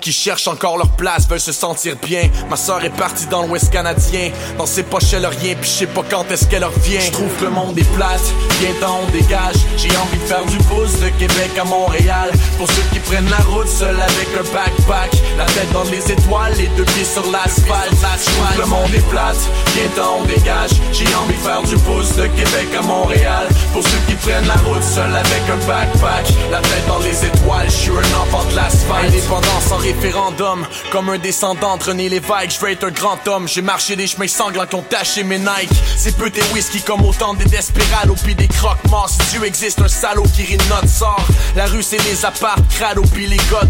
Qui 0.00 0.12
cherchent 0.12 0.48
encore 0.48 0.76
leur 0.76 0.90
place, 0.90 1.28
veulent 1.28 1.40
se 1.40 1.52
sentir 1.52 1.96
bien. 2.02 2.28
Ma 2.50 2.56
soeur 2.56 2.84
est 2.84 2.96
partie 2.96 3.26
dans 3.26 3.42
l'Ouest 3.46 3.70
canadien. 3.70 4.30
Dans 4.58 4.66
ses 4.66 4.82
poches, 4.82 5.12
elle 5.12 5.24
a 5.24 5.30
rien, 5.30 5.54
puis 5.60 5.70
je 5.70 5.76
sais 5.78 5.86
pas 5.86 6.02
quand 6.08 6.30
est-ce 6.30 6.46
qu'elle 6.46 6.64
revient. 6.64 7.10
Trouve 7.12 7.32
que 7.38 7.44
le 7.44 7.50
monde 7.50 7.78
est 7.78 7.94
plate, 7.94 8.22
bien 8.60 8.72
temps 8.80 9.00
on 9.06 9.10
dégage. 9.10 9.56
J'ai 9.76 9.96
envie 9.96 10.18
de 10.18 10.26
faire 10.26 10.44
du 10.44 10.58
pouce 10.58 10.98
de 11.00 11.08
Québec 11.18 11.50
à 11.60 11.64
Montréal. 11.64 12.30
Pour 12.58 12.68
ceux 12.68 12.82
qui 12.92 12.98
prennent 13.00 13.28
la 13.30 13.38
route 13.50 13.68
seul 13.68 13.96
avec 14.00 14.28
un 14.38 14.54
backpack. 14.54 15.10
La 15.38 15.46
tête 15.46 15.72
dans 15.72 15.84
les 15.84 16.10
étoiles, 16.10 16.54
les 16.56 16.68
deux 16.76 16.84
pieds 16.84 17.04
sur 17.04 17.30
l'asphalte. 17.30 17.90
Je 17.92 18.30
trouve 18.30 18.56
que 18.56 18.60
le 18.60 18.66
monde 18.66 18.94
est 18.94 19.08
plate, 19.10 19.36
bien 19.74 19.88
temps 19.96 20.18
on 20.20 20.24
dégage. 20.24 20.70
J'ai 20.92 21.12
envie 21.14 21.34
de 21.34 21.40
faire 21.40 21.62
du 21.62 21.76
pouce 21.78 22.14
de 22.16 22.26
Québec 22.26 22.68
à 22.78 22.82
Montréal. 22.82 23.48
Pour 23.72 23.82
ceux 23.82 23.98
qui 24.06 24.14
prennent 24.14 24.46
la 24.46 24.56
route 24.68 24.82
seul 24.82 25.14
avec 25.14 25.42
un 25.50 25.66
backpack. 25.66 26.26
La 26.50 26.60
tête 26.60 26.86
dans 26.86 26.98
les 26.98 27.24
étoiles, 27.24 27.66
je 27.66 27.76
suis 27.76 27.90
un 27.90 28.20
enfant 28.22 28.44
de 28.50 28.56
l'asphalte. 28.56 29.08
Indépendance 29.08 29.63
en 29.72 29.76
référendum, 29.76 30.66
comme 30.90 31.08
un 31.08 31.18
descendant 31.18 31.76
de 31.76 31.84
René 31.84 32.08
Lévesque, 32.08 32.50
je 32.50 32.60
veux 32.60 32.72
être 32.72 32.84
un 32.84 32.90
grand 32.90 33.26
homme. 33.28 33.48
J'ai 33.48 33.62
marché 33.62 33.96
des 33.96 34.06
chemins 34.06 34.26
sanglants 34.26 34.66
qui 34.66 34.74
ont 34.74 34.82
taché 34.82 35.22
mes 35.22 35.38
Nike. 35.38 35.70
C'est 35.96 36.16
peu 36.16 36.30
tes 36.30 36.42
whisky 36.52 36.80
comme 36.82 37.02
autant 37.02 37.34
des 37.34 37.44
desperados 37.44 38.16
puis 38.22 38.34
des 38.34 38.48
croque-morts. 38.48 39.08
Si 39.08 39.18
Dieu 39.30 39.44
existe, 39.44 39.80
un 39.80 39.88
salaud 39.88 40.26
qui 40.34 40.42
rit 40.42 40.58
notre 40.68 40.88
sort. 40.88 41.26
La 41.56 41.66
rue, 41.66 41.82
c'est 41.82 42.02
les 42.04 42.24
apparts, 42.24 42.58
crado 42.70 43.02
puis 43.12 43.26
les 43.26 43.36
gars. 43.36 43.62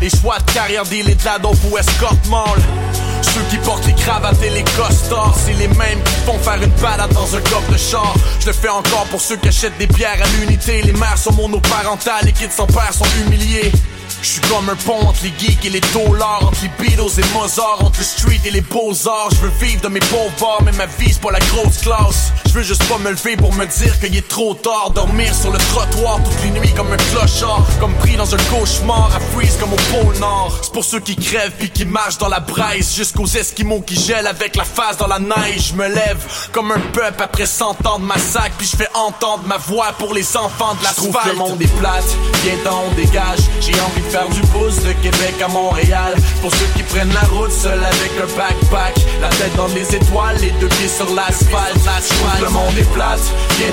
Les 0.00 0.10
choix 0.10 0.38
de 0.38 0.52
carrière, 0.52 0.82
et 0.90 1.02
de 1.02 1.24
la 1.24 1.38
ou 1.70 1.78
escorte 1.78 2.26
mall. 2.28 2.60
Ceux 3.22 3.42
qui 3.50 3.56
portent 3.58 3.86
les 3.86 3.94
cravates 3.94 4.42
et 4.42 4.50
les 4.50 4.64
costards, 4.76 5.34
c'est 5.44 5.54
les 5.54 5.68
mêmes 5.68 6.02
qui 6.04 6.14
font 6.26 6.38
faire 6.38 6.62
une 6.62 6.70
balade 6.80 7.12
dans 7.12 7.34
un 7.34 7.40
coffre 7.40 7.72
de 7.72 7.78
char. 7.78 8.14
Je 8.40 8.46
le 8.46 8.52
fais 8.52 8.68
encore 8.68 9.06
pour 9.10 9.20
ceux 9.20 9.36
qui 9.36 9.48
achètent 9.48 9.78
des 9.78 9.86
bières 9.86 10.22
à 10.22 10.28
l'unité. 10.38 10.82
Les 10.82 10.92
mères 10.92 11.18
sont 11.18 11.32
monoparentales, 11.32 12.24
les 12.24 12.32
kids 12.32 12.50
sans 12.50 12.66
père 12.66 12.92
sont 12.92 13.06
humiliés. 13.24 13.72
Je 14.24 14.30
suis 14.30 14.40
comme 14.40 14.70
un 14.70 14.74
pont 14.74 15.06
entre 15.06 15.22
les 15.22 15.34
geeks 15.38 15.66
et 15.66 15.68
les 15.68 15.82
taulards, 15.82 16.46
entre 16.46 16.62
les 16.62 16.70
Beatles 16.82 17.20
et 17.20 17.38
Mozart, 17.38 17.84
entre 17.84 17.98
le 17.98 18.04
street 18.04 18.40
et 18.46 18.50
les 18.50 18.62
beaux-arts. 18.62 19.28
Je 19.32 19.36
veux 19.36 19.52
vivre 19.60 19.82
de 19.82 19.88
mes 19.88 20.00
pauvres 20.00 20.62
mais 20.64 20.72
ma 20.72 20.86
vie 20.86 21.12
c'est 21.12 21.20
pas 21.20 21.30
la 21.30 21.40
grosse 21.40 21.82
classe. 21.82 22.32
Je 22.54 22.60
veux 22.60 22.64
juste 22.66 22.88
pas 22.88 22.98
me 22.98 23.10
lever 23.10 23.36
pour 23.36 23.52
me 23.54 23.66
dire 23.66 23.98
qu'il 23.98 24.16
est 24.16 24.28
trop 24.28 24.54
tard. 24.54 24.92
Dormir 24.94 25.34
sur 25.34 25.50
le 25.50 25.58
trottoir 25.58 26.20
toutes 26.22 26.44
les 26.44 26.50
nuits 26.60 26.72
comme 26.72 26.92
un 26.92 26.96
clochard, 26.96 27.64
comme 27.80 27.92
pris 27.94 28.14
dans 28.14 28.32
un 28.32 28.38
cauchemar, 28.48 29.10
à 29.12 29.18
freeze 29.18 29.56
comme 29.58 29.72
au 29.72 29.76
pôle 29.90 30.16
Nord. 30.20 30.60
C'est 30.62 30.72
pour 30.72 30.84
ceux 30.84 31.00
qui 31.00 31.16
crèvent 31.16 31.50
puis 31.58 31.68
qui 31.68 31.84
marchent 31.84 32.18
dans 32.18 32.28
la 32.28 32.38
braise, 32.38 32.94
jusqu'aux 32.94 33.26
Esquimaux 33.26 33.80
qui 33.80 33.96
gèlent 33.96 34.28
avec 34.28 34.54
la 34.54 34.62
face 34.62 34.98
dans 34.98 35.08
la 35.08 35.18
neige. 35.18 35.70
Je 35.70 35.74
me 35.74 35.88
lève 35.88 36.24
comme 36.52 36.70
un 36.70 36.78
peuple 36.92 37.24
après 37.24 37.46
100 37.46 37.84
ans 37.88 37.98
de 37.98 38.04
massacre, 38.04 38.54
puis 38.56 38.68
je 38.70 38.76
fais 38.76 38.88
entendre 38.94 39.42
ma 39.48 39.56
voix 39.56 39.92
pour 39.98 40.14
les 40.14 40.36
enfants 40.36 40.76
de 40.78 40.84
la 40.84 40.90
trouve 40.90 41.18
le 41.26 41.34
monde 41.34 41.60
est 41.60 41.76
plate, 41.80 42.04
temps 42.62 42.84
on 42.88 42.94
dégage. 42.94 43.40
J'ai 43.60 43.80
envie 43.80 44.00
de 44.00 44.10
faire 44.10 44.28
du 44.28 44.40
pouce 44.52 44.76
de 44.84 44.92
Québec 45.02 45.34
à 45.44 45.48
Montréal. 45.48 46.14
Pour 46.40 46.54
ceux 46.54 46.66
qui 46.76 46.84
prennent 46.84 47.12
la 47.14 47.26
route 47.36 47.50
seul 47.50 47.82
avec 47.82 48.12
un 48.22 48.36
backpack, 48.38 48.94
la 49.20 49.28
tête 49.30 49.56
dans 49.56 49.66
les 49.68 49.92
étoiles, 49.92 50.36
les 50.40 50.52
deux 50.60 50.68
pieds 50.68 50.88
sur 50.88 51.12
l'asphalte. 51.16 51.74
Le 52.44 52.50
monde 52.50 52.76
est 52.76 52.92
plate, 52.92 53.22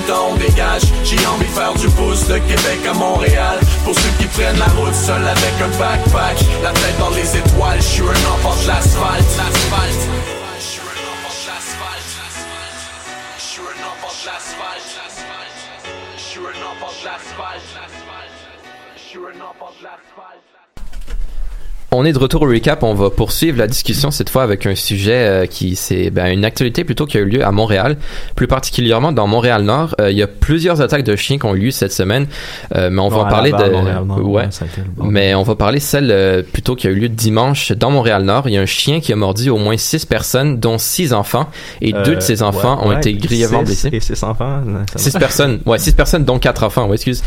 temps 0.08 0.28
on 0.30 0.36
dégage. 0.36 0.80
J'ai 1.04 1.26
envie 1.26 1.44
de 1.44 1.50
faire 1.50 1.74
du 1.74 1.88
pouce 1.88 2.26
de 2.26 2.38
Québec 2.38 2.80
à 2.88 2.94
Montréal. 2.94 3.60
Pour 3.84 3.94
ceux 3.94 4.08
qui 4.18 4.24
prennent 4.28 4.58
la 4.58 4.64
route 4.64 4.94
seul 4.94 5.22
avec 5.22 5.54
un 5.60 5.68
backpack, 5.78 6.38
la 6.62 6.70
tête 6.70 6.98
dans 6.98 7.10
les 7.10 7.36
étoiles, 7.36 7.82
je 7.82 7.86
suis 7.86 8.02
un 8.02 8.30
enfant 8.32 8.54
de. 8.62 8.68
L'asphalte. 8.68 9.24
Je 18.96 19.02
suis 19.02 19.18
un 19.18 19.40
enfant 19.42 19.70
de 19.78 19.84
l'asphalte. 19.84 20.11
On 21.94 22.06
est 22.06 22.12
de 22.14 22.18
retour 22.18 22.40
au 22.40 22.46
recap. 22.46 22.82
On 22.84 22.94
va 22.94 23.10
poursuivre 23.10 23.58
la 23.58 23.66
discussion 23.66 24.10
cette 24.10 24.30
fois 24.30 24.44
avec 24.44 24.64
un 24.64 24.74
sujet 24.74 25.12
euh, 25.12 25.46
qui 25.46 25.76
c'est 25.76 26.08
ben, 26.08 26.32
une 26.32 26.42
actualité 26.42 26.84
plutôt 26.84 27.04
qui 27.04 27.18
a 27.18 27.20
eu 27.20 27.26
lieu 27.26 27.44
à 27.44 27.52
Montréal, 27.52 27.98
plus 28.34 28.46
particulièrement 28.46 29.12
dans 29.12 29.26
Montréal 29.26 29.62
Nord. 29.62 29.94
Euh, 30.00 30.10
il 30.10 30.16
y 30.16 30.22
a 30.22 30.26
plusieurs 30.26 30.80
attaques 30.80 31.04
de 31.04 31.16
chiens 31.16 31.38
qui 31.38 31.44
ont 31.44 31.54
eu 31.54 31.58
lieu 31.58 31.70
cette 31.70 31.92
semaine, 31.92 32.28
euh, 32.74 32.88
mais 32.90 33.00
on 33.02 33.08
va 33.08 33.18
en 33.18 33.28
parler 33.28 33.52
de 33.52 33.58
Nord, 33.58 34.26
ouais. 34.26 34.48
Mais 35.02 35.34
on 35.34 35.42
va 35.42 35.54
parler 35.54 35.80
celle 35.80 36.10
euh, 36.10 36.42
plutôt 36.42 36.76
qui 36.76 36.86
a 36.86 36.90
eu 36.90 36.94
lieu 36.94 37.08
dimanche 37.10 37.72
dans 37.72 37.90
Montréal 37.90 38.22
Nord. 38.22 38.48
Il 38.48 38.54
y 38.54 38.56
a 38.56 38.62
un 38.62 38.66
chien 38.66 39.00
qui 39.00 39.12
a 39.12 39.16
mordu 39.16 39.50
au 39.50 39.58
moins 39.58 39.76
six 39.76 40.06
personnes, 40.06 40.58
dont 40.58 40.78
six 40.78 41.12
enfants, 41.12 41.50
et 41.82 41.92
deux 41.92 42.16
de 42.16 42.20
ces 42.20 42.42
enfants 42.42 42.78
ouais, 42.78 42.86
ont 42.86 42.88
ouais, 42.88 42.96
été 42.96 43.12
grièvement 43.12 43.60
six 43.60 43.66
blessés. 43.66 43.90
Et 43.92 44.00
six 44.00 44.22
enfants. 44.24 44.62
Six 44.96 45.12
personnes, 45.12 45.60
ouais, 45.66 45.78
six 45.78 45.92
personnes, 45.92 46.24
dont 46.24 46.38
quatre 46.38 46.64
enfants. 46.64 46.90
Excuse. 46.90 47.22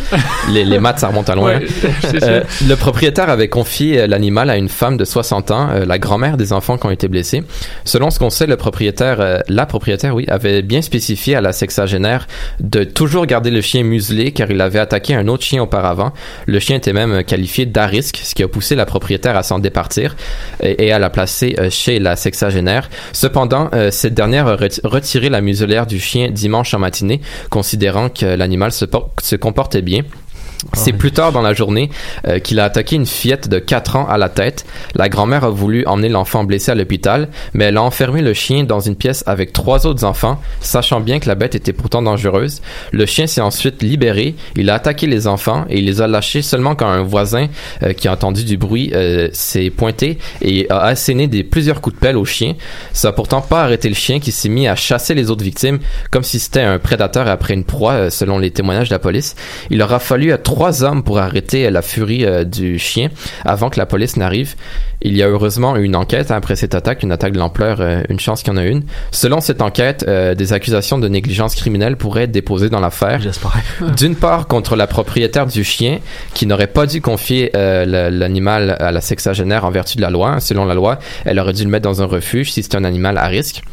Les, 0.51 0.65
les 0.65 0.79
maths, 0.79 0.99
ça 0.99 1.09
remonte 1.09 1.29
à 1.29 1.35
loin. 1.35 1.59
Ça. 2.01 2.41
le 2.67 2.75
propriétaire 2.75 3.29
avait 3.29 3.49
confié 3.49 4.07
l'animal 4.07 4.49
à 4.49 4.54
une 4.57 4.69
femme 4.69 4.97
de 4.97 5.05
60 5.05 5.51
ans, 5.51 5.69
euh, 5.71 5.85
la 5.85 5.99
grand-mère 5.99 6.37
des 6.37 6.53
enfants 6.53 6.77
qui 6.77 6.85
ont 6.85 6.91
été 6.91 7.07
blessés. 7.07 7.43
Selon 7.83 8.09
ce 8.09 8.19
qu'on 8.19 8.29
sait, 8.29 8.45
euh, 8.45 9.39
la 9.47 9.65
propriétaire, 9.65 10.15
oui, 10.15 10.25
avait 10.27 10.61
bien 10.61 10.81
spécifié 10.81 11.35
à 11.35 11.41
la 11.41 11.53
sexagénaire 11.53 12.27
de 12.59 12.83
toujours 12.83 13.25
garder 13.25 13.51
le 13.51 13.61
chien 13.61 13.83
muselé 13.83 14.31
car 14.31 14.51
il 14.51 14.61
avait 14.61 14.79
attaqué 14.79 15.15
un 15.15 15.27
autre 15.27 15.43
chien 15.43 15.61
auparavant. 15.61 16.13
Le 16.45 16.59
chien 16.59 16.77
était 16.77 16.93
même 16.93 17.11
euh, 17.11 17.23
qualifié 17.23 17.65
d'à 17.65 17.85
risque, 17.87 18.17
ce 18.23 18.35
qui 18.35 18.43
a 18.43 18.47
poussé 18.47 18.75
la 18.75 18.85
propriétaire 18.85 19.35
à 19.35 19.43
s'en 19.43 19.59
départir 19.59 20.15
et, 20.61 20.91
à 20.91 20.99
la 20.99 21.09
placer 21.09 21.55
chez 21.69 21.99
la 21.99 22.15
sexagénaire. 22.15 22.89
Cependant, 23.11 23.69
cette 23.91 24.13
dernière 24.13 24.47
a 24.47 24.55
reti- 24.55 24.81
retiré 24.83 25.29
la 25.29 25.41
muselière 25.41 25.85
du 25.85 25.99
chien 25.99 26.29
dimanche 26.29 26.73
en 26.73 26.79
matinée, 26.79 27.21
considérant 27.49 28.09
que 28.09 28.25
l'animal 28.25 28.71
se 28.71 29.35
comportait 29.35 29.81
bien. 29.81 30.01
C'est 30.73 30.93
plus 30.93 31.11
tard 31.11 31.31
dans 31.31 31.41
la 31.41 31.53
journée 31.53 31.89
euh, 32.27 32.39
qu'il 32.39 32.59
a 32.59 32.65
attaqué 32.65 32.95
une 32.95 33.05
fillette 33.05 33.47
de 33.47 33.59
4 33.59 33.95
ans 33.95 34.07
à 34.07 34.17
la 34.17 34.29
tête. 34.29 34.65
La 34.95 35.09
grand-mère 35.09 35.43
a 35.43 35.49
voulu 35.49 35.85
emmener 35.85 36.09
l'enfant 36.09 36.43
blessé 36.43 36.71
à 36.71 36.75
l'hôpital, 36.75 37.29
mais 37.53 37.65
elle 37.65 37.77
a 37.77 37.83
enfermé 37.83 38.21
le 38.21 38.33
chien 38.33 38.63
dans 38.63 38.79
une 38.79 38.95
pièce 38.95 39.23
avec 39.27 39.53
trois 39.53 39.85
autres 39.85 40.03
enfants, 40.03 40.39
sachant 40.61 40.99
bien 40.99 41.19
que 41.19 41.27
la 41.27 41.35
bête 41.35 41.55
était 41.55 41.73
pourtant 41.73 42.01
dangereuse. 42.01 42.61
Le 42.91 43.05
chien 43.05 43.27
s'est 43.27 43.41
ensuite 43.41 43.81
libéré, 43.83 44.35
il 44.55 44.69
a 44.69 44.75
attaqué 44.75 45.07
les 45.07 45.27
enfants 45.27 45.65
et 45.69 45.79
il 45.79 45.85
les 45.85 46.01
a 46.01 46.07
lâchés 46.07 46.41
seulement 46.41 46.75
quand 46.75 46.87
un 46.87 47.03
voisin 47.03 47.47
euh, 47.83 47.93
qui 47.93 48.07
a 48.07 48.13
entendu 48.13 48.43
du 48.43 48.57
bruit 48.57 48.91
euh, 48.93 49.29
s'est 49.33 49.69
pointé 49.69 50.17
et 50.41 50.67
a 50.69 50.81
asséné 50.81 51.27
des 51.27 51.43
plusieurs 51.43 51.81
coups 51.81 51.95
de 51.95 51.99
pelle 51.99 52.17
au 52.17 52.25
chien. 52.25 52.55
Ça 52.93 53.09
a 53.09 53.11
pourtant 53.11 53.41
pas 53.41 53.63
arrêté 53.63 53.87
le 53.89 53.95
chien 53.95 54.19
qui 54.19 54.31
s'est 54.31 54.49
mis 54.49 54.67
à 54.67 54.75
chasser 54.75 55.13
les 55.13 55.29
autres 55.29 55.43
victimes 55.43 55.79
comme 56.11 56.23
si 56.23 56.39
c'était 56.39 56.61
un 56.61 56.79
prédateur 56.79 57.27
après 57.27 57.53
une 57.53 57.63
proie, 57.63 58.09
selon 58.09 58.39
les 58.39 58.51
témoignages 58.51 58.89
de 58.89 58.93
la 58.93 58.99
police. 58.99 59.35
Il 59.69 59.81
aura 59.81 59.99
fallu 59.99 60.31
à 60.31 60.37
trois 60.45 60.83
hommes 60.83 61.03
pour 61.03 61.19
arrêter 61.19 61.65
euh, 61.65 61.71
la 61.71 61.81
furie 61.81 62.23
euh, 62.23 62.45
du 62.45 62.79
chien 62.79 63.09
avant 63.43 63.69
que 63.69 63.77
la 63.77 63.85
police 63.85 64.15
n'arrive. 64.15 64.55
Il 65.01 65.17
y 65.17 65.23
a 65.23 65.27
heureusement 65.27 65.75
eu 65.75 65.83
une 65.83 65.95
enquête 65.95 66.31
après 66.31 66.55
cette 66.55 66.73
attaque, 66.73 67.03
une 67.03 67.11
attaque 67.11 67.33
de 67.33 67.39
l'ampleur, 67.39 67.81
euh, 67.81 68.01
une 68.09 68.19
chance 68.19 68.43
qu'il 68.43 68.53
y 68.53 68.55
en 68.55 68.57
a 68.57 68.63
une. 68.63 68.83
Selon 69.11 69.41
cette 69.41 69.61
enquête, 69.61 70.05
des 70.05 70.53
accusations 70.53 70.97
de 70.97 71.07
négligence 71.07 71.55
criminelle 71.55 71.97
pourraient 71.97 72.23
être 72.23 72.31
déposées 72.31 72.69
dans 72.69 72.79
l'affaire. 72.79 73.19
D'une 73.97 74.15
part 74.15 74.47
contre 74.47 74.75
la 74.75 74.87
propriétaire 74.87 75.47
du 75.47 75.63
chien 75.63 75.99
qui 76.33 76.45
n'aurait 76.45 76.67
pas 76.67 76.85
dû 76.85 77.01
confier 77.01 77.49
l'animal 77.53 78.77
à 78.79 78.91
la 78.91 79.01
sexagénaire 79.01 79.65
en 79.65 79.71
vertu 79.71 79.97
de 79.97 80.01
la 80.01 80.11
loi. 80.11 80.39
Selon 80.39 80.65
la 80.65 80.75
loi, 80.75 80.99
elle 81.25 81.39
aurait 81.39 81.53
dû 81.53 81.63
le 81.63 81.69
mettre 81.69 81.83
dans 81.83 82.01
un 82.01 82.05
refuge 82.05 82.51
si 82.51 82.61
c'est 82.61 82.75
un 82.75 82.83
animal 82.83 83.17
à 83.17 83.25
risque. 83.25 83.63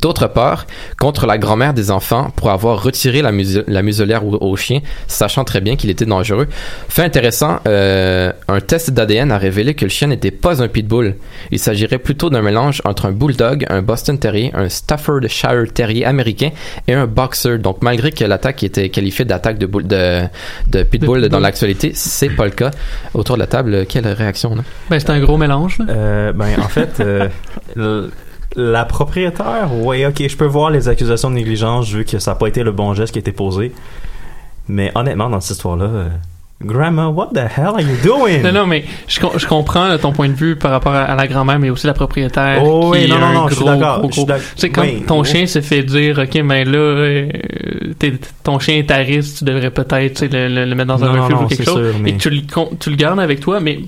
D'autre 0.00 0.26
part, 0.26 0.66
contre 0.98 1.26
la 1.26 1.38
grand-mère 1.38 1.72
des 1.72 1.90
enfants 1.90 2.30
pour 2.36 2.50
avoir 2.50 2.82
retiré 2.82 3.22
la, 3.22 3.30
muse- 3.32 3.64
la 3.68 3.82
muselière 3.82 4.26
au, 4.26 4.36
au 4.40 4.56
chien, 4.56 4.80
sachant 5.06 5.44
très 5.44 5.60
bien 5.60 5.76
qu'il 5.76 5.88
était 5.90 6.04
dangereux. 6.04 6.48
Fait 6.88 7.02
intéressant, 7.02 7.60
euh, 7.68 8.32
un 8.48 8.60
test 8.60 8.90
d'ADN 8.90 9.30
a 9.30 9.38
révélé 9.38 9.74
que 9.74 9.84
le 9.84 9.90
chien 9.90 10.08
n'était 10.08 10.30
pas 10.32 10.62
un 10.62 10.68
pitbull. 10.68 11.14
Il 11.52 11.58
s'agirait 11.58 11.98
plutôt 11.98 12.28
d'un 12.30 12.42
mélange 12.42 12.82
entre 12.84 13.06
un 13.06 13.12
bulldog, 13.12 13.66
un 13.70 13.82
Boston 13.82 14.18
Terrier, 14.18 14.50
un 14.54 14.68
Staffordshire 14.68 15.72
Terrier 15.72 16.04
américain 16.04 16.50
et 16.88 16.94
un 16.94 17.06
boxer. 17.06 17.58
Donc 17.58 17.78
malgré 17.82 18.10
que 18.10 18.24
l'attaque 18.24 18.62
était 18.64 18.88
qualifiée 18.88 19.24
d'attaque 19.24 19.58
de, 19.58 19.66
bull- 19.66 19.86
de, 19.86 20.22
de 20.68 20.82
pitbull 20.82 21.28
dans 21.28 21.38
l'actualité, 21.40 21.92
c'est 21.94 22.30
pas 22.30 22.44
le 22.46 22.50
cas. 22.50 22.70
Autour 23.14 23.36
de 23.36 23.40
la 23.40 23.46
table, 23.46 23.86
quelle 23.86 24.06
réaction 24.08 24.54
là? 24.56 24.62
Ben, 24.90 24.98
c'est 24.98 25.10
un 25.10 25.20
gros 25.20 25.36
mélange. 25.36 25.78
là. 25.78 25.84
Euh, 25.88 26.32
ben, 26.32 26.48
en 26.58 26.68
fait, 26.68 27.00
euh, 27.00 27.28
la 28.56 28.84
propriétaire, 28.84 29.68
oui, 29.72 30.04
ok, 30.06 30.22
je 30.28 30.36
peux 30.36 30.44
voir 30.46 30.70
les 30.70 30.88
accusations 30.88 31.30
de 31.30 31.34
négligence 31.34 31.88
vu 31.90 32.04
que 32.04 32.18
ça 32.18 32.32
n'a 32.32 32.34
pas 32.36 32.46
été 32.48 32.62
le 32.62 32.72
bon 32.72 32.94
geste 32.94 33.12
qui 33.12 33.18
a 33.18 33.20
été 33.20 33.32
posé. 33.32 33.72
Mais 34.68 34.90
honnêtement, 34.94 35.28
dans 35.28 35.40
cette 35.40 35.56
histoire-là, 35.56 35.84
euh, 35.84 36.08
Grandma, 36.62 37.08
what 37.08 37.30
the 37.34 37.38
hell 37.38 37.66
are 37.74 37.80
you 37.80 37.96
doing? 38.02 38.40
Non, 38.42 38.52
non, 38.52 38.66
mais 38.66 38.84
je, 39.08 39.20
com- 39.20 39.32
je 39.36 39.46
comprends 39.46 39.88
là, 39.88 39.98
ton 39.98 40.12
point 40.12 40.28
de 40.28 40.34
vue 40.34 40.56
par 40.56 40.70
rapport 40.70 40.94
à, 40.94 41.02
à 41.02 41.16
la 41.16 41.26
grand-mère, 41.26 41.58
mais 41.58 41.68
aussi 41.68 41.86
la 41.86 41.92
propriétaire. 41.94 42.62
Oh 42.64 42.92
qui 42.92 43.00
oui, 43.02 43.08
non, 43.08 43.18
non, 43.18 43.32
non, 43.32 43.48
je 43.48 43.54
suis 43.56 43.64
d'accord, 43.64 44.08
Tu 44.10 44.20
sais, 44.56 44.70
quand 44.70 44.82
oui, 44.82 45.02
ton 45.06 45.20
oui. 45.20 45.28
chien 45.28 45.46
se 45.46 45.60
fait 45.60 45.82
dire, 45.82 46.18
OK, 46.20 46.42
ben 46.46 46.66
là, 46.70 46.78
euh, 46.78 47.28
ton 48.42 48.58
chien 48.60 48.76
est 48.76 48.90
à 48.90 48.96
risque, 48.98 49.38
tu 49.38 49.44
devrais 49.44 49.70
peut-être 49.70 50.22
le, 50.32 50.48
le- 50.48 50.64
le 50.64 50.74
mettre 50.74 50.96
dans 50.96 51.04
un 51.04 51.10
refuge 51.22 51.36
ou 51.42 51.46
quelque 51.46 51.64
chose. 51.64 51.90
sûr, 51.90 51.98
mais- 52.00 52.10
Et 52.10 52.16
tu 52.16 52.30
le, 52.30 52.40
tu 52.78 52.90
le 52.90 52.96
gardes 52.96 53.20
avec 53.20 53.40
toi, 53.40 53.60
mais 53.60 53.80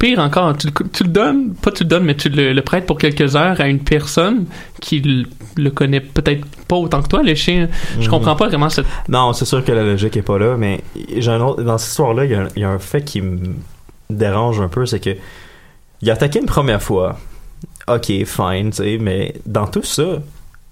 pire 0.00 0.18
encore, 0.18 0.56
tu 0.56 0.66
le, 0.66 0.72
tu 0.92 1.04
le 1.04 1.10
donnes, 1.10 1.54
pas 1.54 1.70
tu 1.70 1.84
le 1.84 1.88
donnes, 1.88 2.04
mais 2.04 2.16
tu 2.16 2.28
le, 2.28 2.52
le 2.52 2.62
prêtes 2.62 2.86
pour 2.86 2.98
quelques 2.98 3.36
heures 3.36 3.60
à 3.60 3.68
une 3.68 3.78
personne 3.78 4.46
qui 4.80 5.00
le, 5.00 5.26
le 5.56 5.70
connaît 5.70 6.00
peut-être 6.00 6.44
pas 6.66 6.74
autant 6.76 7.02
que 7.02 7.08
toi, 7.08 7.22
le 7.22 7.34
chien. 7.36 7.68
Je 7.94 8.04
Mhm. 8.04 8.08
comprends 8.08 8.34
pas 8.34 8.48
vraiment 8.48 8.68
cette. 8.68 8.86
Non, 9.08 9.32
c'est 9.32 9.44
sûr 9.44 9.64
que 9.64 9.70
la 9.72 9.84
logique 9.84 10.16
est 10.16 10.22
pas 10.22 10.38
là, 10.38 10.56
mais 10.56 10.80
j'ai 11.16 11.30
un 11.30 11.40
autre, 11.40 11.62
dans 11.62 11.78
cette 11.78 11.90
histoire-là, 11.90 12.24
il 12.24 12.30
y, 12.32 12.34
a 12.34 12.40
un- 12.42 12.48
il 12.56 12.62
y 12.62 12.64
a 12.64 12.70
un 12.70 12.78
fait 12.80 13.02
qui 13.04 13.20
me 13.20 13.38
dérange 14.08 14.60
un 14.60 14.68
peu, 14.68 14.86
c'est 14.86 14.98
que 15.00 15.10
il 16.02 16.10
a 16.10 16.14
attaqué 16.14 16.40
une 16.40 16.46
première 16.46 16.82
fois. 16.82 17.18
Ok, 17.86 18.06
fine, 18.24 18.70
tu 18.70 18.76
sais, 18.82 18.98
mais 19.00 19.34
dans 19.46 19.66
tout 19.66 19.82
ça, 19.82 20.20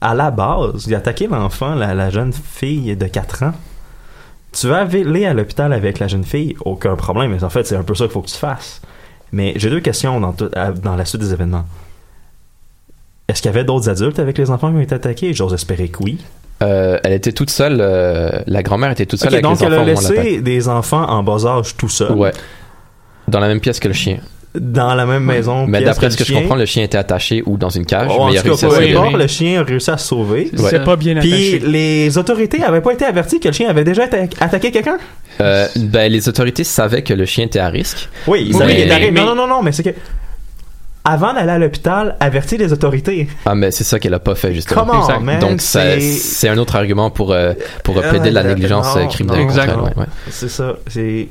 à 0.01 0.15
la 0.15 0.31
base, 0.31 0.87
il 0.87 0.95
a 0.95 0.99
attaqué 0.99 1.27
l'enfant, 1.27 1.75
la, 1.75 1.93
la 1.95 2.09
jeune 2.11 2.33
fille 2.33 2.97
de 2.97 3.07
4 3.07 3.43
ans. 3.43 3.53
Tu 4.59 4.67
vas 4.69 4.79
aller 4.79 5.27
à 5.27 5.35
l'hôpital 5.35 5.73
avec 5.73 5.99
la 5.99 6.09
jeune 6.09 6.25
fille, 6.25 6.57
aucun 6.65 6.97
problème, 6.97 7.33
mais 7.33 7.45
en 7.45 7.51
fait, 7.51 7.67
c'est 7.67 7.77
un 7.77 7.83
peu 7.83 7.95
ça 7.95 8.05
qu'il 8.05 8.13
faut 8.13 8.23
que 8.23 8.29
tu 8.29 8.37
fasses. 8.39 8.81
Mais 9.33 9.53
j'ai 9.57 9.71
deux 9.71 9.81
questions 9.81 10.21
dans, 10.21 10.33
tout- 10.33 10.51
à- 10.55 10.73
dans 10.73 10.97
la 10.97 11.05
suite 11.05 11.21
des 11.21 11.33
événements. 11.33 11.65
Est-ce 13.29 13.43
qu'il 13.43 13.51
y 13.51 13.55
avait 13.55 13.65
d'autres 13.65 13.89
adultes 13.91 14.19
avec 14.19 14.39
les 14.39 14.51
enfants 14.51 14.71
qui 14.71 14.77
ont 14.77 14.81
été 14.81 14.95
attaqués? 14.95 15.35
J'ose 15.35 15.53
espérer 15.53 15.89
que 15.89 16.03
oui. 16.03 16.19
Euh, 16.63 16.99
elle 17.05 17.13
était 17.13 17.33
toute 17.33 17.51
seule, 17.51 17.79
euh, 17.81 18.41
la 18.47 18.63
grand-mère 18.63 18.91
était 18.91 19.07
toute 19.07 19.21
seule 19.21 19.33
avec 19.35 19.45
donc 19.45 19.61
les 19.61 19.67
elle 19.67 19.73
enfants 19.75 19.83
a 19.83 19.87
moment 19.87 20.01
de 20.01 20.09
l'attaque. 20.09 20.25
laissé 20.25 20.41
des 20.41 20.69
enfants 20.69 21.09
en 21.09 21.23
bas 21.23 21.45
âge 21.47 21.77
tout 21.77 21.89
seul. 21.91 22.13
Ouais. 22.13 22.33
Dans 23.29 23.39
la 23.39 23.49
même 23.49 23.61
pièce 23.61 23.79
que 23.79 23.87
le 23.89 23.95
chien. 23.95 24.19
Dans 24.55 24.95
la 24.95 25.05
même 25.05 25.25
maison. 25.25 25.67
Mais 25.67 25.83
d'après 25.83 26.11
ce 26.11 26.17
que 26.17 26.25
je 26.25 26.33
comprends, 26.33 26.55
le 26.57 26.65
chien 26.65 26.83
était 26.83 26.97
attaché 26.99 27.43
ou 27.45 27.57
dans 27.59 27.69
une 27.69 27.85
cage, 27.85 28.09
Oh, 28.11 28.21
en 28.23 28.27
mais 28.29 28.33
il 28.33 28.39
a 28.39 28.43
tout 28.43 28.49
cas, 28.49 28.55
réussi 28.55 28.65
à 28.65 28.71
se 29.11 29.17
le 29.19 29.27
chien 29.27 29.61
a 29.61 29.65
réussi 29.65 29.91
à 29.91 29.99
se 29.99 30.09
sauver. 30.09 30.51
C'est 30.57 30.63
Ouais. 30.79 30.85
pas 30.85 30.97
bien 30.97 31.17
Puis 31.21 31.33
attaché. 31.33 31.59
les 31.71 32.17
autorités 32.19 32.63
avaient 32.63 32.81
pas 32.81 32.93
été 32.93 33.05
averties 33.05 33.41
que 33.41 33.49
le 33.49 33.55
chien 33.55 33.69
avait 33.69 33.85
déjà 33.85 34.07
atta- 34.07 34.29
attaqué 34.41 34.71
quelqu'un? 34.71 34.97
Euh, 35.41 35.67
ben, 35.77 36.11
les 36.11 36.29
autorités 36.29 36.65
savaient 36.65 37.03
que 37.03 37.13
le 37.15 37.27
chien 37.27 37.45
était 37.45 37.59
à 37.59 37.69
risque. 37.69 38.09
Oui, 38.27 38.47
ils 38.49 38.55
savaient 38.55 38.75
qu'il 38.75 38.85
était 38.85 38.93
arrêté. 38.95 39.11
Non, 39.13 39.27
non, 39.27 39.35
non, 39.35 39.47
non, 39.47 39.63
mais 39.63 39.71
c'est 39.73 39.83
que. 39.83 39.91
Avant 41.05 41.33
d'aller 41.33 41.53
à 41.53 41.59
l'hôpital, 41.59 42.17
avertir 42.21 42.59
les 42.59 42.73
autorités. 42.73 43.29
Ah, 43.47 43.55
mais 43.55 43.71
c'est 43.71 43.85
ça 43.85 43.99
qu'elle 43.99 44.13
a 44.15 44.19
pas 44.19 44.35
fait, 44.35 44.53
justement. 44.53 45.01
Exact. 45.01 45.21
man, 45.21 45.39
Donc, 45.41 45.61
c'est- 45.63 46.01
c'est 46.01 46.49
un 46.49 46.59
autre 46.59 46.77
argument 46.77 47.11
pour, 47.11 47.33
euh, 47.33 47.53
pour 47.85 47.95
plaider 48.03 48.29
de 48.31 48.35
la 48.35 48.43
négligence 48.45 48.95
non, 48.95 49.03
euh, 49.03 49.07
criminelle. 49.07 49.47
non, 49.47 49.85
ouais, 49.85 49.91
ouais. 49.97 50.05
C'est 50.31 50.51
ça. 50.51 50.75
C'est 50.87 51.29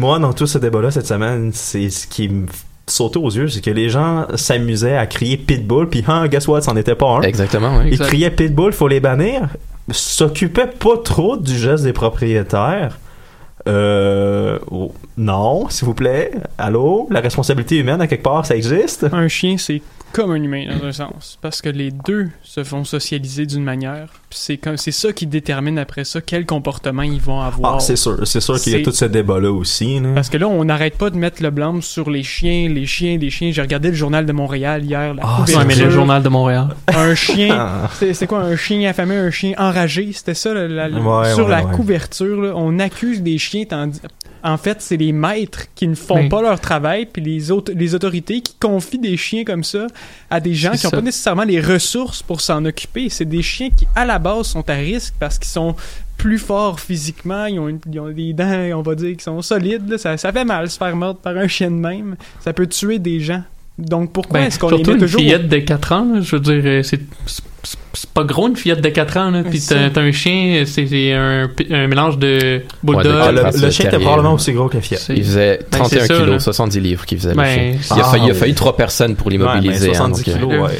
moi 0.00 0.18
dans 0.18 0.32
tout 0.32 0.46
ce 0.46 0.58
débat-là 0.58 0.90
cette 0.90 1.06
semaine, 1.06 1.52
c'est 1.52 1.90
ce 1.90 2.06
qui 2.06 2.28
me 2.28 2.46
sautait 2.86 3.18
aux 3.18 3.30
yeux, 3.30 3.48
c'est 3.48 3.60
que 3.60 3.70
les 3.70 3.88
gens 3.88 4.26
s'amusaient 4.34 4.96
à 4.96 5.06
crier 5.06 5.36
pitbull, 5.36 5.88
puis 5.88 6.02
hein, 6.08 6.26
guess 6.26 6.48
what, 6.48 6.62
c'en 6.62 6.76
était 6.76 6.96
pas 6.96 7.06
un. 7.06 7.22
Exactement, 7.22 7.78
oui. 7.78 7.90
Ils 7.92 7.98
criaient 7.98 8.30
pitbull, 8.30 8.72
faut 8.72 8.88
les 8.88 9.00
bannir. 9.00 9.48
S'occupaient 9.90 10.66
pas 10.66 10.96
trop 11.04 11.36
du 11.36 11.56
geste 11.56 11.84
des 11.84 11.92
propriétaires. 11.92 12.98
Euh, 13.68 14.58
oh, 14.70 14.92
non, 15.20 15.68
s'il 15.68 15.86
vous 15.86 15.94
plaît. 15.94 16.32
Allô, 16.58 17.06
la 17.10 17.20
responsabilité 17.20 17.76
humaine 17.78 18.00
à 18.00 18.06
quelque 18.06 18.22
part, 18.22 18.46
ça 18.46 18.56
existe? 18.56 19.06
Un 19.12 19.28
chien, 19.28 19.56
c'est 19.58 19.82
comme 20.12 20.32
un 20.32 20.42
humain 20.42 20.64
dans 20.76 20.84
un 20.86 20.90
sens, 20.92 21.38
parce 21.40 21.62
que 21.62 21.68
les 21.68 21.92
deux 21.92 22.30
se 22.42 22.64
font 22.64 22.82
socialiser 22.82 23.46
d'une 23.46 23.62
manière. 23.62 24.08
C'est 24.32 24.56
comme 24.56 24.76
c'est 24.76 24.90
ça 24.90 25.12
qui 25.12 25.24
détermine 25.26 25.78
après 25.78 26.02
ça 26.04 26.20
quel 26.20 26.46
comportement 26.46 27.02
ils 27.02 27.20
vont 27.20 27.40
avoir. 27.40 27.76
Ah, 27.76 27.80
c'est 27.80 27.94
sûr, 27.96 28.18
c'est 28.26 28.40
sûr 28.40 28.60
qu'il 28.60 28.72
y 28.72 28.74
a 28.74 28.78
C'est- 28.78 28.84
tout 28.84 28.90
ce 28.92 29.04
débat-là 29.04 29.52
aussi. 29.52 30.00
là. 30.00 30.08
Parce 30.14 30.28
que 30.28 30.36
là, 30.36 30.48
on 30.48 30.64
n'arrête 30.64 30.96
pas 30.98 31.10
de 31.10 31.16
mettre 31.16 31.42
le 31.44 31.50
blâme 31.50 31.80
sur 31.80 32.10
les 32.10 32.24
chiens, 32.24 32.68
les 32.68 32.86
chiens, 32.86 33.18
les 33.18 33.30
chiens. 33.30 33.52
J'ai 33.52 33.62
regardé 33.62 33.90
le 33.90 33.94
journal 33.94 34.26
de 34.26 34.32
Montréal 34.32 34.84
hier. 34.84 35.14
La 35.14 35.22
Ah, 35.24 35.44
mais 35.66 35.76
le 35.76 35.90
journal 35.90 36.22
de 36.24 36.28
Montréal? 36.28 36.68
Un 36.88 37.14
chien, 37.14 37.48
Ah. 37.56 37.88
c'est 37.94 38.12
c'est 38.14 38.26
quoi 38.26 38.40
un 38.40 38.56
chien 38.56 38.88
affamé, 38.90 39.14
un 39.16 39.30
chien 39.30 39.52
enragé? 39.58 40.10
C'était 40.12 40.34
ça, 40.34 40.52
la- 40.54 40.66
la- 40.88 40.88
Ouais, 41.00 41.34
sur 41.34 41.44
ouais, 41.44 41.50
la 41.52 41.64
ouais. 41.64 41.72
couverture. 41.76 42.40
là, 42.40 42.52
on 42.56 42.78
accuse 42.80 43.22
des 43.22 43.38
chiens. 43.38 43.64
tandis- 43.68 44.00
En 44.42 44.56
fait, 44.56 44.80
c'est 44.80 44.96
les 44.96 45.12
maîtres 45.12 45.66
qui 45.74 45.86
ne 45.88 45.94
font 45.94 46.16
Mais- 46.22 46.28
pas 46.28 46.40
leur 46.42 46.58
travail, 46.60 47.06
puis 47.06 47.22
les, 47.22 47.50
autres, 47.50 47.72
les 47.74 47.94
autorités 47.94 48.40
qui 48.40 48.54
confient 48.58 48.98
des 48.98 49.16
chiens 49.16 49.44
comme 49.44 49.64
ça 49.64 49.86
à 50.30 50.40
des 50.40 50.54
gens 50.54 50.72
qui 50.72 50.84
n'ont 50.86 50.90
pas 50.90 51.00
nécessairement 51.02 51.44
les 51.44 51.60
ressources 51.60 52.22
pour 52.22 52.40
s'en 52.40 52.64
occuper. 52.64 53.08
C'est 53.08 53.24
des 53.24 53.42
chiens 53.42 53.70
qui, 53.70 53.86
à 53.94 54.04
la 54.04 54.18
base, 54.18 54.46
sont 54.46 54.68
à 54.70 54.74
risque 54.74 55.14
parce 55.18 55.38
qu'ils 55.38 55.48
sont 55.50 55.74
plus 56.16 56.38
forts 56.38 56.80
physiquement, 56.80 57.46
ils 57.46 57.58
ont, 57.58 57.68
une- 57.68 57.80
ils 57.90 57.98
ont 58.00 58.10
des 58.10 58.32
dents, 58.34 58.78
on 58.78 58.82
va 58.82 58.94
dire, 58.94 59.16
qui 59.16 59.24
sont 59.24 59.40
solides. 59.42 59.88
là. 59.88 59.96
Ça, 59.98 60.16
ça 60.18 60.32
fait 60.32 60.44
mal 60.44 60.68
se 60.70 60.76
faire 60.76 60.94
mordre 60.94 61.20
par 61.20 61.36
un 61.36 61.48
chien 61.48 61.70
de 61.70 61.76
même. 61.76 62.16
Ça 62.40 62.52
peut 62.52 62.66
tuer 62.66 62.98
des 62.98 63.20
gens. 63.20 63.42
Donc 63.78 64.12
pourquoi 64.12 64.40
Ben, 64.40 64.46
est-ce 64.46 64.58
qu'on 64.58 64.68
les 64.68 64.76
surtout 64.76 64.90
met 64.90 64.96
une 64.96 65.00
toujours... 65.02 65.20
fillette 65.20 65.48
de 65.48 65.58
4 65.58 65.92
ans, 65.92 66.04
là, 66.14 66.20
je 66.20 66.36
veux 66.36 66.40
dire, 66.42 66.62
euh, 66.66 66.82
c'est 66.82 67.00
c'est- 67.62 67.78
pas 68.14 68.24
gros 68.24 68.48
une 68.48 68.56
fillette 68.56 68.80
de 68.80 68.88
4 68.88 69.16
ans, 69.18 69.30
là, 69.30 69.42
puis 69.42 69.60
c'est 69.60 69.90
t'as 69.90 70.00
un 70.00 70.12
chien, 70.12 70.64
c'est 70.66 71.12
un, 71.12 71.48
mélange 71.86 72.18
de 72.18 72.62
bulldog. 72.82 73.04
Ouais, 73.06 73.12
de 73.12 73.18
Ah, 73.20 73.32
le, 73.32 73.60
le 73.66 73.70
chien 73.70 73.86
était 73.86 73.98
probablement 73.98 74.34
aussi 74.34 74.52
gros 74.52 74.68
que 74.68 74.76
la 74.76 74.80
fiette. 74.80 75.00
C'est- 75.00 75.14
Il 75.16 75.24
faisait 75.24 75.58
Ben, 75.70 75.78
31 75.78 75.88
c'est 76.00 76.06
ça, 76.06 76.14
kilos, 76.14 76.30
là. 76.30 76.38
70 76.40 76.80
livres 76.80 77.04
qu'il 77.06 77.18
faisait 77.18 77.34
Ben, 77.34 77.42
le 77.42 77.48
chien. 77.48 77.74
c'est- 77.82 77.94
Il 77.94 78.00
a, 78.00 78.04
fallu, 78.04 78.22
il 78.24 78.30
a 78.30 78.32
Ah, 78.32 78.34
fallu 78.34 78.50
oui. 78.52 78.54
trois 78.54 78.76
personnes 78.76 79.16
pour 79.16 79.26
Ouais, 79.26 79.32
l'immobiliser. 79.34 79.90
hein, 79.90 79.94
70 79.94 80.24
donc, 80.24 80.28
euh, 80.28 80.38
kilos, 80.38 80.70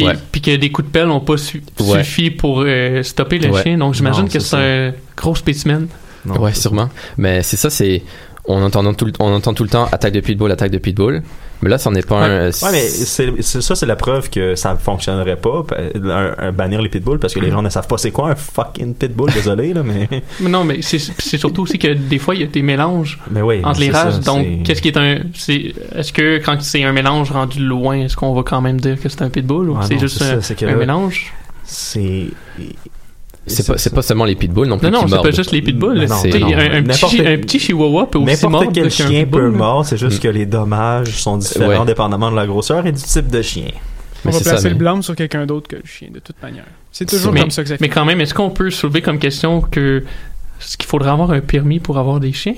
ouais. 0.00 0.14
Puis, 0.32 0.40
que 0.40 0.56
des 0.56 0.70
coups 0.70 0.86
de 0.88 0.92
pelle 0.92 1.06
n'ont 1.08 1.20
pas 1.20 1.36
su- 1.36 1.62
Ouais. 1.80 2.04
suffi 2.04 2.30
pour 2.30 2.62
euh, 2.66 3.02
stopper 3.02 3.38
le 3.38 3.50
Ouais. 3.50 3.62
chien. 3.62 3.78
Donc 3.78 3.94
j'imagine 3.94 4.28
que 4.28 4.38
c'est 4.38 4.56
un 4.56 4.92
gros 5.16 5.34
spécimen. 5.34 5.86
Non, 6.24 6.38
ouais, 6.40 6.52
sûrement. 6.54 6.88
Mais 7.16 7.42
c'est 7.42 7.56
ça, 7.56 7.70
c'est. 7.70 8.02
On 8.50 8.62
entend, 8.62 8.92
tout 8.94 9.04
le, 9.04 9.12
on 9.18 9.32
entend 9.34 9.52
tout 9.52 9.62
le 9.62 9.68
temps 9.68 9.88
attaque 9.92 10.12
de 10.14 10.20
pitbull, 10.20 10.50
attaque 10.50 10.70
de 10.70 10.78
pitbull. 10.78 11.22
Mais 11.60 11.70
là, 11.70 11.78
c'en 11.78 11.92
est 11.96 12.06
pas 12.06 12.20
un. 12.24 12.46
Ouais, 12.50 12.52
mais 12.70 12.80
c'est, 12.88 13.42
c'est- 13.42 13.60
ça, 13.60 13.74
c'est 13.74 13.86
la 13.86 13.96
preuve 13.96 14.30
que 14.30 14.54
ça 14.54 14.76
fonctionnerait 14.76 15.36
pas, 15.36 15.64
un- 16.04 16.34
un- 16.38 16.52
bannir 16.52 16.80
les 16.82 16.88
pitbulls, 16.88 17.18
parce 17.18 17.34
que 17.34 17.40
les 17.40 17.50
gens 17.50 17.62
ne 17.62 17.68
savent 17.68 17.88
pas 17.88 17.98
c'est 17.98 18.12
quoi 18.12 18.30
un 18.30 18.34
fucking 18.36 18.94
pitbull, 18.94 19.32
désolé, 19.32 19.72
là, 19.74 19.82
mais. 19.82 20.08
Mais 20.40 20.48
non, 20.50 20.62
mais 20.64 20.82
c'est 20.82 20.98
c'est 21.00 21.36
surtout 21.38 21.62
aussi 21.62 21.78
que 21.78 21.88
des 21.88 22.18
fois, 22.18 22.34
il 22.36 22.42
y 22.42 22.44
a 22.44 22.46
des 22.46 22.62
mélanges 22.62 23.18
Mais 23.30 23.42
oui. 23.42 23.60
entre 23.64 23.80
les 23.80 23.90
ça, 23.90 24.04
races. 24.04 24.20
donc, 24.20 24.46
c'est- 24.46 24.62
qu'est-ce 24.62 24.82
qui 24.82 24.88
est 24.88 24.96
un. 24.96 25.18
c'est- 25.34 25.74
Est-ce 25.96 26.12
que 26.12 26.38
quand 26.38 26.60
c'est 26.62 26.84
un 26.84 26.92
mélange 26.92 27.30
rendu 27.32 27.58
loin, 27.60 27.96
est-ce 27.98 28.16
qu'on 28.16 28.34
va 28.34 28.42
quand 28.44 28.60
même 28.60 28.80
dire 28.80 29.00
que 29.00 29.08
c'est 29.08 29.22
un 29.22 29.30
pitbull 29.30 29.70
ou 29.70 29.76
Ah 29.80 29.84
c'est 29.86 29.94
non, 29.94 30.00
juste 30.00 30.18
c'est 30.18 30.24
un, 30.24 30.34
ça, 30.36 30.42
c'est 30.42 30.54
que 30.54 30.64
un 30.64 30.70
là- 30.70 30.76
mélange? 30.76 31.32
c'est 31.64 32.26
C'est 33.48 33.66
pas, 33.66 33.78
c'est 33.78 33.94
pas 33.94 34.02
seulement 34.02 34.24
les 34.24 34.34
pitbulls 34.34 34.68
non 34.68 34.78
plus 34.78 34.90
Non, 34.90 35.02
non, 35.02 35.08
c'est 35.08 35.22
pas 35.22 35.30
juste 35.30 35.52
les 35.52 35.62
pitbulls. 35.62 35.94
Non, 35.98 36.06
non, 36.06 36.14
un, 36.14 36.74
un 36.78 36.82
petit, 36.84 37.20
un 37.26 37.38
petit 37.38 37.58
chihuahua 37.58 38.06
peut 38.10 38.18
aussi 38.18 38.46
mordre 38.46 38.58
N'importe 38.66 38.74
quel 38.74 38.90
chien 38.90 39.26
peut 39.26 39.50
mordre, 39.50 39.84
c'est 39.86 39.96
juste 39.96 40.18
Mm. 40.18 40.20
que 40.22 40.28
les 40.28 40.46
dommages 40.46 41.08
sont 41.10 41.36
différents 41.38 41.80
Ouais. 41.80 41.86
dépendamment 41.86 42.30
de 42.30 42.36
la 42.36 42.46
grosseur 42.46 42.86
et 42.86 42.92
du 42.92 43.00
type 43.02 43.28
de 43.28 43.42
chien. 43.42 43.68
On 44.24 44.30
va 44.30 44.40
placer 44.40 44.68
le 44.70 44.74
blâme 44.74 45.02
sur 45.02 45.14
quelqu'un 45.14 45.46
d'autre 45.46 45.68
que 45.68 45.76
le 45.76 45.82
chien, 45.84 46.08
de 46.12 46.18
toute 46.18 46.40
manière. 46.42 46.64
C'est 46.92 47.06
toujours 47.08 47.32
mais, 47.32 47.40
comme 47.40 47.50
ça 47.50 47.62
que 47.62 47.68
ça 47.68 47.74
Mais 47.80 47.86
finit. 47.86 47.90
quand 47.90 48.04
même, 48.04 48.20
est-ce 48.20 48.34
qu'on 48.34 48.50
peut 48.50 48.70
soulever 48.70 49.00
comme 49.02 49.18
question 49.18 49.60
que 49.60 50.02
est-ce 50.60 50.76
qu'il 50.76 50.88
faudrait 50.88 51.10
avoir 51.10 51.30
un 51.30 51.40
permis 51.40 51.78
pour 51.78 51.98
avoir 51.98 52.18
des 52.18 52.32
chiens? 52.32 52.56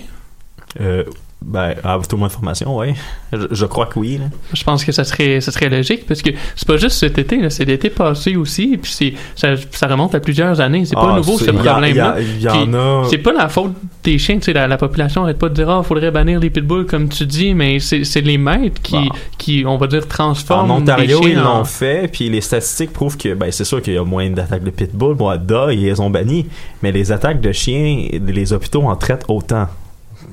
Euh, 0.80 1.05
ben, 1.43 1.74
à 1.82 1.99
toute 1.99 2.18
mon 2.18 2.26
information, 2.26 2.76
oui. 2.78 2.88
Je, 3.32 3.47
je 3.51 3.64
crois 3.66 3.86
que 3.86 3.99
oui. 3.99 4.18
là. 4.18 4.24
Je 4.53 4.62
pense 4.62 4.84
que 4.84 4.93
ça 4.93 5.05
serait, 5.05 5.41
ça 5.41 5.51
serait 5.53 5.68
logique 5.70 6.05
parce 6.07 6.20
que 6.20 6.30
c'est 6.55 6.66
pas 6.68 6.76
juste 6.76 6.99
cet 6.99 7.18
été, 7.18 7.49
c'est 7.51 7.64
l'été 7.64 7.88
passé 7.91 8.36
aussi, 8.36 8.76
puis 8.76 8.91
c'est, 8.93 9.14
ça, 9.36 9.55
ça 9.70 9.86
remonte 9.86 10.14
à 10.14 10.20
plusieurs 10.20 10.61
années. 10.61 10.84
C'est 10.84 10.95
pas 10.95 11.11
Ah, 11.12 11.16
nouveau 11.16 11.38
c'est- 11.38 11.47
ce 11.47 11.51
problème-là. 11.53 12.16
a- 12.16 13.05
C'est 13.09 13.18
pas 13.18 13.32
la 13.32 13.49
faute 13.49 13.72
des 14.05 14.18
chiens, 14.18 14.36
tu 14.36 14.43
sais, 14.45 14.53
la, 14.53 14.66
la 14.68 14.76
population 14.76 15.22
arrête 15.22 15.38
pas 15.38 15.49
de 15.49 15.55
dire, 15.55 15.70
ah, 15.70 15.82
faudrait 15.82 16.11
bannir 16.11 16.41
les 16.41 16.51
pitbulls 16.51 16.86
comme 16.86 17.09
tu 17.09 17.24
dis, 17.26 17.55
mais 17.55 17.78
c'est, 17.80 18.20
les 18.20 18.38
maîtres 18.38 18.82
qui, 18.82 18.97
qui, 19.38 19.64
on 19.66 19.76
va 19.78 19.86
dire, 19.86 20.07
transforment 20.09 20.70
En 20.70 20.76
Ontario, 20.78 21.20
ils 21.26 21.38
en- 21.38 21.59
l'ont 21.59 21.64
fait, 21.64 22.09
puis 22.12 22.28
les 22.28 22.41
statistiques 22.43 22.93
prouvent 22.93 23.16
que, 23.16 23.32
ben, 23.34 23.51
c'est 23.51 23.64
sûr 23.64 23.80
qu'il 23.80 23.95
y 23.95 23.99
a 23.99 24.05
moins 24.05 24.28
d'attaques 24.30 24.64
de 24.64 24.70
pitbull. 24.70 25.16
Moi, 25.16 25.38
da, 25.38 25.72
ils 25.72 25.80
les 25.82 26.01
ont 26.01 26.11
bannis. 26.11 26.47
Mais 26.82 26.93
les 26.93 27.12
attaques 27.12 27.41
de 27.41 27.53
chiens, 27.53 28.09
les 28.26 28.53
hôpitaux 28.53 28.82
en 28.82 28.97
traitent 28.97 29.24
autant. 29.28 29.66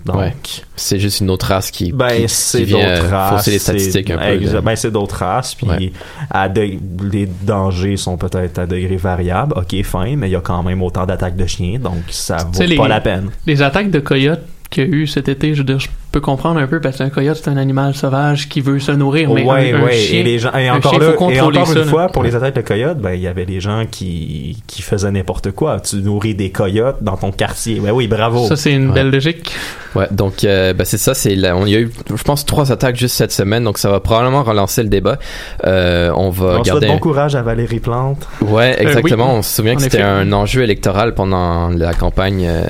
Donc, 0.07 0.15
Ouais. 0.17 0.33
C'est 0.75 0.99
juste 0.99 1.19
une 1.21 1.29
autre 1.29 1.47
race 1.47 1.69
qui, 1.71 1.91
Ben, 1.91 2.07
qui, 2.09 2.23
c'est 2.29 2.59
qui 2.59 2.63
vient 2.65 2.95
d'autres 2.95 3.09
races. 3.09 3.37
fausser 3.37 3.51
les 3.51 3.59
statistiques 3.59 4.09
un 4.11 4.17
peu. 4.17 4.37
De- 4.37 4.59
Ben, 4.61 4.75
c'est 4.75 4.91
d'autres 4.91 5.17
races. 5.17 5.53
Puis, 5.55 5.67
Ouais. 5.67 5.91
à 6.31 6.49
de- 6.49 6.77
les 7.11 7.27
dangers 7.43 7.97
sont 7.97 8.17
peut-être 8.17 8.59
à 8.59 8.65
degré 8.65 8.95
variable. 8.97 9.53
Ok, 9.57 9.81
fin, 9.83 10.15
mais 10.15 10.29
il 10.29 10.31
y 10.31 10.35
a 10.35 10.41
quand 10.41 10.63
même 10.63 10.81
autant 10.81 11.05
d'attaques 11.05 11.35
de 11.35 11.45
chiens, 11.45 11.79
donc 11.79 11.95
ça 12.09 12.37
vaut 12.37 12.59
pas 12.59 12.65
les- 12.65 12.77
la 12.87 13.01
peine. 13.01 13.29
Les 13.45 13.61
attaques 13.61 13.91
de 13.91 13.99
coyotes 13.99 14.41
qu'il 14.69 14.83
y 14.83 14.87
a 14.87 14.89
eu 14.89 15.07
cet 15.07 15.29
été, 15.29 15.53
je 15.53 15.59
veux 15.59 15.63
dire, 15.65 15.79
je 15.79 15.87
peux 16.17 16.21
comprendre 16.21 16.59
un 16.59 16.67
peu 16.67 16.79
parce 16.81 16.97
qu'un 16.97 17.09
coyote, 17.09 17.37
c'est 17.41 17.49
un 17.49 17.57
animal 17.57 17.93
sauvage 17.93 18.49
qui 18.49 18.61
veut 18.61 18.79
se 18.79 18.91
nourrir, 18.91 19.29
mais 19.31 19.43
ouais, 19.43 19.73
un, 19.73 19.81
un 19.81 19.83
ouais. 19.85 19.93
chien, 19.93 20.19
et 20.19 20.23
les 20.23 20.39
gens, 20.39 20.51
et 20.53 20.69
encore 20.69 20.93
chien, 20.93 20.99
là, 21.01 21.13
faut 21.17 21.29
et 21.31 21.39
encore 21.39 21.67
ça, 21.67 21.73
une 21.73 21.79
là. 21.79 21.85
fois, 21.85 22.07
pour 22.07 22.23
les 22.23 22.35
attaques 22.35 22.55
de 22.55 22.61
coyotes, 22.61 22.97
ben, 22.97 23.13
il 23.13 23.21
y 23.21 23.27
avait 23.27 23.45
des 23.45 23.59
gens 23.59 23.85
qui, 23.89 24.57
qui 24.67 24.81
faisaient 24.81 25.11
n'importe 25.11 25.51
quoi. 25.51 25.79
Tu 25.79 25.97
nourris 25.97 26.33
des 26.35 26.49
coyotes 26.51 26.97
dans 27.01 27.17
ton 27.17 27.31
quartier. 27.31 27.79
Ben 27.79 27.91
oui, 27.91 28.07
bravo. 28.07 28.47
Ça, 28.47 28.55
c'est 28.55 28.71
une 28.73 28.87
Ouais. 28.87 28.93
belle 28.93 29.11
logique. 29.11 29.51
Ouais, 29.95 30.07
donc 30.11 30.43
euh, 30.43 30.73
ben, 30.73 30.85
c'est 30.85 30.97
ça. 30.97 31.13
C'est 31.13 31.35
la- 31.35 31.55
on 31.55 31.65
y 31.65 31.75
a 31.75 31.79
eu, 31.79 31.91
je 32.15 32.23
pense, 32.23 32.45
trois 32.45 32.71
attaques 32.71 32.95
juste 32.97 33.15
cette 33.15 33.31
semaine, 33.31 33.63
donc 33.63 33.77
ça 33.77 33.89
va 33.89 33.99
probablement 33.99 34.43
relancer 34.43 34.83
le 34.83 34.89
débat. 34.89 35.17
Euh, 35.65 36.11
on 36.15 36.29
va 36.29 36.45
On 36.45 36.53
souhaite 36.55 36.65
garder. 36.65 36.87
bon 36.87 36.97
courage 36.99 37.35
à 37.35 37.41
Valérie 37.41 37.79
Plante. 37.79 38.27
Ouais, 38.41 38.75
exactement. 38.79 39.31
oui. 39.33 39.37
On 39.39 39.41
se 39.41 39.55
souvient 39.55 39.75
que 39.75 39.81
c'était 39.81 40.01
un 40.01 40.31
enjeu 40.33 40.61
électoral 40.63 41.13
pendant 41.13 41.69
la 41.69 41.93
campagne, 41.93 42.45
euh, 42.47 42.63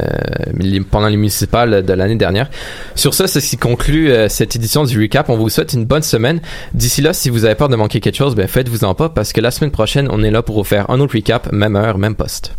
pendant 0.91 1.07
les 1.07 1.17
municipales 1.17 1.83
de 1.85 1.93
l'année 1.93 2.15
dernière. 2.15 2.49
Sur 2.95 3.13
ça, 3.13 3.27
c'est 3.39 3.45
ce 3.45 3.51
qui 3.51 3.57
conclut 3.57 4.09
euh, 4.09 4.29
cette 4.29 4.55
édition 4.55 4.83
du 4.83 4.99
recap. 4.99 5.29
On 5.29 5.37
vous 5.37 5.49
souhaite 5.49 5.73
une 5.73 5.85
bonne 5.85 6.01
semaine. 6.01 6.41
D'ici 6.73 7.01
là, 7.01 7.13
si 7.13 7.29
vous 7.29 7.45
avez 7.45 7.53
peur 7.53 7.69
de 7.69 7.75
manquer 7.75 7.99
quelque 7.99 8.15
chose, 8.15 8.33
ben 8.33 8.47
faites-vous 8.47 8.83
en 8.83 8.95
pas 8.95 9.09
parce 9.09 9.31
que 9.31 9.41
la 9.41 9.51
semaine 9.51 9.69
prochaine, 9.69 10.07
on 10.11 10.23
est 10.23 10.31
là 10.31 10.41
pour 10.41 10.55
vous 10.55 10.63
faire 10.63 10.89
un 10.89 10.99
autre 10.99 11.13
recap, 11.13 11.51
même 11.51 11.75
heure, 11.75 11.99
même 11.99 12.15
poste. 12.15 12.55